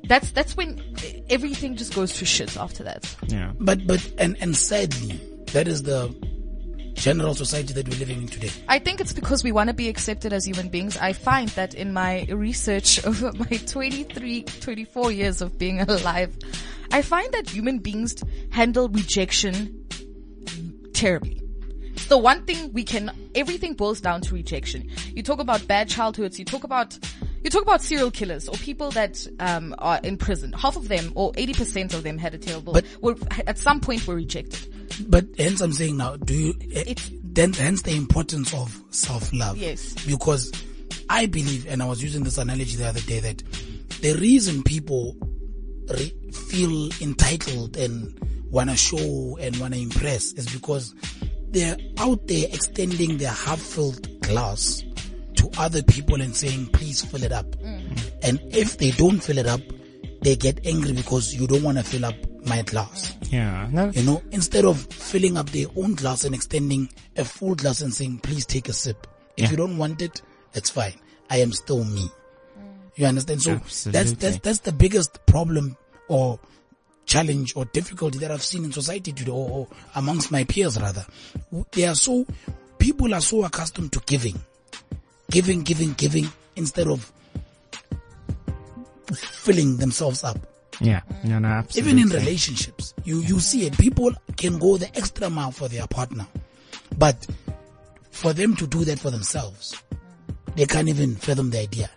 That's 0.07 0.31
that's 0.31 0.55
when 0.57 0.81
everything 1.29 1.75
just 1.75 1.93
goes 1.93 2.13
to 2.19 2.25
shit 2.25 2.55
after 2.57 2.83
that. 2.83 3.03
yeah. 3.27 3.51
but 3.59 3.85
but 3.85 4.01
and 4.17 4.37
and 4.41 4.55
sadly 4.55 5.19
that 5.53 5.67
is 5.67 5.83
the 5.83 6.13
general 6.93 7.33
society 7.33 7.73
that 7.73 7.87
we're 7.87 7.99
living 7.99 8.21
in 8.23 8.27
today. 8.27 8.51
I 8.67 8.79
think 8.79 8.99
it's 9.01 9.13
because 9.13 9.43
we 9.43 9.51
want 9.51 9.67
to 9.69 9.73
be 9.73 9.87
accepted 9.89 10.33
as 10.33 10.45
human 10.45 10.67
beings. 10.69 10.97
I 10.97 11.13
find 11.13 11.47
that 11.49 11.73
in 11.73 11.93
my 11.93 12.25
research 12.29 13.05
over 13.09 13.31
my 13.33 13.57
23, 13.57 14.43
24 14.43 15.11
years 15.11 15.41
of 15.41 15.57
being 15.57 15.79
alive, 15.81 16.35
I 16.91 17.01
find 17.01 17.31
that 17.33 17.49
human 17.49 17.79
beings 17.79 18.15
handle 18.51 18.89
rejection 18.89 19.85
terribly. 20.93 21.41
The 22.09 22.17
one 22.17 22.43
thing 22.45 22.73
we 22.73 22.83
can, 22.83 23.11
everything 23.35 23.75
boils 23.75 24.01
down 24.01 24.21
to 24.21 24.33
rejection. 24.33 24.89
You 25.13 25.21
talk 25.21 25.39
about 25.39 25.67
bad 25.67 25.87
childhoods, 25.89 26.39
you 26.39 26.45
talk 26.45 26.63
about, 26.63 26.97
you 27.43 27.51
talk 27.51 27.61
about 27.61 27.83
serial 27.83 28.09
killers 28.09 28.49
or 28.49 28.55
people 28.55 28.89
that, 28.91 29.25
um, 29.39 29.75
are 29.77 29.99
in 30.03 30.17
prison. 30.17 30.51
Half 30.53 30.75
of 30.75 30.87
them 30.87 31.11
or 31.13 31.31
80% 31.33 31.93
of 31.93 32.01
them 32.01 32.17
had 32.17 32.33
a 32.33 32.39
terrible, 32.39 32.73
But- 32.73 32.85
were, 33.01 33.15
at 33.45 33.59
some 33.59 33.79
point 33.79 34.07
were 34.07 34.15
rejected. 34.15 34.73
But 35.07 35.27
hence 35.37 35.61
I'm 35.61 35.71
saying 35.71 35.97
now, 35.97 36.15
do 36.17 36.33
you, 36.33 36.55
eh, 36.73 36.81
It's- 36.87 37.11
then 37.23 37.53
hence 37.53 37.83
the 37.83 37.95
importance 37.95 38.55
of 38.55 38.83
self-love. 38.89 39.57
Yes. 39.57 39.93
Because 40.07 40.51
I 41.09 41.27
believe, 41.27 41.67
and 41.67 41.81
I 41.83 41.85
was 41.85 42.01
using 42.01 42.23
this 42.23 42.39
analogy 42.39 42.75
the 42.75 42.87
other 42.87 43.01
day, 43.01 43.19
that 43.19 43.43
the 44.01 44.13
reason 44.15 44.63
people 44.63 45.15
re- 45.89 46.13
feel 46.31 46.89
entitled 47.01 47.77
and 47.77 48.19
wanna 48.49 48.75
show 48.75 49.37
and 49.39 49.55
wanna 49.57 49.77
impress 49.77 50.33
is 50.33 50.47
because 50.47 50.95
they're 51.51 51.77
out 51.97 52.27
there 52.27 52.47
extending 52.51 53.17
their 53.17 53.31
half-filled 53.31 54.21
glass 54.21 54.83
to 55.35 55.49
other 55.57 55.81
people 55.83 56.21
and 56.21 56.35
saying, 56.35 56.67
please 56.67 57.03
fill 57.03 57.23
it 57.23 57.31
up. 57.31 57.45
Mm. 57.57 58.11
And 58.23 58.39
if 58.53 58.77
they 58.77 58.91
don't 58.91 59.19
fill 59.21 59.37
it 59.37 59.47
up, 59.47 59.61
they 60.21 60.35
get 60.35 60.65
angry 60.65 60.93
because 60.93 61.33
you 61.33 61.47
don't 61.47 61.63
want 61.63 61.77
to 61.77 61.83
fill 61.83 62.05
up 62.05 62.15
my 62.45 62.61
glass. 62.63 63.15
Yeah. 63.29 63.67
No, 63.71 63.89
You 63.89 64.03
know, 64.03 64.21
instead 64.31 64.65
of 64.65 64.79
filling 64.93 65.37
up 65.37 65.49
their 65.51 65.67
own 65.77 65.95
glass 65.95 66.25
and 66.25 66.35
extending 66.35 66.89
a 67.15 67.23
full 67.23 67.55
glass 67.55 67.81
and 67.81 67.93
saying, 67.93 68.19
please 68.19 68.45
take 68.45 68.67
a 68.69 68.73
sip. 68.73 69.07
If 69.37 69.45
Yeah. 69.45 69.51
you 69.51 69.57
don't 69.57 69.77
want 69.77 70.01
it, 70.01 70.21
it's 70.53 70.69
fine. 70.69 70.95
I 71.29 71.37
am 71.37 71.51
still 71.53 71.83
me. 71.85 72.09
You 72.95 73.05
understand? 73.05 73.41
So 73.41 73.55
that's, 73.91 74.11
that's, 74.13 74.39
that's 74.39 74.59
the 74.59 74.73
biggest 74.73 75.25
problem 75.25 75.77
or 76.09 76.37
challenge 77.09 77.53
or 77.55 77.65
difficulty 77.65 78.19
that 78.19 78.29
I've 78.29 78.43
seen 78.43 78.63
in 78.63 78.71
society 78.71 79.11
today 79.11 79.31
or, 79.31 79.49
or 79.49 79.67
amongst 79.95 80.31
my 80.31 80.43
peers 80.43 80.79
rather. 80.79 81.03
They 81.71 81.85
are 81.87 81.95
so, 81.95 82.25
people 82.77 83.13
are 83.15 83.21
so 83.21 83.43
accustomed 83.43 83.91
to 83.93 83.99
giving, 84.05 84.39
giving, 85.31 85.63
giving, 85.63 85.93
giving 85.93 86.27
instead 86.55 86.87
of 86.87 87.11
filling 89.15 89.77
themselves 89.77 90.23
up. 90.23 90.37
yeah. 90.79 91.01
No, 91.23 91.39
no, 91.39 91.47
absolutely. 91.47 91.91
Even 91.91 92.03
in 92.03 92.15
relationships, 92.15 92.93
you, 93.03 93.21
you 93.21 93.39
see 93.39 93.65
it. 93.65 93.75
People 93.77 94.11
can 94.37 94.59
go 94.59 94.77
the 94.77 94.95
extra 94.95 95.31
mile 95.31 95.51
for 95.51 95.67
their 95.67 95.87
partner. 95.87 96.27
But 96.95 97.25
for 98.11 98.33
them 98.33 98.55
to 98.57 98.67
do 98.67 98.85
that 98.85 98.99
for 98.99 99.09
themselves, 99.09 99.81
they 100.55 100.67
can't 100.67 100.87
even 100.89 101.15
fathom 101.15 101.49
the 101.49 101.59
idea. 101.59 101.89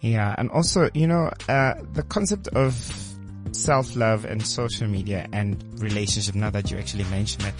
Yeah, 0.00 0.34
and 0.36 0.50
also, 0.50 0.90
you 0.94 1.06
know, 1.06 1.30
uh, 1.48 1.74
the 1.92 2.02
concept 2.02 2.48
of 2.48 2.74
self-love 3.56 4.24
and 4.24 4.44
social 4.46 4.86
media 4.86 5.28
and 5.32 5.62
relationship, 5.80 6.34
now 6.34 6.50
that 6.50 6.70
you 6.70 6.78
actually 6.78 7.04
mention 7.04 7.44
it, 7.44 7.54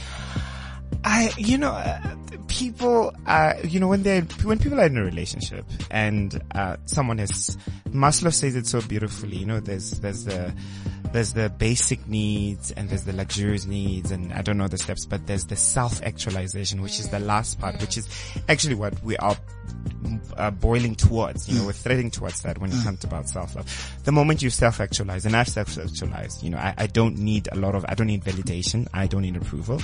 I, 1.04 1.32
you 1.36 1.58
know, 1.58 1.72
uh, 1.72 2.00
people, 2.48 3.14
uh, 3.26 3.54
you 3.64 3.80
know, 3.80 3.88
when 3.88 4.02
they're, 4.02 4.22
when 4.42 4.58
people 4.58 4.80
are 4.80 4.86
in 4.86 4.96
a 4.96 5.02
relationship 5.02 5.64
and, 5.90 6.40
uh, 6.54 6.76
someone 6.86 7.18
has, 7.18 7.56
Maslow 7.88 8.32
says 8.32 8.54
it 8.54 8.66
so 8.66 8.80
beautifully, 8.80 9.36
you 9.36 9.46
know, 9.46 9.60
there's, 9.60 9.92
there's 10.00 10.24
the, 10.24 10.30
the 10.30 10.54
there's 11.12 11.32
the 11.32 11.48
basic 11.48 12.06
needs 12.06 12.72
and 12.72 12.90
there's 12.90 13.04
the 13.04 13.12
luxurious 13.12 13.64
needs 13.64 14.10
and 14.10 14.32
I 14.32 14.42
don't 14.42 14.58
know 14.58 14.68
the 14.68 14.78
steps, 14.78 15.06
but 15.06 15.26
there's 15.26 15.46
the 15.46 15.56
self-actualization, 15.56 16.82
which 16.82 17.00
is 17.00 17.08
the 17.08 17.20
last 17.20 17.58
part, 17.58 17.80
which 17.80 17.96
is 17.96 18.08
actually 18.48 18.74
what 18.74 19.02
we 19.02 19.16
are 19.16 19.36
uh, 20.36 20.50
boiling 20.50 20.94
towards. 20.94 21.48
You 21.48 21.58
know, 21.58 21.66
we're 21.66 21.72
threading 21.72 22.10
towards 22.10 22.42
that 22.42 22.58
when 22.58 22.70
it 22.70 22.82
comes 22.82 23.04
about 23.04 23.28
self-love. 23.28 24.00
The 24.04 24.12
moment 24.12 24.42
you 24.42 24.50
self-actualize, 24.50 25.26
and 25.26 25.36
I've 25.36 25.48
self-actualized, 25.48 26.42
you 26.42 26.50
know, 26.50 26.58
I, 26.58 26.74
I 26.76 26.86
don't 26.86 27.18
need 27.18 27.48
a 27.52 27.56
lot 27.56 27.74
of, 27.74 27.84
I 27.88 27.94
don't 27.94 28.06
need 28.06 28.24
validation, 28.24 28.86
I 28.92 29.06
don't 29.06 29.22
need 29.22 29.36
approval. 29.36 29.80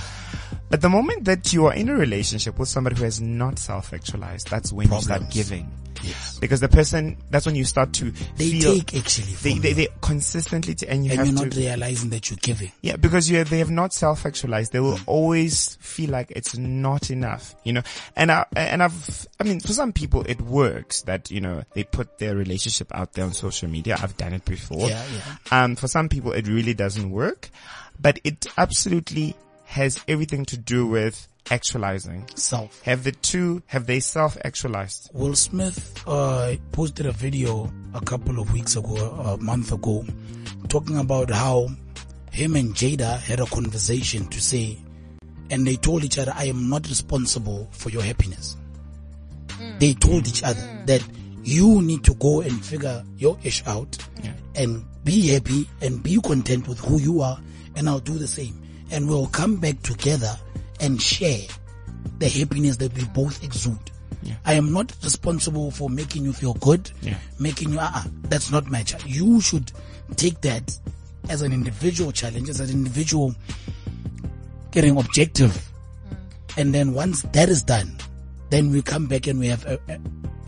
But 0.73 0.81
the 0.81 0.89
moment 0.89 1.25
that 1.25 1.53
you 1.53 1.67
are 1.67 1.73
in 1.75 1.87
a 1.87 1.93
relationship 1.93 2.57
with 2.57 2.67
somebody 2.67 2.95
who 2.95 3.03
has 3.03 3.21
not 3.21 3.59
self-actualized, 3.59 4.49
that's 4.49 4.73
when 4.73 4.91
you 4.91 5.01
start 5.01 5.29
giving. 5.29 5.69
Yes. 6.01 6.39
Because 6.39 6.61
the 6.61 6.67
person, 6.67 7.15
that's 7.29 7.45
when 7.45 7.53
you 7.53 7.63
start 7.63 7.93
to 7.93 8.09
They 8.37 8.49
feel, 8.49 8.73
take 8.73 8.95
actually 8.95 9.33
they, 9.43 9.59
they, 9.59 9.73
they 9.73 9.87
consistently, 10.01 10.73
t- 10.73 10.87
and 10.87 11.05
you 11.05 11.11
and 11.11 11.19
have 11.19 11.27
you're 11.27 11.37
to, 11.37 11.43
not 11.45 11.55
realizing 11.55 12.09
that 12.09 12.27
you're 12.27 12.39
giving. 12.41 12.71
yeah, 12.81 12.95
because 12.95 13.29
you 13.29 13.43
they 13.43 13.59
have 13.59 13.69
not 13.69 13.93
self-actualized. 13.93 14.71
They 14.73 14.79
will 14.79 14.97
always 15.05 15.75
feel 15.75 16.09
like 16.09 16.31
it's 16.31 16.57
not 16.57 17.11
enough, 17.11 17.53
you 17.63 17.73
know. 17.73 17.83
And 18.15 18.31
I 18.31 18.47
and 18.55 18.81
I've 18.81 19.27
I 19.39 19.43
mean, 19.43 19.59
for 19.59 19.73
some 19.73 19.93
people 19.93 20.23
it 20.23 20.41
works 20.41 21.03
that 21.03 21.29
you 21.29 21.39
know 21.39 21.61
they 21.75 21.83
put 21.83 22.17
their 22.17 22.35
relationship 22.35 22.87
out 22.95 23.13
there 23.13 23.25
on 23.25 23.33
social 23.33 23.69
media. 23.69 23.95
I've 24.01 24.17
done 24.17 24.33
it 24.33 24.43
before. 24.43 24.89
Yeah, 24.89 25.05
yeah. 25.13 25.63
Um, 25.63 25.75
for 25.75 25.87
some 25.87 26.09
people 26.09 26.31
it 26.31 26.47
really 26.47 26.73
doesn't 26.73 27.11
work, 27.11 27.51
but 28.01 28.19
it 28.23 28.47
absolutely 28.57 29.35
has 29.73 29.99
everything 30.07 30.45
to 30.45 30.55
do 30.55 30.85
with 30.85 31.27
actualizing. 31.49 32.27
Self. 32.35 32.81
Have 32.83 33.03
the 33.03 33.11
two 33.11 33.63
have 33.65 33.87
they 33.87 33.99
self-actualized? 33.99 35.09
Will 35.13 35.35
Smith 35.35 36.03
uh, 36.05 36.53
posted 36.71 37.07
a 37.07 37.11
video 37.11 37.71
a 37.95 38.01
couple 38.01 38.39
of 38.39 38.53
weeks 38.53 38.75
ago, 38.75 38.95
a 38.95 39.37
month 39.37 39.71
ago, 39.71 40.05
talking 40.69 40.97
about 40.97 41.31
how 41.31 41.69
him 42.31 42.55
and 42.55 42.75
Jada 42.75 43.17
had 43.19 43.39
a 43.39 43.45
conversation 43.47 44.27
to 44.27 44.39
say, 44.39 44.77
and 45.49 45.65
they 45.65 45.75
told 45.75 46.03
each 46.03 46.19
other, 46.19 46.33
I 46.35 46.45
am 46.45 46.69
not 46.69 46.87
responsible 46.87 47.67
for 47.71 47.89
your 47.89 48.03
happiness. 48.03 48.55
They 49.79 49.93
told 49.93 50.27
each 50.27 50.43
other 50.43 50.83
that 50.85 51.03
you 51.43 51.81
need 51.81 52.03
to 52.03 52.13
go 52.15 52.41
and 52.41 52.63
figure 52.63 53.03
your 53.17 53.37
ish 53.43 53.65
out 53.65 53.97
and 54.55 54.85
be 55.03 55.29
happy 55.29 55.67
and 55.81 56.01
be 56.03 56.21
content 56.21 56.67
with 56.67 56.79
who 56.79 56.99
you 56.99 57.21
are, 57.21 57.39
and 57.75 57.89
I'll 57.89 57.99
do 57.99 58.19
the 58.19 58.27
same. 58.27 58.62
And 58.93 59.09
we'll 59.09 59.27
come 59.27 59.57
back 59.57 59.81
together 59.81 60.37
and 60.79 61.01
share 61.01 61.41
the 62.19 62.29
happiness 62.29 62.77
that 62.77 62.93
we 62.95 63.03
both 63.05 63.43
exude. 63.43 63.79
I 64.45 64.53
am 64.53 64.71
not 64.71 64.93
responsible 65.03 65.71
for 65.71 65.89
making 65.89 66.23
you 66.23 66.31
feel 66.31 66.53
good, 66.55 66.89
Yeah. 67.01 67.17
making 67.39 67.71
you, 67.73 67.79
uh-uh, 67.79 68.03
that's 68.23 68.51
not 68.51 68.67
my 68.67 68.83
challenge. 68.83 69.13
You 69.13 69.41
should 69.41 69.71
take 70.15 70.39
that 70.41 70.77
as 71.27 71.41
an 71.41 71.51
individual 71.51 72.11
challenge, 72.11 72.49
as 72.49 72.59
an 72.61 72.69
individual 72.69 73.35
getting 74.71 74.97
objective. 74.97 75.51
Mm. 75.51 76.61
And 76.61 76.73
then 76.73 76.93
once 76.93 77.23
that 77.33 77.49
is 77.49 77.63
done, 77.63 77.97
then 78.49 78.71
we 78.71 78.81
come 78.81 79.07
back 79.07 79.27
and 79.27 79.39
we 79.39 79.47
have 79.47 79.65
a, 79.65 79.79
a, 79.89 79.99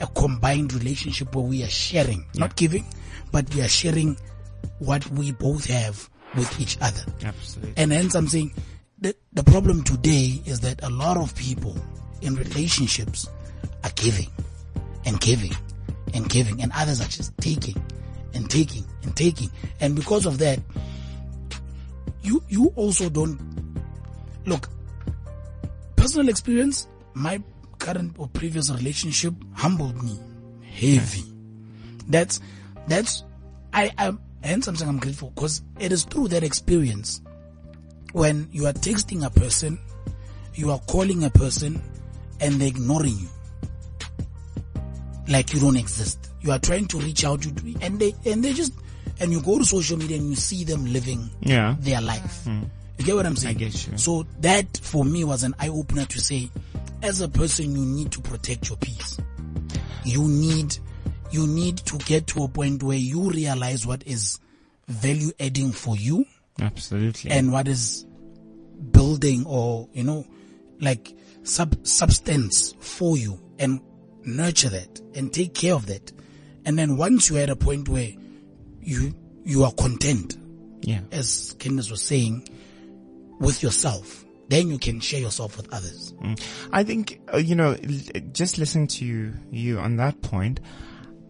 a 0.01 0.07
combined 0.07 0.73
relationship 0.73 1.35
where 1.35 1.45
we 1.45 1.63
are 1.63 1.69
sharing, 1.69 2.25
not 2.35 2.55
giving, 2.55 2.85
but 3.31 3.53
we 3.55 3.61
are 3.61 3.67
sharing 3.67 4.17
what 4.79 5.05
we 5.11 5.31
both 5.31 5.65
have 5.65 6.09
with 6.35 6.59
each 6.59 6.77
other. 6.81 7.01
Absolutely. 7.23 7.73
And 7.77 7.91
hence 7.91 8.15
I'm 8.15 8.27
saying 8.27 8.53
the, 8.99 9.15
the 9.33 9.43
problem 9.43 9.83
today 9.83 10.41
is 10.45 10.61
that 10.61 10.83
a 10.83 10.89
lot 10.89 11.17
of 11.17 11.35
people 11.35 11.75
in 12.21 12.35
relationships 12.35 13.29
are 13.83 13.91
giving 13.95 14.29
and 15.05 15.19
giving 15.19 15.53
and 16.13 16.27
giving 16.29 16.61
and 16.61 16.71
others 16.75 17.01
are 17.01 17.07
just 17.07 17.37
taking 17.37 17.81
and 18.33 18.49
taking 18.49 18.83
and 19.03 19.15
taking. 19.15 19.49
And 19.79 19.95
because 19.95 20.25
of 20.25 20.37
that, 20.39 20.59
you, 22.21 22.43
you 22.49 22.73
also 22.75 23.09
don't 23.09 23.39
look, 24.45 24.69
personal 25.95 26.29
experience, 26.29 26.87
my 27.13 27.41
current 27.79 28.15
or 28.17 28.27
previous 28.27 28.71
relationship 28.71 29.33
humbled 29.53 30.01
me 30.03 30.19
heavy. 30.73 31.23
That's, 32.07 32.39
that's, 32.87 33.23
I, 33.73 33.91
I'm, 33.97 34.19
I'm 34.53 34.61
saying 34.61 34.89
I'm 34.89 34.99
grateful 34.99 35.31
because 35.31 35.61
it 35.79 35.91
is 35.91 36.03
through 36.03 36.29
that 36.29 36.43
experience 36.43 37.21
when 38.13 38.47
you 38.51 38.65
are 38.67 38.73
texting 38.73 39.25
a 39.25 39.29
person, 39.29 39.79
you 40.53 40.71
are 40.71 40.79
calling 40.87 41.23
a 41.23 41.29
person 41.29 41.81
and 42.39 42.53
they're 42.55 42.67
ignoring 42.69 43.17
you. 43.17 43.27
Like 45.27 45.53
you 45.53 45.59
don't 45.59 45.75
exist. 45.77 46.29
You 46.41 46.51
are 46.51 46.59
trying 46.59 46.85
to 46.87 46.97
reach 46.99 47.25
out 47.25 47.41
to, 47.41 47.49
and 47.81 47.99
they, 47.99 48.13
and 48.25 48.43
they 48.43 48.53
just, 48.53 48.73
and 49.19 49.31
you 49.31 49.41
go 49.41 49.57
to 49.57 49.65
social 49.65 49.97
media 49.97 50.17
and 50.17 50.29
you 50.29 50.35
see 50.35 50.63
them 50.63 50.85
living 50.93 51.29
Yeah. 51.41 51.75
their 51.79 52.01
life. 52.01 52.43
Hmm. 52.43 52.63
You 52.99 53.05
get 53.05 53.15
what 53.15 53.25
I'm 53.25 53.35
saying? 53.35 53.55
I 53.55 53.59
get 53.59 53.87
you. 53.87 53.97
So 53.97 54.25
that 54.41 54.77
for 54.77 55.03
me 55.03 55.23
was 55.23 55.43
an 55.43 55.55
eye 55.59 55.69
opener 55.69 56.05
to 56.05 56.19
say, 56.19 56.49
as 57.01 57.19
a 57.21 57.27
person, 57.27 57.75
you 57.75 57.85
need 57.85 58.11
to 58.11 58.21
protect 58.21 58.69
your 58.69 58.77
peace. 58.77 59.17
You 60.05 60.21
need, 60.27 60.77
you 61.31 61.47
need 61.47 61.77
to 61.77 61.97
get 61.99 62.27
to 62.27 62.43
a 62.43 62.47
point 62.47 62.83
where 62.83 62.97
you 62.97 63.29
realize 63.31 63.85
what 63.85 64.03
is 64.05 64.39
value 64.87 65.31
adding 65.39 65.71
for 65.71 65.95
you 65.95 66.25
Absolutely. 66.61 67.31
and 67.31 67.51
what 67.51 67.67
is 67.67 68.05
building 68.91 69.45
or, 69.45 69.89
you 69.93 70.03
know, 70.03 70.25
like 70.79 71.15
sub 71.43 71.85
substance 71.85 72.73
for 72.79 73.17
you 73.17 73.39
and 73.59 73.81
nurture 74.23 74.69
that 74.69 75.01
and 75.15 75.33
take 75.33 75.53
care 75.53 75.73
of 75.73 75.85
that. 75.87 76.11
And 76.65 76.77
then 76.77 76.97
once 76.97 77.29
you're 77.29 77.39
at 77.39 77.49
a 77.49 77.55
point 77.55 77.89
where 77.89 78.09
you, 78.81 79.13
you 79.43 79.63
are 79.63 79.71
content, 79.73 80.37
yeah. 80.81 81.01
as 81.11 81.55
Candace 81.59 81.89
was 81.89 82.01
saying, 82.01 82.47
with 83.39 83.61
yourself, 83.61 84.25
then 84.47 84.69
you 84.69 84.77
can 84.77 84.99
share 84.99 85.19
yourself 85.19 85.57
with 85.57 85.71
others. 85.73 86.13
I 86.71 86.83
think 86.83 87.19
uh, 87.33 87.37
you 87.37 87.55
know, 87.55 87.71
l- 87.71 88.21
just 88.31 88.57
listening 88.57 88.87
to 88.87 89.05
you, 89.05 89.33
you 89.51 89.79
on 89.79 89.97
that 89.97 90.21
point. 90.21 90.59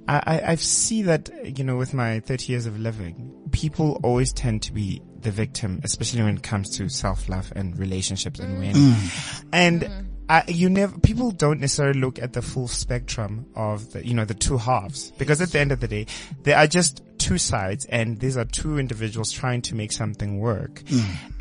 I, 0.08 0.18
I, 0.26 0.52
I 0.52 0.56
see 0.56 1.04
that 1.04 1.30
you 1.58 1.64
know, 1.64 1.78
with 1.78 1.94
my 1.94 2.20
30 2.20 2.52
years 2.52 2.66
of 2.66 2.80
living, 2.80 3.34
people 3.52 4.00
always 4.04 4.34
tend 4.34 4.62
to 4.64 4.74
be 4.74 5.02
the 5.20 5.32
victim, 5.32 5.82
especially 5.84 6.24
when 6.24 6.38
it 6.38 6.44
comes 6.44 6.78
to 6.78 6.90
self 6.90 7.28
love 7.30 7.52
and 7.56 7.78
relationships 7.78 8.40
and 8.40 8.60
when, 8.60 8.74
mm. 8.74 9.46
and. 9.52 9.82
Mm. 9.82 10.06
I, 10.28 10.44
you 10.48 10.70
never, 10.70 10.98
people 11.02 11.30
don't 11.30 11.60
necessarily 11.60 12.00
look 12.00 12.18
at 12.18 12.34
the 12.34 12.42
full 12.42 12.68
spectrum 12.68 13.46
of 13.56 13.92
the, 13.92 14.04
you 14.04 14.16
know, 14.16 14.26
the 14.26 14.34
two 14.34 14.58
halves. 14.58 15.12
Because 15.20 15.40
at 15.40 15.52
the 15.52 15.60
end 15.60 15.72
of 15.72 15.82
the 15.82 15.88
day, 15.88 16.08
there 16.42 16.58
are 16.58 16.66
just 16.66 17.04
two 17.26 17.38
sides 17.40 17.86
and 17.86 18.20
these 18.20 18.38
are 18.38 18.46
two 18.46 18.78
individuals 18.78 19.32
trying 19.32 19.60
to 19.60 19.74
make 19.74 19.92
something 19.92 20.40
work. 20.40 20.84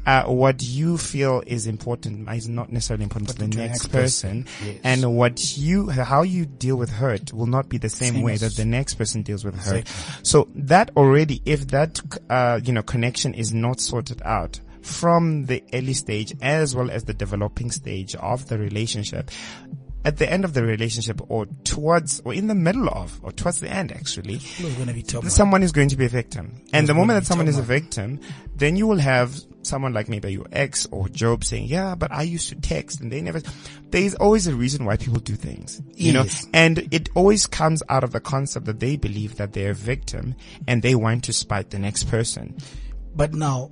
Uh, 0.07 0.24
what 0.24 0.62
you 0.62 0.97
feel 0.97 1.43
is 1.47 1.66
important 1.66 2.26
is 2.30 2.49
not 2.49 2.72
necessarily 2.72 3.05
important 3.05 3.28
to 3.28 3.35
the 3.35 3.47
the 3.47 3.57
next 3.57 3.82
next 3.82 3.87
person. 3.89 4.45
person. 4.45 4.66
Yes. 4.66 4.80
And 4.82 5.16
what 5.16 5.57
you, 5.59 5.91
how 5.91 6.22
you 6.22 6.47
deal 6.47 6.76
with 6.76 6.89
hurt 6.89 7.35
will 7.35 7.47
not 7.47 7.68
be 7.68 7.76
the 7.76 7.91
same, 7.91 8.14
Same 8.14 8.22
way 8.22 8.37
that 8.37 8.57
the 8.57 8.64
next 8.64 8.95
person 8.95 9.22
deals 9.22 9.45
with 9.45 9.57
hurt. 9.57 9.87
So 10.22 10.49
that 10.55 10.91
already, 10.97 11.43
if 11.45 11.68
that, 11.68 12.01
uh, 12.30 12.61
you 12.64 12.72
know, 12.72 12.82
connection 12.82 13.35
is 13.35 13.53
not 13.53 13.78
sorted 13.80 14.22
out, 14.22 14.61
from 14.80 15.47
the 15.47 15.64
early 15.72 15.95
stage 15.95 16.35
as 16.43 16.76
well 16.76 16.91
as 16.91 17.05
the 17.05 17.14
developing 17.14 17.70
stage 17.70 18.14
of 18.16 18.49
the 18.49 18.59
relationship, 18.59 19.30
at 20.05 20.19
the 20.19 20.31
end 20.31 20.45
of 20.45 20.55
the 20.55 20.63
relationship 20.63 21.21
or 21.29 21.47
towards 21.65 22.21
or 22.21 22.35
in 22.35 22.47
the 22.47 22.55
middle 22.55 22.89
of 22.89 23.19
or 23.23 23.33
towards 23.33 23.61
the 23.61 23.69
end 23.69 23.93
actually, 23.93 24.41
going 24.61 24.87
to 24.87 24.95
be 24.95 25.03
someone 25.31 25.63
is 25.63 25.73
going 25.73 25.89
to 25.89 25.97
be 25.97 26.05
a 26.05 26.09
victim. 26.09 26.63
And 26.73 26.87
the 26.87 26.95
moment 26.95 27.21
that 27.21 27.27
someone 27.27 27.49
is 27.49 27.59
a 27.59 27.63
victim, 27.63 28.21
then 28.55 28.77
you 28.77 28.87
will 28.87 28.99
have 28.99 29.35
someone 29.63 29.93
like 29.95 30.09
maybe 30.09 30.31
your 30.33 30.47
ex 30.53 30.87
or 30.91 31.09
Job 31.09 31.43
saying, 31.45 31.67
yeah, 31.67 31.95
but 31.95 32.13
I 32.13 32.23
used 32.23 32.49
to 32.51 32.55
text 32.57 33.01
and 33.01 33.11
they 33.11 33.21
never, 33.21 33.41
there 33.91 34.03
is 34.03 34.15
always 34.17 34.47
a 34.47 34.55
reason 34.55 34.85
why 34.85 34.97
people 34.97 35.21
do 35.21 35.35
things, 35.35 35.81
you 35.95 36.13
know, 36.13 36.25
and 36.53 36.87
it 36.93 37.09
always 37.15 37.47
comes 37.47 37.83
out 37.89 38.05
of 38.05 38.13
the 38.13 38.21
concept 38.21 38.67
that 38.67 38.81
they 38.81 38.97
believe 38.97 39.37
that 39.37 39.53
they're 39.53 39.71
a 39.71 39.75
victim 39.75 40.35
and 40.69 40.83
they 40.83 40.95
want 40.95 41.25
to 41.25 41.33
spite 41.33 41.71
the 41.71 41.79
next 41.79 42.05
person. 42.05 42.57
But 43.15 43.33
now, 43.33 43.71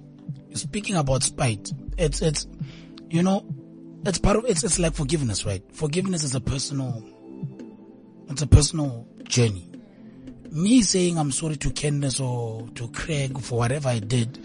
speaking 0.54 0.96
about 0.96 1.22
spite, 1.22 1.70
it's, 1.98 2.22
it's, 2.22 2.46
you 3.10 3.22
know, 3.22 3.44
it's 4.04 4.18
part 4.18 4.36
of, 4.36 4.44
it's, 4.46 4.64
it's 4.64 4.78
like 4.78 4.94
forgiveness, 4.94 5.46
right? 5.46 5.62
Forgiveness 5.72 6.24
is 6.24 6.34
a 6.34 6.40
personal, 6.40 7.04
it's 8.28 8.42
a 8.42 8.46
personal 8.46 9.06
journey. 9.24 9.68
Me 10.50 10.82
saying 10.82 11.18
I'm 11.18 11.32
sorry 11.32 11.56
to 11.56 11.70
Candace 11.70 12.20
or 12.20 12.68
to 12.74 12.88
Craig 12.88 13.38
for 13.40 13.58
whatever 13.58 13.88
I 13.88 14.00
did 14.00 14.38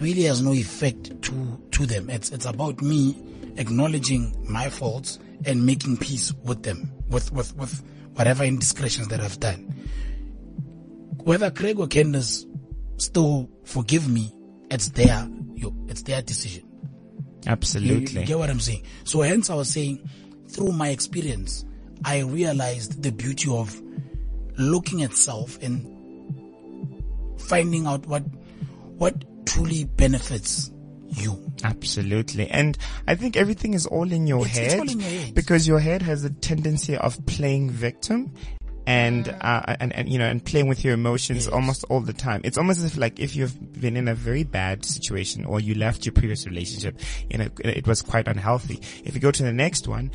really 0.00 0.22
has 0.24 0.42
no 0.42 0.52
effect 0.52 1.22
to, 1.22 1.62
to 1.70 1.86
them. 1.86 2.10
It's, 2.10 2.30
it's 2.30 2.44
about 2.44 2.82
me 2.82 3.16
acknowledging 3.56 4.34
my 4.48 4.68
faults 4.68 5.18
and 5.46 5.64
making 5.64 5.98
peace 5.98 6.32
with 6.44 6.62
them, 6.64 6.90
with, 7.08 7.32
with, 7.32 7.56
with 7.56 7.82
whatever 8.14 8.44
indiscretions 8.44 9.08
that 9.08 9.20
I've 9.20 9.38
done. 9.40 9.88
Whether 11.22 11.50
Craig 11.50 11.78
or 11.78 11.86
Candace 11.86 12.44
still 12.96 13.48
forgive 13.64 14.08
me, 14.08 14.32
it's 14.70 14.88
their, 14.90 15.28
it's 15.88 16.02
their 16.02 16.20
decision. 16.20 16.68
You, 17.44 17.52
Absolutely. 17.52 18.20
you 18.22 18.26
get 18.26 18.38
what 18.38 18.50
I'm 18.50 18.60
saying? 18.60 18.82
So 19.04 19.20
hence 19.22 19.50
I 19.50 19.54
was 19.54 19.68
saying, 19.68 20.08
through 20.48 20.72
my 20.72 20.88
experience, 20.88 21.64
I 22.04 22.20
realized 22.20 23.02
the 23.02 23.12
beauty 23.12 23.50
of 23.50 23.80
looking 24.56 25.02
at 25.02 25.14
self 25.16 25.58
and 25.62 25.90
finding 27.38 27.86
out 27.86 28.06
what, 28.06 28.22
what, 28.96 29.24
truly 29.46 29.84
benefits 29.84 30.70
you. 31.08 31.38
Absolutely. 31.62 32.48
And 32.48 32.76
I 33.06 33.14
think 33.14 33.36
everything 33.36 33.74
is 33.74 33.86
all 33.86 34.10
in 34.10 34.26
your 34.26 34.40
It's- 34.46 34.56
head. 34.56 34.66
it's 34.66 34.74
all 34.80 34.90
in 34.90 35.00
your 35.00 35.08
head. 35.10 35.34
Because 35.34 35.66
your 35.68 35.78
head 35.80 36.02
has 36.02 36.24
a 36.24 36.30
tendency 36.30 36.96
of 36.96 37.24
playing 37.26 37.70
victim 37.70 38.32
and, 38.86 39.28
uh, 39.40 39.76
and, 39.80 39.92
and, 39.92 40.08
you 40.08 40.18
know, 40.18 40.26
and 40.26 40.44
playing 40.44 40.68
with 40.68 40.84
your 40.84 40.94
emotions 40.94 41.48
almost 41.48 41.84
all 41.88 42.00
the 42.00 42.12
time. 42.12 42.40
It's 42.44 42.58
almost 42.58 42.78
as 42.80 42.84
if 42.84 42.96
like 42.96 43.18
if 43.18 43.34
you've 43.34 43.80
been 43.80 43.96
in 43.96 44.08
a 44.08 44.14
very 44.14 44.44
bad 44.44 44.84
situation 44.84 45.44
or 45.44 45.60
you 45.60 45.74
left 45.74 46.04
your 46.04 46.12
previous 46.12 46.46
relationship 46.46 46.98
and 47.30 47.42
it, 47.42 47.52
it 47.60 47.86
was 47.86 48.02
quite 48.02 48.28
unhealthy. 48.28 48.80
If 49.04 49.14
you 49.14 49.20
go 49.20 49.30
to 49.30 49.42
the 49.42 49.52
next 49.52 49.88
one, 49.88 50.10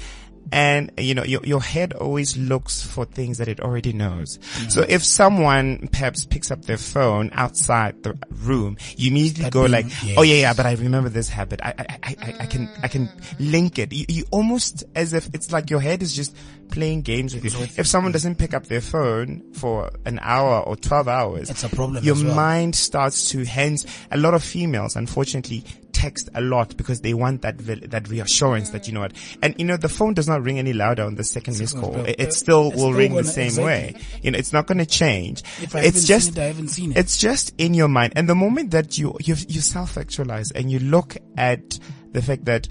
and 0.52 0.92
you 0.98 1.14
know 1.14 1.24
your 1.24 1.42
your 1.44 1.62
head 1.62 1.94
always 1.94 2.38
looks 2.38 2.82
for 2.82 3.06
things 3.06 3.38
that 3.38 3.48
it 3.48 3.60
already 3.60 3.94
knows. 3.94 4.38
Mm-hmm. 4.38 4.70
So 4.70 4.86
if 4.88 5.04
someone 5.04 5.90
perhaps 5.92 6.26
picks 6.26 6.52
up 6.52 6.64
their 6.66 6.78
phone 6.78 7.30
outside 7.34 8.04
the 8.04 8.18
room, 8.30 8.78
you 8.98 9.12
immediately 9.12 9.42
Start 9.44 9.54
go 9.54 9.66
like, 9.66 9.86
yes. 10.04 10.16
"Oh 10.18 10.22
yeah, 10.24 10.36
yeah," 10.36 10.54
but 10.54 10.66
I 10.66 10.74
remember 10.74 11.10
this 11.10 11.30
habit. 11.30 11.60
I 11.64 11.74
I, 11.78 11.98
I, 12.04 12.36
I, 12.42 12.46
can 12.46 12.70
I 12.84 12.88
can 12.88 13.10
link 13.40 13.80
it. 13.80 13.94
You, 13.94 14.06
you 14.08 14.26
almost 14.32 14.84
as 14.96 15.14
if 15.14 15.30
it's 15.34 15.52
like 15.52 15.70
your 15.70 15.80
head 15.80 16.02
is 16.02 16.16
just 16.16 16.36
playing 16.72 17.02
games 17.02 17.34
with 17.34 17.44
you. 17.46 17.68
If 17.78 17.88
someone 17.88 18.12
doesn't 18.12 18.36
pick 18.36 18.54
up 18.54 18.68
their 18.68 18.82
phone 18.82 19.54
for 19.54 19.92
an 20.06 20.20
hour 20.22 20.62
or 20.62 20.76
twelve 20.76 21.08
hours, 21.08 21.50
It's 21.50 21.64
a 21.64 21.70
problem 21.70 22.04
Your 22.04 22.16
well. 22.16 22.36
mind 22.36 22.76
starts 22.76 23.30
to. 23.32 23.46
Hence, 23.46 23.86
a 24.12 24.18
lot 24.18 24.34
of 24.34 24.44
females, 24.44 24.96
unfortunately. 24.96 25.64
Text 26.00 26.30
a 26.34 26.40
lot 26.40 26.78
because 26.78 27.02
they 27.02 27.14
want 27.14 27.42
that 27.42 27.58
that 27.92 28.08
reassurance 28.08 28.70
that 28.70 28.88
you 28.88 28.94
know 28.94 29.02
what, 29.02 29.12
and 29.44 29.54
you 29.60 29.66
know 29.66 29.76
the 29.76 29.90
phone 29.90 30.14
does 30.14 30.30
not 30.30 30.42
ring 30.42 30.58
any 30.58 30.72
louder 30.72 31.04
on 31.04 31.16
the 31.16 31.26
second 31.26 31.60
missed 31.60 31.78
call. 31.78 31.94
It, 32.06 32.16
it 32.18 32.34
still 32.34 32.68
It's 32.68 32.78
will 32.78 32.92
still 32.92 32.94
ring 32.94 33.16
the 33.16 33.24
same 33.26 33.48
exactly. 33.48 33.66
way. 33.66 33.96
You 34.24 34.32
know, 34.32 34.38
it's 34.40 34.54
not 34.54 34.66
going 34.66 34.78
to 34.78 34.86
change. 34.86 35.44
If 35.62 35.76
I 35.76 35.82
it's 35.82 36.08
just 36.08 36.38
it, 36.38 36.38
I 36.38 36.46
haven't 36.46 36.70
seen 36.70 36.92
it. 36.92 36.98
it's 36.98 37.18
just 37.18 37.54
in 37.58 37.74
your 37.74 37.90
mind. 37.90 38.14
And 38.16 38.30
the 38.30 38.36
moment 38.36 38.72
that 38.72 38.98
you, 38.98 39.18
you, 39.20 39.36
you 39.48 39.60
self-actualize 39.60 40.52
and 40.52 40.72
you 40.72 40.80
look 40.80 41.18
at 41.38 41.78
the 42.14 42.22
fact 42.22 42.46
that 42.46 42.70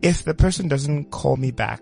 if 0.00 0.22
the 0.22 0.34
person 0.34 0.68
doesn't 0.68 1.10
call 1.10 1.36
me 1.36 1.50
back, 1.50 1.80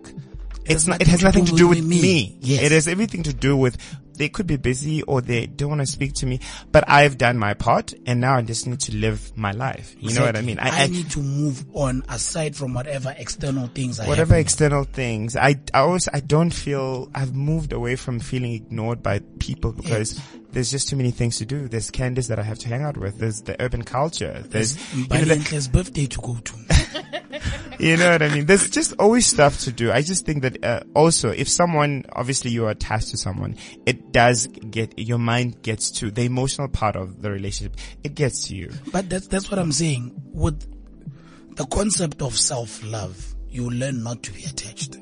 it's 0.64 0.86
not, 0.86 1.03
it 1.03 1.07
has 1.09 1.22
nothing 1.22 1.45
to 1.47 1.55
do 1.55 1.68
with 1.68 1.84
me. 1.84 2.39
Yes. 2.41 2.62
It 2.62 2.72
has 2.72 2.89
everything 2.89 3.24
to 3.24 3.34
do 3.34 3.57
with 3.57 3.76
they 4.19 4.29
could 4.29 4.47
be 4.47 4.57
busy 4.57 5.03
or 5.03 5.21
they 5.21 5.47
don't 5.47 5.69
want 5.71 5.81
to 5.81 5.87
speak 5.87 6.14
to 6.14 6.27
me, 6.27 6.41
but 6.71 6.85
I've 6.87 7.16
done 7.19 7.39
my 7.39 7.55
part 7.55 7.95
and 8.07 8.21
now 8.21 8.37
I 8.37 8.43
just 8.43 8.66
need 8.66 8.81
to 8.81 8.95
live 8.95 9.37
my 9.37 9.53
life. 9.53 9.97
You 9.99 10.14
know 10.14 10.25
what 10.25 10.37
I 10.37 10.43
mean? 10.43 10.59
I, 10.61 10.87
need 10.89 11.11
to 11.12 11.21
move 11.21 11.64
on 11.73 12.03
aside 12.09 12.57
from 12.57 12.75
whatever 12.75 13.14
external 13.16 13.69
things 13.69 14.01
I 14.01 14.09
whatever 14.09 14.35
have. 14.35 14.41
external 14.41 14.85
things. 14.85 15.37
I, 15.37 15.57
I 15.73 15.81
always, 15.81 16.09
I 16.12 16.21
don't 16.21 16.51
feel, 16.51 17.11
I've 17.14 17.35
moved 17.35 17.73
away 17.73 17.97
from 17.97 18.21
feeling 18.21 18.53
ignored 18.53 19.03
by 19.03 19.21
people 19.39 19.73
because 19.73 20.21
there's 20.53 20.70
just 20.70 20.88
too 20.88 20.96
many 20.96 21.11
things 21.11 21.36
to 21.38 21.46
do. 21.46 21.68
There's 21.68 21.90
Candice 21.90 22.28
that 22.28 22.38
I 22.38 22.42
have 22.42 22.59
to 22.61 22.68
hang 22.68 22.82
out 22.82 22.96
with. 22.96 23.18
There's 23.18 23.42
the 23.42 23.61
urban 23.62 23.82
culture. 23.82 24.42
There's, 24.46 24.76
you 24.94 25.07
know, 25.09 25.20
the- 25.24 25.68
birthday 25.72 26.07
to 26.07 26.18
go 26.20 26.36
to. 26.36 26.55
you 27.78 27.96
know 27.96 28.11
what 28.12 28.22
I 28.22 28.28
mean? 28.30 28.46
There's 28.46 28.68
just 28.70 28.94
always 28.99 29.26
stuff 29.26 29.61
to 29.61 29.72
do. 29.72 29.92
I 29.92 30.03
just 30.03 30.24
think 30.26 30.42
that, 30.42 30.64
uh, 30.64 30.80
also, 30.94 31.30
if 31.30 31.49
someone, 31.49 32.05
obviously 32.12 32.51
you're 32.51 32.70
attached 32.70 33.09
to 33.11 33.16
someone, 33.16 33.57
it 33.86 34.12
does 34.12 34.46
get, 34.46 34.99
your 34.99 35.18
mind 35.18 35.62
gets 35.62 35.90
to 35.92 36.11
the 36.11 36.22
emotional 36.22 36.68
part 36.68 36.96
of 36.96 37.20
the 37.22 37.30
relationship. 37.30 37.76
It 38.03 38.14
gets 38.14 38.49
to 38.49 38.57
you. 38.57 38.72
But 38.92 39.09
that's 39.11 39.26
that's 39.26 39.51
what 39.51 39.59
I'm 39.59 39.72
saying. 39.72 40.14
With 40.32 40.66
the 41.57 41.66
concept 41.66 42.22
of 42.22 42.36
self 42.36 42.82
love, 42.84 43.34
you 43.51 43.68
learn 43.70 44.03
not 44.03 44.22
to 44.24 44.32
be 44.32 44.44
attached 44.44 44.96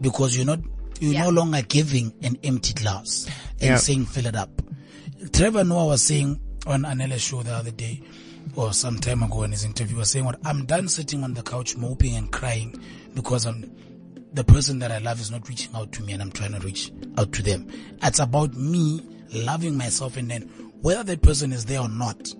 because 0.00 0.36
you're 0.36 0.46
not 0.46 0.60
you're 1.00 1.14
Yeah. 1.14 1.24
no 1.24 1.30
longer 1.30 1.62
giving 1.62 2.12
an 2.22 2.36
empty 2.44 2.74
glass 2.74 3.26
and 3.60 3.70
Yeah. 3.70 3.76
saying 3.76 4.06
fill 4.06 4.26
it 4.26 4.36
up. 4.36 4.62
Trevor 5.32 5.64
Noah 5.64 5.86
was 5.86 6.02
saying 6.02 6.40
on 6.66 6.84
Anele's 6.84 7.22
show 7.22 7.42
the 7.42 7.52
other 7.52 7.70
day 7.70 8.02
or 8.54 8.72
some 8.72 8.98
time 8.98 9.22
ago 9.22 9.42
in 9.44 9.50
his 9.52 9.64
interview 9.64 9.96
was 9.96 10.10
saying 10.10 10.24
what 10.24 10.38
I'm 10.44 10.66
done 10.66 10.88
sitting 10.88 11.24
on 11.24 11.34
the 11.34 11.42
couch 11.42 11.76
moping 11.76 12.14
and 12.16 12.30
crying 12.30 12.78
because 13.14 13.46
I'm 13.46 13.70
the 14.34 14.44
person 14.44 14.78
that 14.78 14.90
I 14.90 14.98
love 14.98 15.20
is 15.20 15.30
not 15.30 15.48
reaching 15.48 15.74
out 15.74 15.92
to 15.92 16.02
me 16.02 16.12
and 16.12 16.22
I'm 16.22 16.32
trying 16.32 16.52
to 16.52 16.60
reach 16.60 16.90
out 17.18 17.32
to 17.32 17.42
them. 17.42 17.68
It's 18.02 18.18
about 18.18 18.54
me 18.54 19.02
loving 19.32 19.76
myself 19.76 20.16
and 20.16 20.30
then 20.30 20.42
whether 20.80 21.02
that 21.02 21.22
person 21.22 21.52
is 21.52 21.64
there 21.66 21.80
or 21.80 21.88
not, 21.88 22.34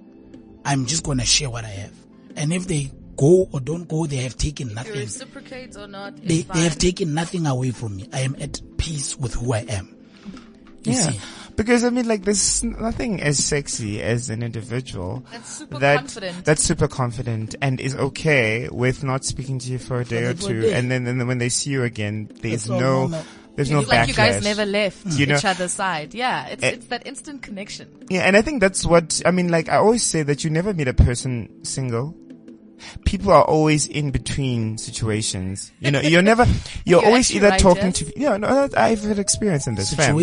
I'm 0.64 0.86
just 0.86 1.05
gonna 1.05 1.24
share 1.24 1.51
what 1.51 1.64
I 1.64 1.68
have. 1.68 1.95
And 2.36 2.53
if 2.53 2.66
they 2.66 2.90
go 3.16 3.49
or 3.53 3.61
don't 3.61 3.88
go, 3.88 4.07
they 4.07 4.16
have 4.16 4.36
taken 4.36 4.74
nothing. 4.74 4.95
Reciprocate 4.95 5.76
or 5.76 5.86
not, 5.86 6.16
They, 6.16 6.43
they 6.43 6.61
have 6.61 6.78
taken 6.78 7.14
nothing 7.14 7.47
away 7.47 7.70
from 7.70 7.97
me. 7.97 8.09
I 8.12 8.20
am 8.20 8.36
at 8.40 8.61
peace 8.78 9.16
with 9.16 9.34
who 9.34 9.53
I 9.53 9.61
am. 9.68 9.97
You 10.85 10.93
Yeah. 10.93 11.11
see? 11.11 11.20
Because 11.55 11.85
I 11.85 11.91
mean, 11.91 12.09
like, 12.09 12.24
there's 12.24 12.64
nothing 12.64 13.20
as 13.20 13.39
sexy 13.45 14.01
as 14.03 14.30
an 14.30 14.43
individual 14.43 15.22
That's 15.30 15.49
super 15.59 15.78
that 15.78 15.97
confident. 15.99 16.45
that's 16.47 16.62
super 16.62 16.89
confident 16.89 17.55
and 17.61 17.78
is 17.80 17.95
okay 17.95 18.68
with 18.72 19.05
not 19.05 19.24
speaking 19.24 19.59
to 19.61 19.70
you 19.70 19.78
for 19.78 20.01
a 20.01 20.05
day 20.05 20.24
or 20.24 20.35
for 20.35 20.47
a 20.47 20.49
two, 20.49 20.61
day. 20.62 20.72
and 20.74 20.91
then 20.91 21.07
and 21.07 21.20
then 21.20 21.28
when 21.28 21.39
they 21.39 21.51
see 21.51 21.70
you 21.70 21.83
again, 21.85 22.30
there's 22.41 22.55
It's 22.55 22.68
no 22.68 22.80
normal. 22.80 23.22
there's 23.55 23.70
no 23.70 23.80
It's 23.80 23.89
like 23.91 24.09
you 24.09 24.14
guys 24.14 24.43
never 24.43 24.64
left 24.64 25.07
You 25.09 25.26
know- 25.26 25.37
each 25.37 25.45
other's 25.45 25.72
side. 25.72 26.14
Yeah, 26.14 26.47
it's, 26.47 26.62
Eh. 26.64 26.68
it's 26.70 26.87
that 26.87 27.07
instant 27.07 27.43
connection. 27.43 27.87
Yeah, 28.09 28.22
and 28.22 28.35
I 28.35 28.41
think 28.41 28.61
that's 28.62 28.87
what 28.87 29.20
I 29.26 29.30
mean. 29.30 29.49
Like 29.49 29.68
I 29.68 29.76
always 29.76 30.03
say 30.03 30.22
that 30.22 30.45
you 30.45 30.51
never 30.51 30.72
meet 30.72 30.89
a 30.89 30.95
person 30.95 31.51
single. 31.64 32.16
People 33.05 33.33
are 33.33 33.45
always 33.45 33.87
in 33.87 34.11
between 34.11 34.78
situations. 34.78 35.72
You 35.80 35.91
know, 35.91 36.01
you're 36.01 36.22
never, 36.22 36.45
you're, 36.85 37.01
You're 37.01 37.07
always 37.07 37.35
either 37.35 37.51
right, 37.51 37.61
talking 37.61 37.93
to, 37.93 38.12
yeah, 38.20 38.37
no, 38.37 38.68
I've 38.76 39.03
had 39.03 39.18
experience 39.18 39.66
in 39.66 39.74
this, 39.74 39.93
fam. 39.95 40.14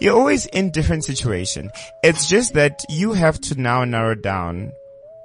You're 0.00 0.16
always 0.16 0.46
in 0.46 0.70
different 0.70 1.04
situation. 1.04 1.70
It's 2.02 2.28
just 2.28 2.54
that 2.54 2.84
you 2.88 3.12
have 3.12 3.40
to 3.42 3.60
now 3.60 3.84
narrow 3.84 4.14
down 4.14 4.72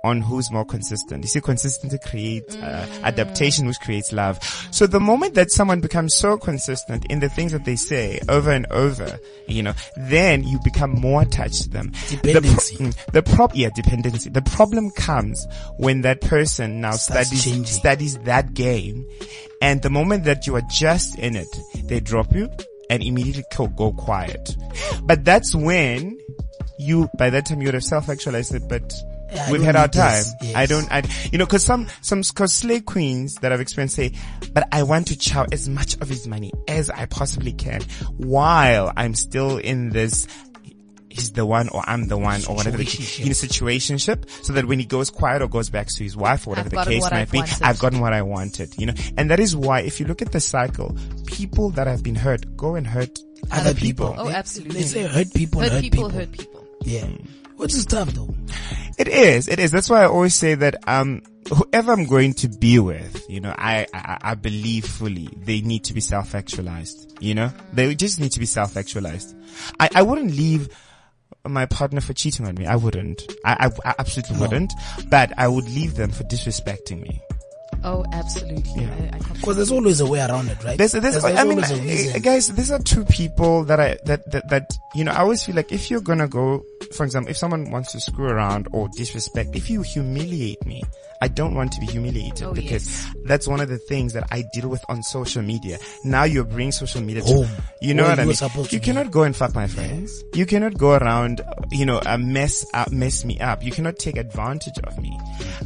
on 0.04 0.22
who's 0.22 0.52
more 0.52 0.66
consistent. 0.66 1.24
You 1.24 1.30
see, 1.30 1.40
consistency 1.42 1.98
creates 2.06 2.56
uh, 2.58 2.86
adaptation, 3.04 3.66
which 3.68 3.80
creates 3.80 4.12
love. 4.12 4.38
So 4.72 4.86
the 4.86 5.00
moment 5.00 5.34
that 5.36 5.50
someone 5.50 5.80
becomes 5.80 6.14
so 6.16 6.38
consistent 6.38 7.06
in 7.06 7.20
the 7.22 7.30
things 7.30 7.54
that 7.54 7.64
they 7.64 7.76
say 7.78 8.20
over 8.28 8.52
and 8.52 8.66
over, 8.70 9.18
you 9.48 9.64
know, 9.64 9.74
then 9.96 10.44
you 10.44 10.60
become 10.64 10.92
more 10.92 11.22
attached 11.22 11.64
to 11.64 11.70
them. 11.70 11.92
Dependency. 12.10 12.76
The, 12.76 12.84
pro- 12.84 12.88
mm, 12.88 13.12
the 13.14 13.24
prob- 13.24 13.56
yeah, 13.56 13.70
dependency. 13.74 14.30
The 14.30 14.42
problem 14.42 14.92
comes 14.92 15.48
when 15.78 16.02
that 16.02 16.20
person 16.22 16.82
now 16.82 16.92
Starts 16.92 17.30
studies 17.30 17.44
changing. 17.46 17.66
studies 17.66 18.18
that 18.20 18.54
game, 18.54 19.06
and 19.62 19.82
the 19.82 19.90
moment 19.90 20.26
that 20.26 20.46
you 20.48 20.56
are 20.56 20.64
just 20.70 21.18
in 21.18 21.36
it, 21.38 21.48
they 21.86 22.02
drop 22.02 22.34
you 22.36 22.50
and 22.90 23.02
immediately 23.02 23.46
go, 23.56 23.68
go 23.68 23.94
quiet. 23.94 24.58
But 25.04 25.24
that's 25.24 25.56
when 25.56 26.20
you, 26.78 27.10
by 27.18 27.30
that 27.30 27.46
time, 27.46 27.62
you 27.62 27.68
would 27.68 27.74
have 27.76 27.84
self-actualized 27.86 28.54
it, 28.54 28.64
but 28.68 28.94
Yeah, 29.34 29.46
I 29.48 29.52
we've 29.52 29.62
had 29.62 29.76
our 29.76 29.88
time. 29.88 30.12
this. 30.18 30.34
Yes. 30.42 30.56
I 30.56 30.66
don't, 30.66 30.92
I, 30.92 31.04
you 31.32 31.38
know, 31.38 31.46
cause 31.46 31.64
some, 31.64 31.88
some, 32.02 32.22
cause 32.24 32.54
slave 32.54 32.86
queens 32.86 33.36
that 33.36 33.52
I've 33.52 33.62
experienced 33.62 33.96
say, 33.96 34.14
but 34.54 34.68
I 34.72 34.84
want 34.84 35.08
to 35.08 35.18
chow 35.18 35.46
as 35.52 35.68
much 35.70 35.96
of 36.02 36.08
his 36.10 36.28
money 36.28 36.52
as 36.68 36.90
I 36.90 37.06
possibly 37.06 37.54
can 37.54 37.82
while 38.18 38.92
I'm 38.96 39.14
still 39.16 39.58
in 39.58 39.90
this 39.90 40.28
he's 41.10 41.32
the 41.34 41.46
one 41.46 41.70
or 41.70 41.84
I'm 41.88 42.08
the 42.08 42.18
one 42.18 42.42
or 42.50 42.56
whatever 42.56 42.78
the 42.78 42.86
Situationship. 42.86 43.26
in 43.26 43.28
a 43.28 43.36
situationship 43.36 44.30
so 44.44 44.54
that 44.54 44.66
when 44.66 44.80
he 44.80 44.86
goes 44.86 45.12
quiet 45.12 45.44
or 45.44 45.48
goes 45.48 45.70
back 45.70 45.86
to 45.88 46.04
his 46.04 46.18
wife 46.18 46.48
or 46.48 46.52
whatever 46.52 46.76
I've 46.76 46.86
the 46.88 46.92
case 46.92 47.02
what 47.02 47.12
might 47.12 47.20
I've 47.22 47.32
be, 47.32 47.38
wanted. 47.38 47.62
I've 47.62 47.78
gotten 47.80 48.00
what 48.00 48.14
I 48.14 48.24
wanted, 48.24 48.74
you 48.80 48.88
know, 48.88 48.94
and 49.16 49.30
that 49.30 49.40
is 49.40 49.56
why 49.56 49.82
if 49.82 50.00
you 50.00 50.08
look 50.08 50.24
at 50.24 50.32
the 50.32 50.40
cycle, 50.40 50.98
people 51.28 51.70
that 51.72 51.86
have 51.86 52.02
been 52.02 52.16
hurt 52.16 52.58
go 52.58 52.74
and 52.74 52.88
hurt 52.88 53.20
other, 53.52 53.70
Other 53.70 53.80
people. 53.80 54.10
people. 54.10 54.24
Oh, 54.26 54.30
They- 54.30 54.34
absolutely. 54.36 54.80
They 54.82 54.88
say 54.88 55.04
hurt 55.04 55.32
people 55.36 55.62
hurt, 55.62 55.72
hurt, 55.74 55.82
people, 55.82 55.98
people. 56.06 56.10
hurt 56.20 56.32
people. 56.32 56.68
Yeah. 56.84 57.02
Mm. 57.02 57.28
Which 57.58 57.74
is 57.74 57.86
tough 57.86 58.10
though. 58.10 58.34
It 58.98 59.08
is. 59.08 59.48
It 59.48 59.60
is. 59.60 59.72
That's 59.72 59.90
why 59.90 60.04
I 60.04 60.08
always 60.08 60.36
say 60.36 60.56
that, 60.56 60.88
um, 60.88 61.24
whoever 61.54 61.92
I'm 61.92 62.06
going 62.06 62.34
to 62.36 62.48
be 62.48 62.80
with, 62.80 63.26
you 63.30 63.42
know, 63.42 63.54
I, 63.58 63.88
I, 63.94 64.18
I 64.22 64.36
believe 64.36 64.86
fully 64.86 65.30
they 65.36 65.62
need 65.62 65.84
to 65.86 65.94
be 65.94 66.00
self-actualized, 66.02 67.18
you 67.20 67.36
know, 67.36 67.52
they 67.74 67.96
just 67.96 68.20
need 68.20 68.32
to 68.34 68.40
be 68.40 68.46
self-actualized. 68.46 69.36
I, 69.80 69.90
I 69.96 70.04
wouldn't 70.04 70.32
leave 70.32 70.70
my 71.46 71.66
partner 71.66 72.02
for 72.02 72.14
cheating 72.14 72.48
on 72.48 72.56
me. 72.56 72.66
I 72.66 72.76
wouldn't. 72.76 73.22
I, 73.44 73.68
I, 73.68 73.90
I 73.90 73.96
absolutely 74.00 74.38
wouldn't. 74.38 74.72
But 75.10 75.34
I 75.38 75.48
would 75.48 75.66
leave 75.66 75.96
them 75.96 76.12
for 76.12 76.24
disrespecting 76.24 77.02
me. 77.02 77.20
Oh, 77.84 78.06
absolutely. 78.14 78.86
I, 78.86 79.10
I 79.14 79.20
Because 79.34 79.58
there's 79.58 79.72
always 79.72 80.00
a 80.00 80.06
way 80.06 80.20
around 80.22 80.48
it, 80.50 80.64
right? 80.64 80.78
There's, 80.78 80.94
there's, 80.94 81.24
I 81.24 81.44
mean, 81.44 81.60
a 81.60 81.62
reason. 81.62 82.16
uh, 82.16 82.20
guys, 82.20 82.48
these 82.48 82.72
are 82.72 82.80
two 82.80 83.04
people 83.06 83.66
that 83.66 83.80
I, 83.80 83.98
that, 84.06 84.30
that, 84.32 84.50
that, 84.50 84.72
you 84.96 85.04
know, 85.04 85.12
I 85.12 85.18
always 85.18 85.44
feel 85.44 85.56
like 85.56 85.72
if 85.72 85.92
you're 85.92 86.02
gonna 86.02 86.28
go, 86.28 86.64
for 86.94 87.04
example, 87.04 87.30
if 87.30 87.38
someone 87.38 87.70
wants 87.72 87.92
to 87.92 88.00
screw 88.00 88.28
around 88.28 88.68
or 88.72 88.88
disrespect, 88.96 89.56
if 89.56 89.70
you 89.70 89.82
humiliate 89.82 90.66
me, 90.66 90.82
I 91.24 91.30
don't 91.30 91.56
want 91.56 91.72
to 91.72 91.80
be 91.80 91.86
humiliated 91.86 92.44
Oh, 92.44 92.54
because 92.54 92.86
yes. 92.86 93.16
that's 93.24 93.48
one 93.48 93.62
of 93.62 93.70
the 93.70 93.78
things 93.78 94.12
that 94.12 94.28
I 94.30 94.44
deal 94.54 94.68
with 94.68 94.84
on 94.90 95.02
social 95.04 95.42
media. 95.42 95.78
Now 96.04 96.24
you're 96.26 96.44
bringing 96.44 96.74
social 96.74 97.00
media 97.02 97.24
Home. 97.24 97.48
to, 97.48 97.64
you 97.82 97.94
know 97.94 98.04
Where 98.04 98.12
what 98.12 98.20
I 98.20 98.24
you 98.24 98.28
were 98.28 98.32
mean? 98.32 98.36
supposed 98.36 98.70
to 98.72 98.76
You 98.76 98.82
cannot 98.82 99.10
go 99.10 99.24
and 99.24 99.34
fuck 99.34 99.56
my 99.56 99.68
friends. 99.68 100.22
You 100.34 100.46
cannot 100.46 100.78
go 100.78 100.92
around, 100.96 101.40
you 101.72 101.86
know, 101.86 102.02
uh, 102.06 102.18
mess 102.18 102.66
up, 102.74 102.92
mess 102.92 103.24
me 103.24 103.40
up. 103.40 103.64
You 103.64 103.72
cannot 103.72 103.98
take 104.00 104.18
advantage 104.18 104.78
of 104.84 104.98
me. 105.00 105.18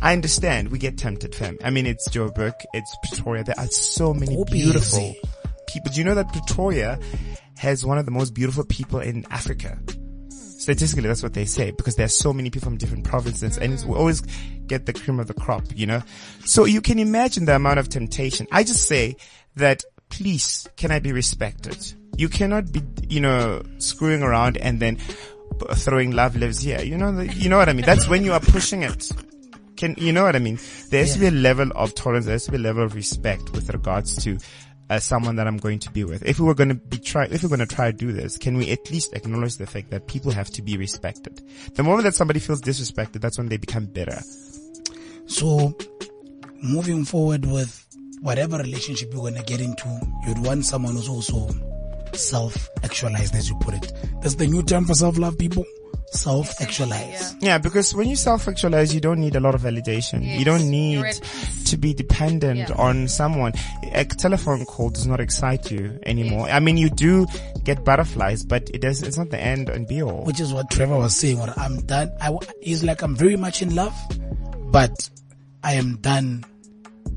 I 0.04 0.14
understand. 0.14 0.70
We 0.70 0.78
get 0.78 0.98
tempted, 1.00 1.34
fam. 1.34 1.58
I 1.64 1.72
mean, 1.72 1.88
it's 1.88 2.08
Joburg, 2.10 2.54
it's 2.74 2.96
Pretoria. 3.04 3.44
There 3.44 3.60
are 3.60 3.68
so 3.68 4.14
many 4.14 4.36
Hope 4.36 4.52
beautiful 4.52 5.00
easy. 5.00 5.22
people. 5.68 5.92
Do 5.92 5.98
you 6.00 6.06
know 6.06 6.14
that 6.16 6.32
Pretoria 6.32 7.00
has 7.58 7.84
one 7.84 7.98
of 7.98 8.06
the 8.06 8.12
most 8.12 8.36
beautiful 8.36 8.64
people 8.66 9.00
in 9.00 9.26
Africa? 9.32 9.80
Statistically, 10.68 11.08
that's 11.08 11.24
what 11.24 11.34
they 11.34 11.46
say 11.46 11.72
because 11.72 11.96
there's 11.96 12.14
so 12.14 12.34
many 12.34 12.50
people 12.50 12.66
from 12.66 12.76
different 12.76 13.06
provinces 13.06 13.58
and 13.58 13.72
it's, 13.72 13.86
we 13.86 13.96
always 13.96 14.20
get 14.68 14.86
the 14.86 14.92
cream 14.92 15.18
of 15.18 15.28
the 15.28 15.34
crop, 15.34 15.64
you 15.74 15.86
know? 15.86 16.04
So 16.44 16.66
you 16.66 16.82
can 16.82 17.00
imagine 17.00 17.46
the 17.46 17.56
amount 17.56 17.80
of 17.80 17.88
temptation. 17.88 18.48
I 18.52 18.64
just 18.64 18.86
say 18.86 19.16
that 19.56 19.86
please, 20.10 20.68
can 20.76 20.92
I 20.92 21.00
be 21.00 21.14
respected? 21.14 21.94
You 22.18 22.28
cannot 22.28 22.74
be, 22.74 22.82
you 23.08 23.22
know, 23.22 23.64
screwing 23.78 24.24
around 24.24 24.58
and 24.58 24.82
then 24.82 24.98
throwing 25.74 26.12
love 26.12 26.36
lives 26.36 26.60
here. 26.60 26.82
You 26.82 26.98
know, 26.98 27.18
you 27.22 27.48
know 27.48 27.58
what 27.58 27.70
I 27.70 27.74
mean? 27.74 27.86
That's 27.86 28.10
when 28.10 28.26
you 28.26 28.34
are 28.34 28.42
pushing 28.42 28.84
it. 28.84 29.10
Can, 29.78 29.96
you 29.98 30.12
know 30.12 30.24
what 30.24 30.36
I 30.36 30.40
mean? 30.40 30.60
There 30.90 31.00
has 31.00 31.14
to 31.14 31.20
be 31.20 31.28
a 31.28 31.32
level 31.32 31.72
of 31.76 31.96
tolerance. 31.96 32.26
There 32.26 32.34
has 32.34 32.44
to 32.44 32.52
be 32.52 32.58
a 32.58 32.60
level 32.60 32.84
of 32.84 32.94
respect 32.94 33.54
with 33.54 33.70
regards 33.70 34.22
to 34.26 34.38
uh, 34.90 35.00
someone 35.00 35.36
that 35.36 35.48
I'm 35.48 35.58
going 35.58 35.80
to 35.80 35.92
be 35.92 36.04
with. 36.04 36.24
If 36.26 36.40
we 36.40 36.46
were 36.46 36.56
going 36.56 36.70
to 36.70 36.76
be 36.76 36.98
try, 36.98 37.26
if 37.26 37.44
we're 37.44 37.50
going 37.50 37.60
to 37.60 37.76
try 37.76 37.92
to 37.92 37.98
do 37.98 38.12
this, 38.12 38.38
can 38.38 38.58
we 38.58 38.72
at 38.72 38.90
least 38.90 39.14
acknowledge 39.14 39.58
the 39.58 39.68
fact 39.68 39.90
that 39.92 40.08
people 40.08 40.32
have 40.32 40.50
to 40.52 40.62
be 40.62 40.78
respected? 40.78 41.42
The 41.74 41.84
moment 41.84 42.04
that 42.04 42.16
somebody 42.16 42.40
feels 42.40 42.62
disrespected, 42.62 43.22
that's 43.22 43.38
when 43.38 43.50
they 43.50 43.58
become 43.58 43.86
bitter. 43.86 44.20
So, 45.26 45.78
moving 46.64 47.06
forward 47.06 47.46
with 47.46 47.86
whatever 48.22 48.58
relationship 48.58 49.14
you're 49.14 49.24
gonna 49.24 49.44
get 49.44 49.62
into, 49.62 50.00
you'd 50.26 50.40
want 50.40 50.66
someone 50.66 50.94
who's 50.94 51.10
also 51.10 51.50
self-actualized, 52.14 53.36
as 53.36 53.50
you 53.50 53.56
put 53.60 53.74
it. 53.76 53.94
That's 54.22 54.36
the 54.36 54.48
new 54.48 54.64
term 54.64 54.86
for 54.86 54.94
self-love, 54.94 55.38
people. 55.38 55.66
Self-actualize. 56.12 57.36
Yeah, 57.42 57.58
because 57.58 57.94
when 57.94 58.08
you 58.08 58.16
self-actualize, 58.16 58.94
you 58.94 59.02
don't 59.02 59.20
need 59.20 59.36
a 59.36 59.40
lot 59.40 59.56
of 59.56 59.62
validation. 59.62 60.24
You 60.24 60.46
don't 60.46 60.70
need 60.70 60.94
you're 60.94 61.06
at 61.08 61.20
peace. 61.22 61.64
to 61.72 61.78
be 61.78 61.94
dependent 61.94 62.70
Yeah. 62.70 62.76
on 62.78 63.08
someone. 63.08 63.54
A 63.94 64.06
telephone 64.06 64.66
call 64.66 64.90
does 64.90 65.06
not 65.06 65.20
excite 65.20 65.70
you 65.72 66.00
anymore. 66.06 66.48
I 66.50 66.60
mean, 66.60 66.78
you 66.78 66.90
do 66.90 67.28
get 67.64 67.84
butterflies, 67.84 68.44
but 68.46 68.70
it 68.74 68.82
does, 68.82 69.04
it's 69.04 69.18
not 69.18 69.30
the 69.32 69.40
end 69.40 69.70
and 69.70 69.88
be 69.88 70.02
all. 70.02 70.24
Which 70.24 70.40
is 70.40 70.54
what 70.54 70.70
Trevor 70.72 70.98
was 70.98 71.16
saying. 71.16 71.40
What 71.40 71.58
I'm 71.58 71.82
done. 71.86 72.12
I, 72.22 72.28
w- 72.28 72.52
he's 72.62 72.84
like, 72.84 73.02
I'm 73.02 73.16
very 73.16 73.36
much 73.36 73.62
in 73.62 73.76
love, 73.76 73.94
but 74.72 75.10
I 75.64 75.74
am 75.74 75.98
done 75.98 76.46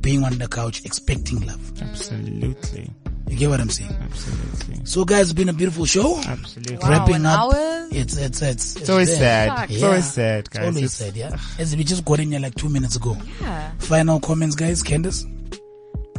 being 0.01 0.25
on 0.25 0.39
the 0.39 0.49
couch 0.49 0.85
expecting 0.85 1.47
love. 1.47 1.73
Absolutely. 1.83 2.91
You 3.31 3.37
get 3.37 3.49
what 3.49 3.61
I'm 3.61 3.71
saying? 3.71 3.97
Absolutely. 4.03 4.85
So 4.85 5.05
guys, 5.05 5.31
it's 5.31 5.33
been 5.33 5.49
a 5.49 5.53
beautiful 5.53 5.85
show. 5.87 6.19
Absolutely. 6.27 6.77
Wow, 6.79 6.89
Wrapping 6.91 7.15
an 7.17 7.27
up. 7.27 7.41
hour? 7.55 7.89
It's, 7.93 8.17
it's, 8.17 8.43
it's, 8.43 8.77
It's 8.77 8.91
always 8.91 9.09
there. 9.09 9.19
sad. 9.49 9.59
Fuck. 9.59 9.71
It's 9.71 9.83
always 9.83 10.13
sad, 10.13 10.39
It's 10.41 10.49
guys. 10.49 10.63
always 10.67 10.77
It's- 10.77 10.95
sad, 10.95 11.17
yeah. 11.17 11.39
As 11.59 11.77
we 11.77 11.85
just 11.85 12.05
got 12.05 12.19
in 12.21 12.33
here 12.33 12.41
like 12.41 12.55
two 12.57 12.69
minutes 12.69 12.97
ago. 12.97 13.17
Yeah. 13.41 13.71
Final 13.79 14.19
comments, 14.21 14.57
guys. 14.57 14.83
Candace? 14.83 15.25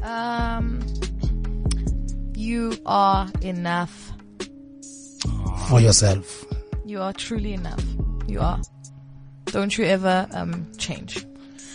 Um, 0.04 0.80
you 2.36 2.76
are 2.86 3.30
enough. 3.42 4.12
For 5.70 5.80
yourself. 5.80 6.44
You 6.86 7.02
are 7.02 7.14
truly 7.14 7.54
enough. 7.54 7.84
You 8.28 8.40
are. 8.42 8.60
Don't 9.46 9.78
you 9.78 9.86
ever 9.86 10.28
um 10.32 10.66
change. 10.78 11.26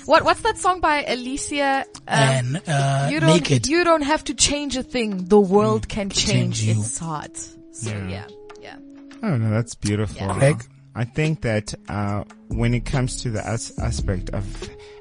What 0.06 0.24
What's 0.24 0.40
that 0.42 0.56
song 0.58 0.80
by 0.80 1.04
Alicia? 1.04 1.84
Um, 2.08 2.56
and, 2.56 2.62
uh, 2.68 3.08
you 3.10 3.20
don't 3.20 3.30
naked. 3.30 3.66
you 3.66 3.82
don't 3.84 4.02
have 4.02 4.22
to 4.24 4.34
change 4.34 4.76
a 4.76 4.82
thing. 4.82 5.26
The 5.26 5.40
world 5.40 5.88
can 5.88 6.10
change, 6.10 6.60
change 6.60 6.62
you. 6.62 6.80
its 6.80 6.98
heart. 6.98 7.36
So 7.72 7.90
yeah, 8.08 8.26
yeah. 8.60 8.76
Oh 9.22 9.36
no, 9.36 9.50
that's 9.50 9.74
beautiful. 9.74 10.16
Yeah. 10.16 10.34
Craig? 10.38 10.64
I 10.94 11.04
think 11.04 11.42
that 11.42 11.74
uh, 11.88 12.24
when 12.48 12.72
it 12.72 12.86
comes 12.86 13.22
to 13.22 13.30
the 13.30 13.46
as- 13.46 13.76
aspect 13.78 14.30
of 14.30 14.46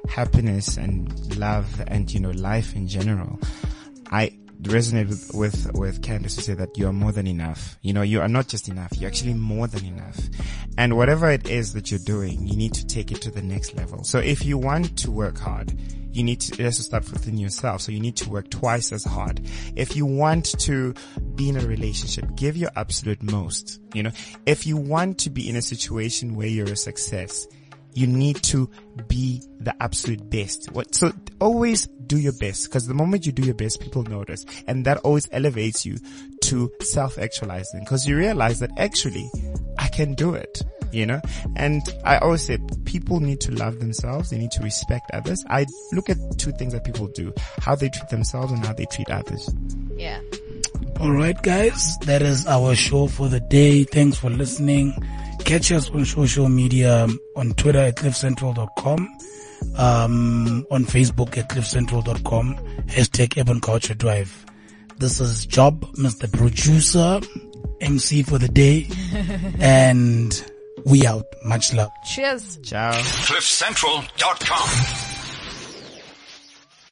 happiness 0.08 0.76
and 0.76 1.36
love 1.36 1.82
and 1.86 2.12
you 2.12 2.20
know 2.20 2.32
life 2.32 2.74
in 2.74 2.86
general, 2.88 3.38
I 4.10 4.36
resonate 4.62 5.08
with 5.08 5.30
with 5.34 5.72
with 5.74 6.02
Candace 6.02 6.36
to 6.36 6.42
say 6.42 6.54
that 6.54 6.76
you 6.76 6.88
are 6.88 6.92
more 6.92 7.12
than 7.12 7.26
enough. 7.26 7.76
You 7.82 7.92
know, 7.92 8.02
you 8.02 8.20
are 8.20 8.28
not 8.28 8.48
just 8.48 8.68
enough. 8.68 8.92
You're 8.96 9.08
actually 9.08 9.34
more 9.34 9.66
than 9.66 9.84
enough. 9.84 10.18
And 10.78 10.96
whatever 10.96 11.30
it 11.30 11.48
is 11.48 11.72
that 11.74 11.90
you're 11.90 12.00
doing, 12.00 12.46
you 12.46 12.56
need 12.56 12.74
to 12.74 12.86
take 12.86 13.12
it 13.12 13.20
to 13.22 13.30
the 13.30 13.42
next 13.42 13.74
level. 13.74 14.04
So 14.04 14.18
if 14.18 14.44
you 14.44 14.58
want 14.58 14.98
to 14.98 15.10
work 15.10 15.38
hard, 15.38 15.78
you 16.16 16.22
need 16.22 16.40
to, 16.40 16.62
it 16.62 16.72
to 16.72 16.82
start 16.82 17.10
within 17.12 17.36
yourself. 17.36 17.82
So 17.82 17.92
you 17.92 18.00
need 18.00 18.16
to 18.16 18.30
work 18.30 18.50
twice 18.50 18.92
as 18.92 19.04
hard. 19.04 19.40
If 19.76 19.96
you 19.96 20.06
want 20.06 20.58
to 20.60 20.94
be 21.34 21.50
in 21.50 21.56
a 21.56 21.66
relationship, 21.66 22.34
give 22.36 22.56
your 22.56 22.70
absolute 22.74 23.22
most. 23.22 23.80
You 23.92 24.04
know, 24.04 24.12
if 24.46 24.66
you 24.66 24.76
want 24.76 25.18
to 25.20 25.30
be 25.30 25.48
in 25.48 25.56
a 25.56 25.62
situation 25.62 26.34
where 26.34 26.48
you're 26.48 26.72
a 26.72 26.76
success, 26.76 27.46
you 27.96 28.06
need 28.06 28.36
to 28.42 28.68
be 29.08 29.42
the 29.58 29.74
absolute 29.82 30.28
best. 30.28 30.70
What, 30.72 30.94
so 30.94 31.12
always 31.40 31.86
do 32.06 32.18
your 32.18 32.34
best 32.34 32.68
because 32.68 32.86
the 32.86 32.94
moment 32.94 33.26
you 33.26 33.32
do 33.32 33.42
your 33.42 33.54
best, 33.54 33.80
people 33.80 34.02
notice 34.04 34.44
and 34.66 34.84
that 34.84 34.98
always 34.98 35.26
elevates 35.32 35.86
you 35.86 35.96
to 36.42 36.70
self-actualizing 36.80 37.80
because 37.80 38.06
you 38.06 38.16
realize 38.16 38.60
that 38.60 38.70
actually 38.76 39.28
I 39.78 39.88
can 39.88 40.14
do 40.14 40.34
it, 40.34 40.62
you 40.92 41.06
know? 41.06 41.20
And 41.56 41.82
I 42.04 42.18
always 42.18 42.42
say 42.42 42.58
people 42.84 43.20
need 43.20 43.40
to 43.40 43.52
love 43.52 43.78
themselves. 43.78 44.28
They 44.30 44.38
need 44.38 44.52
to 44.52 44.62
respect 44.62 45.10
others. 45.12 45.42
I 45.48 45.64
look 45.92 46.10
at 46.10 46.18
two 46.38 46.52
things 46.52 46.74
that 46.74 46.84
people 46.84 47.08
do, 47.08 47.32
how 47.58 47.76
they 47.76 47.88
treat 47.88 48.10
themselves 48.10 48.52
and 48.52 48.64
how 48.64 48.74
they 48.74 48.86
treat 48.86 49.10
others. 49.10 49.50
Yeah. 49.96 50.20
All 51.00 51.12
right, 51.12 51.40
guys, 51.42 51.96
that 52.02 52.22
is 52.22 52.46
our 52.46 52.74
show 52.74 53.06
for 53.06 53.28
the 53.28 53.40
day. 53.40 53.84
Thanks 53.84 54.18
for 54.18 54.30
listening. 54.30 54.94
Catch 55.46 55.70
us 55.70 55.88
on 55.90 56.04
social 56.04 56.48
media 56.48 57.04
um, 57.04 57.20
on 57.36 57.52
Twitter 57.54 57.78
at 57.78 57.94
cliffcentral.com, 57.94 59.08
um, 59.76 60.66
on 60.72 60.84
Facebook 60.84 61.38
at 61.38 61.48
cliffcentral.com, 61.48 62.56
hashtag 62.86 63.40
Urban 63.40 63.60
Culture 63.60 63.94
Drive. 63.94 64.44
This 64.98 65.20
is 65.20 65.46
Job, 65.46 65.82
Mr. 65.94 66.30
Producer, 66.32 67.20
MC 67.80 68.24
for 68.24 68.38
the 68.38 68.48
day, 68.48 68.88
and 69.60 70.50
we 70.84 71.06
out. 71.06 71.26
Much 71.44 71.72
love. 71.74 71.90
Cheers. 72.04 72.58
Ciao. 72.64 72.90
CliffCentral.com. 72.92 75.15